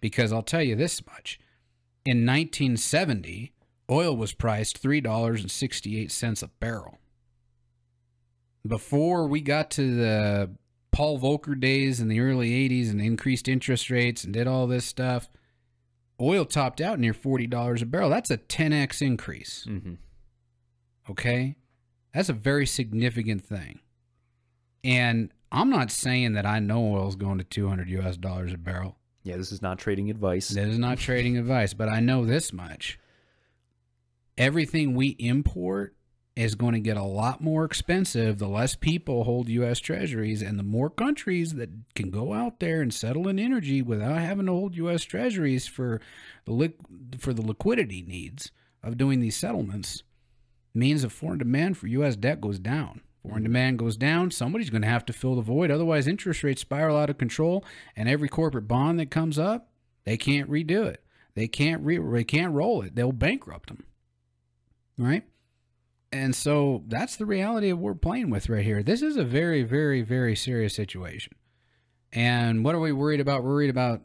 Because 0.00 0.32
I'll 0.32 0.42
tell 0.42 0.62
you 0.62 0.74
this 0.74 1.06
much. 1.06 1.38
In 2.04 2.26
1970, 2.26 3.52
oil 3.90 4.16
was 4.16 4.32
priced 4.32 4.82
$3.68 4.82 6.42
a 6.42 6.48
barrel. 6.60 6.98
Before 8.66 9.26
we 9.26 9.40
got 9.40 9.70
to 9.72 9.94
the 9.96 10.50
Paul 10.92 11.18
Volcker 11.18 11.58
days 11.58 12.00
in 12.00 12.08
the 12.08 12.20
early 12.20 12.50
80s 12.50 12.90
and 12.90 13.00
increased 13.00 13.48
interest 13.48 13.90
rates 13.90 14.24
and 14.24 14.32
did 14.32 14.46
all 14.46 14.66
this 14.66 14.84
stuff, 14.84 15.28
oil 16.20 16.44
topped 16.44 16.80
out 16.80 16.98
near 16.98 17.14
$40 17.14 17.82
a 17.82 17.86
barrel. 17.86 18.10
That's 18.10 18.30
a 18.30 18.38
10x 18.38 19.02
increase. 19.02 19.66
Mhm. 19.68 19.98
Okay? 21.10 21.56
That's 22.12 22.28
a 22.28 22.34
very 22.34 22.66
significant 22.66 23.44
thing. 23.44 23.80
And 24.82 25.32
I'm 25.50 25.70
not 25.70 25.90
saying 25.90 26.34
that 26.34 26.46
I 26.46 26.58
know 26.58 26.94
oil's 26.94 27.16
going 27.16 27.38
to 27.38 27.44
200 27.44 27.88
US 27.88 28.16
dollars 28.16 28.52
a 28.52 28.58
barrel. 28.58 28.98
Yeah. 29.24 29.36
This 29.36 29.50
is 29.50 29.62
not 29.62 29.78
trading 29.78 30.10
advice. 30.10 30.48
This 30.50 30.66
is 30.66 30.78
not 30.78 30.98
trading 30.98 31.36
advice, 31.36 31.74
but 31.74 31.88
I 31.88 31.98
know 32.00 32.24
this 32.24 32.52
much. 32.52 32.98
Everything 34.38 34.94
we 34.94 35.08
import 35.18 35.96
is 36.36 36.54
going 36.56 36.74
to 36.74 36.80
get 36.80 36.96
a 36.96 37.02
lot 37.02 37.40
more 37.40 37.64
expensive 37.64 38.38
the 38.38 38.48
less 38.48 38.74
people 38.74 39.24
hold 39.24 39.48
US 39.48 39.78
treasuries 39.78 40.42
and 40.42 40.58
the 40.58 40.64
more 40.64 40.90
countries 40.90 41.54
that 41.54 41.70
can 41.94 42.10
go 42.10 42.32
out 42.32 42.58
there 42.58 42.80
and 42.80 42.92
settle 42.92 43.28
in 43.28 43.38
energy 43.38 43.80
without 43.80 44.18
having 44.18 44.46
to 44.46 44.52
hold 44.52 44.76
US 44.76 45.04
treasuries 45.04 45.66
for 45.66 46.00
the 46.44 46.52
liq- 46.52 47.20
for 47.20 47.32
the 47.32 47.46
liquidity 47.46 48.02
needs 48.02 48.50
of 48.82 48.98
doing 48.98 49.20
these 49.20 49.36
settlements 49.36 50.02
means 50.74 51.02
that 51.02 51.10
foreign 51.10 51.38
demand 51.38 51.78
for 51.78 51.86
US 51.86 52.16
debt 52.16 52.40
goes 52.40 52.58
down. 52.58 53.00
Foreign 53.26 53.42
demand 53.42 53.78
goes 53.78 53.96
down, 53.96 54.30
somebody's 54.30 54.68
going 54.68 54.82
to 54.82 54.88
have 54.88 55.06
to 55.06 55.12
fill 55.12 55.34
the 55.34 55.42
void. 55.42 55.70
Otherwise, 55.70 56.06
interest 56.06 56.42
rates 56.44 56.60
spiral 56.60 56.96
out 56.96 57.08
of 57.08 57.16
control, 57.16 57.64
and 57.96 58.06
every 58.06 58.28
corporate 58.28 58.68
bond 58.68 59.00
that 59.00 59.10
comes 59.10 59.38
up, 59.38 59.70
they 60.04 60.18
can't 60.18 60.50
redo 60.50 60.84
it. 60.84 61.02
They 61.34 61.48
can't 61.48 61.82
re- 61.82 61.98
they 61.98 62.24
can't 62.24 62.52
roll 62.52 62.82
it. 62.82 62.94
They'll 62.94 63.12
bankrupt 63.12 63.68
them. 63.68 63.84
Right? 64.98 65.24
And 66.12 66.34
so 66.34 66.84
that's 66.86 67.16
the 67.16 67.26
reality 67.26 67.70
of 67.70 67.78
what 67.78 67.94
we're 67.94 67.94
playing 67.94 68.30
with 68.30 68.48
right 68.48 68.64
here. 68.64 68.82
This 68.82 69.02
is 69.02 69.16
a 69.16 69.24
very, 69.24 69.62
very, 69.62 70.02
very 70.02 70.36
serious 70.36 70.74
situation. 70.74 71.32
And 72.12 72.64
what 72.64 72.74
are 72.74 72.80
we 72.80 72.92
worried 72.92 73.20
about? 73.20 73.42
We're 73.42 73.50
worried 73.50 73.70
about. 73.70 74.02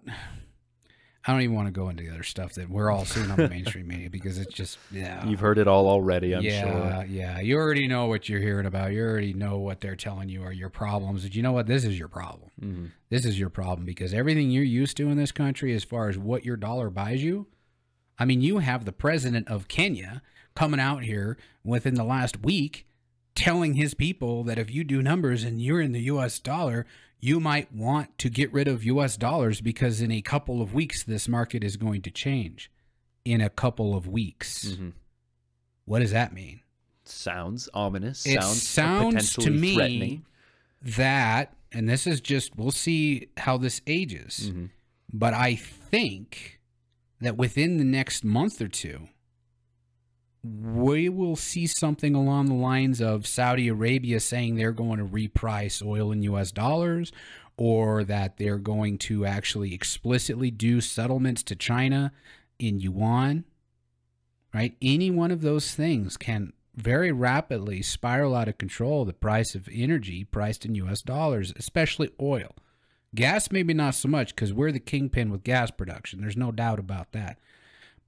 I 1.26 1.34
don't 1.34 1.41
even 1.41 1.55
want 1.55 1.67
to 1.67 1.72
go 1.72 1.89
into 1.89 2.03
the 2.03 2.11
other 2.11 2.24
stuff 2.24 2.53
that 2.53 2.70
we're 2.70 2.89
all 2.89 3.03
seeing 3.03 3.30
on 3.30 3.38
the 3.38 3.49
mainstream 3.49 3.88
media 3.88 4.09
because 4.09 4.38
it's 4.38 4.53
just 4.53 4.78
yeah. 4.89 5.26
You've 5.26 5.41
heard 5.41 5.57
it 5.57 5.67
all 5.67 5.88
already, 5.88 6.34
I'm 6.34 6.43
yeah, 6.43 6.61
sure. 6.61 7.05
yeah. 7.09 7.39
You 7.39 7.57
already 7.57 7.88
know 7.88 8.05
what 8.05 8.30
you're 8.30 8.39
hearing 8.39 8.65
about. 8.65 8.93
You 8.93 9.01
already 9.03 9.34
know 9.34 9.57
what 9.57 9.82
they're 9.82 9.97
telling 9.97 10.30
you 10.30 10.43
are 10.43 10.53
your 10.53 10.70
problems. 10.70 11.24
But 11.24 11.36
you 11.36 11.43
know 11.43 11.51
what? 11.51 11.67
This 11.67 11.84
is 11.84 11.99
your 11.99 12.07
problem. 12.07 12.49
Mm-hmm. 12.61 12.86
This 13.09 13.26
is 13.26 13.38
your 13.38 13.49
problem 13.49 13.86
because 13.86 14.13
everything 14.13 14.49
you're 14.49 14.63
used 14.63 14.95
to 14.97 15.09
in 15.09 15.17
this 15.17 15.34
country, 15.34 15.74
as 15.76 15.84
far 15.84 16.07
as 16.07 16.17
what 16.17 16.45
your 16.45 16.55
dollar 16.55 16.89
buys 16.89 17.22
you, 17.22 17.47
I 18.17 18.26
mean, 18.26 18.41
you 18.41 18.59
have 18.59 18.86
the 18.86 18.93
president 18.93 19.47
of 19.49 19.67
Kenya 19.67 20.22
coming 20.55 20.80
out 20.80 21.03
here 21.03 21.38
within 21.63 21.95
the 21.95 22.03
last 22.03 22.41
week 22.43 22.86
telling 23.39 23.75
his 23.75 23.93
people 23.93 24.43
that 24.43 24.59
if 24.59 24.69
you 24.69 24.83
do 24.83 25.01
numbers 25.01 25.43
and 25.43 25.61
you're 25.61 25.79
in 25.81 25.93
the 25.93 26.01
US 26.01 26.39
dollar, 26.39 26.85
you 27.21 27.39
might 27.39 27.73
want 27.73 28.17
to 28.19 28.29
get 28.29 28.51
rid 28.51 28.67
of 28.67 28.83
US 28.83 29.15
dollars 29.17 29.61
because 29.61 30.01
in 30.01 30.11
a 30.11 30.21
couple 30.21 30.61
of 30.61 30.73
weeks, 30.73 31.03
this 31.03 31.27
market 31.27 31.63
is 31.63 31.77
going 31.77 32.01
to 32.01 32.11
change. 32.11 32.69
In 33.25 33.41
a 33.41 33.49
couple 33.49 33.95
of 33.95 34.07
weeks. 34.07 34.65
Mhm. 34.65 34.93
What 35.85 35.99
does 35.99 36.11
that 36.11 36.33
mean? 36.33 36.59
Sounds 37.05 37.69
ominous. 37.73 38.25
It 38.25 38.41
sounds, 38.41 38.61
sounds 38.67 39.33
to 39.33 39.41
potentially 39.41 39.59
me 39.61 39.75
threatening. 39.75 40.25
that, 40.81 41.55
and 41.71 41.87
this 41.89 42.05
is 42.07 42.19
just, 42.21 42.55
we'll 42.57 42.71
see 42.71 43.27
how 43.37 43.57
this 43.57 43.81
ages, 43.87 44.51
Mhm. 44.53 44.69
but 45.11 45.33
I 45.33 45.55
think 45.55 46.59
that 47.21 47.37
within 47.37 47.77
the 47.77 47.83
next 47.83 48.23
month 48.23 48.61
or 48.61 48.67
two, 48.67 49.09
we 50.43 51.09
will 51.09 51.35
see 51.35 51.67
something 51.67 52.15
along 52.15 52.45
the 52.45 52.53
lines 52.53 53.01
of 53.01 53.27
Saudi 53.27 53.67
Arabia 53.67 54.19
saying 54.19 54.55
they're 54.55 54.71
going 54.71 54.99
to 54.99 55.05
reprice 55.05 55.85
oil 55.85 56.11
in 56.11 56.23
US 56.23 56.51
dollars 56.51 57.11
or 57.57 58.05
that 58.05 58.37
they're 58.37 58.57
going 58.57 58.97
to 58.97 59.25
actually 59.25 59.73
explicitly 59.73 60.49
do 60.49 60.79
settlements 60.79 61.43
to 61.43 61.55
China 61.55 62.13
in 62.57 62.79
yuan. 62.79 63.43
Right? 64.53 64.75
Any 64.81 65.11
one 65.11 65.29
of 65.29 65.41
those 65.41 65.75
things 65.75 66.15
can 66.15 66.53
very 66.75 67.11
rapidly 67.11 67.81
spiral 67.81 68.33
out 68.33 68.47
of 68.47 68.57
control 68.57 69.03
the 69.03 69.13
price 69.13 69.53
of 69.53 69.67
energy 69.71 70.23
priced 70.23 70.65
in 70.65 70.73
US 70.75 71.01
dollars, 71.01 71.53
especially 71.57 72.09
oil. 72.21 72.55
Gas, 73.13 73.51
maybe 73.51 73.73
not 73.73 73.95
so 73.95 74.07
much 74.07 74.33
because 74.33 74.53
we're 74.53 74.71
the 74.71 74.79
kingpin 74.79 75.31
with 75.31 75.43
gas 75.43 75.71
production. 75.71 76.21
There's 76.21 76.37
no 76.37 76.51
doubt 76.51 76.79
about 76.79 77.11
that. 77.11 77.39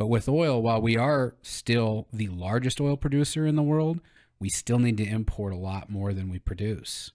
But 0.02 0.08
with 0.08 0.28
oil, 0.28 0.64
while 0.64 0.82
we 0.82 0.97
are 0.97 1.36
still 1.43 2.08
the 2.12 2.28
largest 2.30 2.82
oil 2.82 2.97
producer 2.97 3.45
in 3.45 3.56
the 3.56 3.62
world, 3.62 4.02
we 4.39 4.49
still 4.49 4.80
need 4.80 4.97
to 4.97 5.06
import 5.06 5.54
a 5.54 5.58
lot 5.58 5.91
more 5.91 6.12
than 6.12 6.28
we 6.28 6.39
produce. 6.39 7.12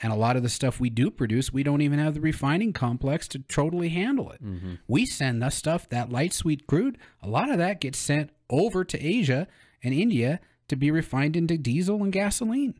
And 0.00 0.12
a 0.12 0.16
lot 0.16 0.34
of 0.36 0.42
the 0.42 0.48
stuff 0.48 0.80
we 0.80 0.90
do 0.90 1.12
produce, 1.12 1.52
we 1.52 1.62
don't 1.62 1.80
even 1.80 2.00
have 2.00 2.14
the 2.14 2.20
refining 2.20 2.72
complex 2.72 3.28
to 3.28 3.38
totally 3.38 3.90
handle 3.90 4.32
it. 4.32 4.44
Mhm. 4.44 4.78
We 4.88 5.06
send 5.06 5.40
the 5.42 5.50
stuff, 5.50 5.88
that 5.90 6.10
light 6.10 6.32
sweet 6.32 6.66
crude, 6.66 6.98
a 7.22 7.28
lot 7.28 7.52
of 7.52 7.58
that 7.58 7.80
gets 7.80 7.98
sent 7.98 8.30
over 8.50 8.82
to 8.84 9.00
Asia 9.00 9.46
and 9.80 9.94
India 9.94 10.40
to 10.66 10.74
be 10.74 10.90
refined 10.90 11.36
into 11.36 11.56
diesel 11.56 12.02
and 12.02 12.12
gasoline. 12.12 12.74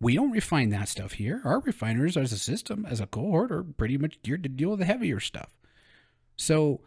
We 0.00 0.14
don't 0.14 0.30
refine 0.30 0.68
that 0.68 0.88
stuff 0.88 1.14
here. 1.14 1.40
Our 1.44 1.58
refiners 1.58 2.16
as 2.16 2.30
a 2.30 2.38
system, 2.38 2.86
as 2.88 3.00
a 3.00 3.08
cohort, 3.08 3.50
are 3.50 3.64
pretty 3.64 3.98
much 3.98 4.22
geared 4.22 4.44
to 4.44 4.48
deal 4.48 4.70
with 4.70 4.78
the 4.78 4.84
heavier 4.84 5.18
stuff. 5.18 5.58
So 6.36 6.80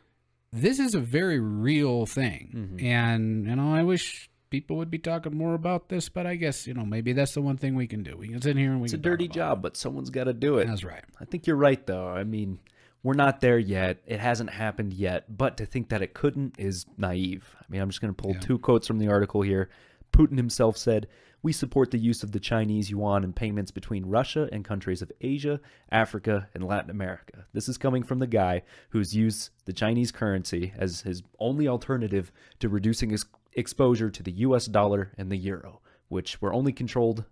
this 0.54 0.80
is 0.80 0.96
a 0.96 1.00
very 1.00 1.40
real 1.40 2.06
thing. 2.06 2.78
Mhm. 2.80 2.84
And 2.84 3.46
you 3.48 3.56
know, 3.56 3.74
I 3.74 3.84
wish 3.84 4.30
people 4.50 4.78
would 4.78 4.90
be 4.90 4.98
talking 5.00 5.36
more 5.38 5.54
about 5.54 5.90
this, 5.90 6.08
but 6.10 6.26
I 6.26 6.36
guess, 6.36 6.66
you 6.68 6.74
know, 6.74 6.86
maybe 6.86 7.12
that's 7.14 7.34
the 7.34 7.42
one 7.42 7.58
thing 7.58 7.76
we 7.76 7.86
can 7.88 8.02
do. 8.04 8.16
We 8.16 8.30
can 8.30 8.42
sit 8.42 8.56
here 8.56 8.72
and 8.72 8.80
we 8.80 8.86
It's 8.86 8.94
a 8.94 8.98
dirty 8.98 9.28
job, 9.28 9.62
but 9.62 9.76
someone's 9.76 10.10
got 10.10 10.24
to 10.26 10.34
do 10.34 10.58
it. 10.58 10.64
it. 10.64 10.68
That's 10.68 10.86
right. 10.86 11.04
I 11.20 11.26
think 11.26 11.48
you're 11.48 11.58
right, 11.58 11.86
though. 11.86 12.08
I 12.08 12.24
mean, 12.24 12.60
we're 13.04 13.14
not 13.14 13.42
there 13.42 13.60
yet. 13.60 14.00
It 14.06 14.22
hasn't 14.22 14.50
happened 14.52 14.94
yet. 14.94 15.38
But 15.38 15.58
to 15.58 15.66
think 15.66 15.90
that 15.90 16.02
it 16.02 16.14
couldn't 16.14 16.56
is 16.58 16.86
naive. 16.98 17.56
I 17.60 17.66
mean, 17.70 17.82
I'm 17.82 17.90
just 17.90 18.00
going 18.00 18.14
to 18.14 18.22
pull 18.22 18.32
Yeah. 18.36 18.40
two 18.40 18.58
quotes 18.58 18.88
from 18.88 19.00
the 19.00 19.10
article 19.10 19.42
here. 19.42 19.70
Putin 20.14 20.38
himself 20.38 20.78
said, 20.78 21.08
We 21.44 21.54
support 21.54 21.92
the 21.92 22.00
use 22.00 22.24
of 22.24 22.32
the 22.32 22.40
Chinese 22.40 22.90
yuan 22.90 23.24
in 23.24 23.32
payments 23.32 23.72
between 23.72 24.08
Russia 24.08 24.50
and 24.52 24.66
countries 24.66 25.02
of 25.02 25.12
Asia, 25.22 25.62
Africa, 25.92 26.50
and 26.54 26.64
Latin 26.64 26.90
America. 26.90 27.46
This 27.54 27.70
is 27.70 27.78
coming 27.78 28.04
from 28.04 28.20
the 28.20 28.28
guy 28.28 28.64
who's 28.90 29.16
used 29.16 29.52
the 29.66 29.74
Chinese 29.74 30.12
currency 30.12 30.74
as 30.78 31.02
his 31.02 31.24
only 31.40 31.68
alternative 31.68 32.32
to 32.60 32.70
reducing 32.70 33.12
his 33.12 33.26
exposure 33.54 34.10
to 34.10 34.24
the 34.24 34.32
US 34.32 34.66
dollar 34.66 35.12
and 35.18 35.32
the 35.32 35.38
euro, 35.38 35.82
which 36.10 36.42
were 36.42 36.54
only 36.54 36.74
controlled 36.74 37.26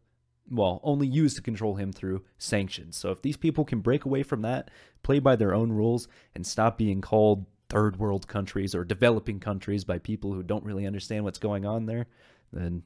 well, 0.49 0.80
only 0.84 1.08
used 1.08 1.36
to 1.38 1.41
control 1.41 1.76
him 1.76 1.91
through 1.91 2.24
sanctions. 2.38 2.95
So 2.97 3.12
if 3.12 3.22
these 3.22 3.38
people 3.38 3.66
can 3.66 3.80
break 3.80 4.06
away 4.06 4.24
from 4.24 4.43
that, 4.43 4.70
play 5.01 5.20
by 5.20 5.36
their 5.36 5.56
own 5.56 5.72
rules, 5.72 6.08
and 6.36 6.45
stop 6.45 6.78
being 6.78 7.01
called 7.01 7.45
third 7.70 7.97
world 7.97 8.28
countries 8.28 8.76
or 8.76 8.84
developing 8.84 9.39
countries 9.39 9.84
by 9.84 9.97
people 9.97 10.34
who 10.34 10.43
don't 10.43 10.64
really 10.64 10.86
understand 10.86 11.24
what's 11.24 11.39
going 11.39 11.66
on 11.66 11.88
there, 11.88 12.06
then 12.53 12.84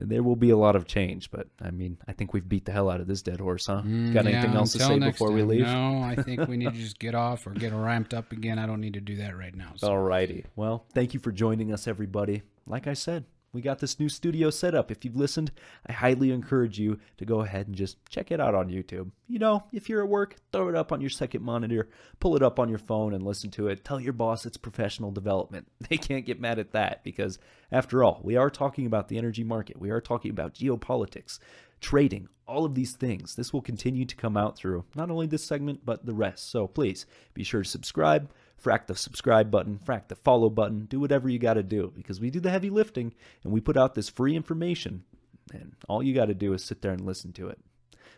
there 0.00 0.22
will 0.22 0.36
be 0.36 0.50
a 0.50 0.56
lot 0.56 0.76
of 0.76 0.86
change. 0.86 1.30
But 1.30 1.48
I 1.60 1.70
mean, 1.70 1.98
I 2.08 2.12
think 2.12 2.32
we've 2.32 2.48
beat 2.48 2.64
the 2.64 2.72
hell 2.72 2.90
out 2.90 3.00
of 3.00 3.06
this 3.06 3.22
dead 3.22 3.40
horse, 3.40 3.66
huh? 3.66 3.82
Mm, 3.84 4.12
Got 4.12 4.26
anything 4.26 4.52
yeah, 4.52 4.58
else 4.58 4.72
to 4.72 4.78
say 4.78 4.98
before 4.98 5.30
we 5.30 5.42
leave? 5.42 5.66
No, 5.66 6.02
I 6.02 6.16
think 6.16 6.48
we 6.48 6.56
need 6.56 6.72
to 6.72 6.78
just 6.80 6.98
get 6.98 7.14
off 7.14 7.46
or 7.46 7.50
get 7.50 7.72
ramped 7.72 8.14
up 8.14 8.32
again. 8.32 8.58
I 8.58 8.66
don't 8.66 8.80
need 8.80 8.94
to 8.94 9.00
do 9.00 9.16
that 9.16 9.36
right 9.36 9.54
now. 9.54 9.72
So. 9.76 9.88
Alrighty. 9.88 10.44
Well, 10.56 10.84
thank 10.94 11.14
you 11.14 11.20
for 11.20 11.32
joining 11.32 11.72
us, 11.72 11.86
everybody. 11.86 12.42
Like 12.66 12.86
I 12.86 12.94
said, 12.94 13.24
we 13.52 13.60
got 13.60 13.80
this 13.80 13.98
new 13.98 14.08
studio 14.08 14.48
set 14.50 14.74
up. 14.74 14.90
If 14.90 15.04
you've 15.04 15.16
listened, 15.16 15.50
I 15.86 15.92
highly 15.92 16.30
encourage 16.30 16.78
you 16.78 16.98
to 17.18 17.24
go 17.24 17.40
ahead 17.40 17.66
and 17.66 17.74
just 17.74 17.96
check 18.08 18.30
it 18.30 18.40
out 18.40 18.54
on 18.54 18.68
YouTube. 18.68 19.10
You 19.26 19.40
know, 19.40 19.64
if 19.72 19.88
you're 19.88 20.02
at 20.02 20.08
work, 20.08 20.36
throw 20.52 20.68
it 20.68 20.76
up 20.76 20.92
on 20.92 21.00
your 21.00 21.10
second 21.10 21.42
monitor, 21.42 21.88
pull 22.20 22.36
it 22.36 22.42
up 22.42 22.60
on 22.60 22.68
your 22.68 22.78
phone 22.78 23.12
and 23.12 23.24
listen 23.24 23.50
to 23.52 23.66
it. 23.66 23.84
Tell 23.84 23.98
your 23.98 24.12
boss 24.12 24.46
it's 24.46 24.56
professional 24.56 25.10
development. 25.10 25.66
They 25.90 25.96
can't 25.96 26.26
get 26.26 26.40
mad 26.40 26.60
at 26.60 26.70
that 26.70 27.02
because, 27.02 27.40
after 27.72 28.04
all, 28.04 28.20
we 28.22 28.36
are 28.36 28.48
talking 28.48 28.86
about 28.86 29.08
the 29.08 29.18
energy 29.18 29.42
market. 29.42 29.80
We 29.80 29.90
are 29.90 30.00
talking 30.00 30.30
about 30.30 30.54
geopolitics, 30.54 31.40
trading, 31.80 32.28
all 32.46 32.64
of 32.64 32.76
these 32.76 32.92
things. 32.92 33.34
This 33.34 33.52
will 33.52 33.60
continue 33.60 34.04
to 34.04 34.14
come 34.14 34.36
out 34.36 34.56
through 34.56 34.84
not 34.94 35.10
only 35.10 35.26
this 35.26 35.42
segment, 35.42 35.80
but 35.84 36.06
the 36.06 36.14
rest. 36.14 36.48
So 36.48 36.68
please 36.68 37.06
be 37.34 37.42
sure 37.42 37.64
to 37.64 37.68
subscribe 37.68 38.30
frack 38.62 38.86
the 38.86 38.94
subscribe 38.94 39.50
button, 39.50 39.78
frack 39.84 40.08
the 40.08 40.16
follow 40.16 40.50
button, 40.50 40.86
do 40.86 41.00
whatever 41.00 41.28
you 41.28 41.38
got 41.38 41.54
to 41.54 41.62
do 41.62 41.92
because 41.94 42.20
we 42.20 42.30
do 42.30 42.40
the 42.40 42.50
heavy 42.50 42.70
lifting 42.70 43.14
and 43.44 43.52
we 43.52 43.60
put 43.60 43.76
out 43.76 43.94
this 43.94 44.08
free 44.08 44.36
information. 44.36 45.04
And 45.52 45.74
all 45.88 46.02
you 46.02 46.14
got 46.14 46.26
to 46.26 46.34
do 46.34 46.52
is 46.52 46.64
sit 46.64 46.82
there 46.82 46.92
and 46.92 47.04
listen 47.04 47.32
to 47.32 47.48
it. 47.48 47.58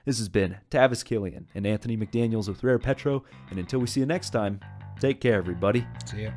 This 0.05 0.19
has 0.19 0.29
been 0.29 0.59
Tavis 0.71 1.05
Killian 1.05 1.49
and 1.55 1.67
Anthony 1.67 1.97
McDaniels 1.97 2.49
with 2.49 2.65
Rare 2.65 2.79
Petro. 2.79 3.25
And 3.51 3.59
until 3.59 3.79
we 3.79 3.87
see 3.87 4.01
you 4.01 4.07
next 4.07 4.31
time, 4.31 4.61
take 5.01 5.21
care, 5.21 5.37
everybody. 5.37 5.87
See 6.07 6.25
ya. 6.25 6.31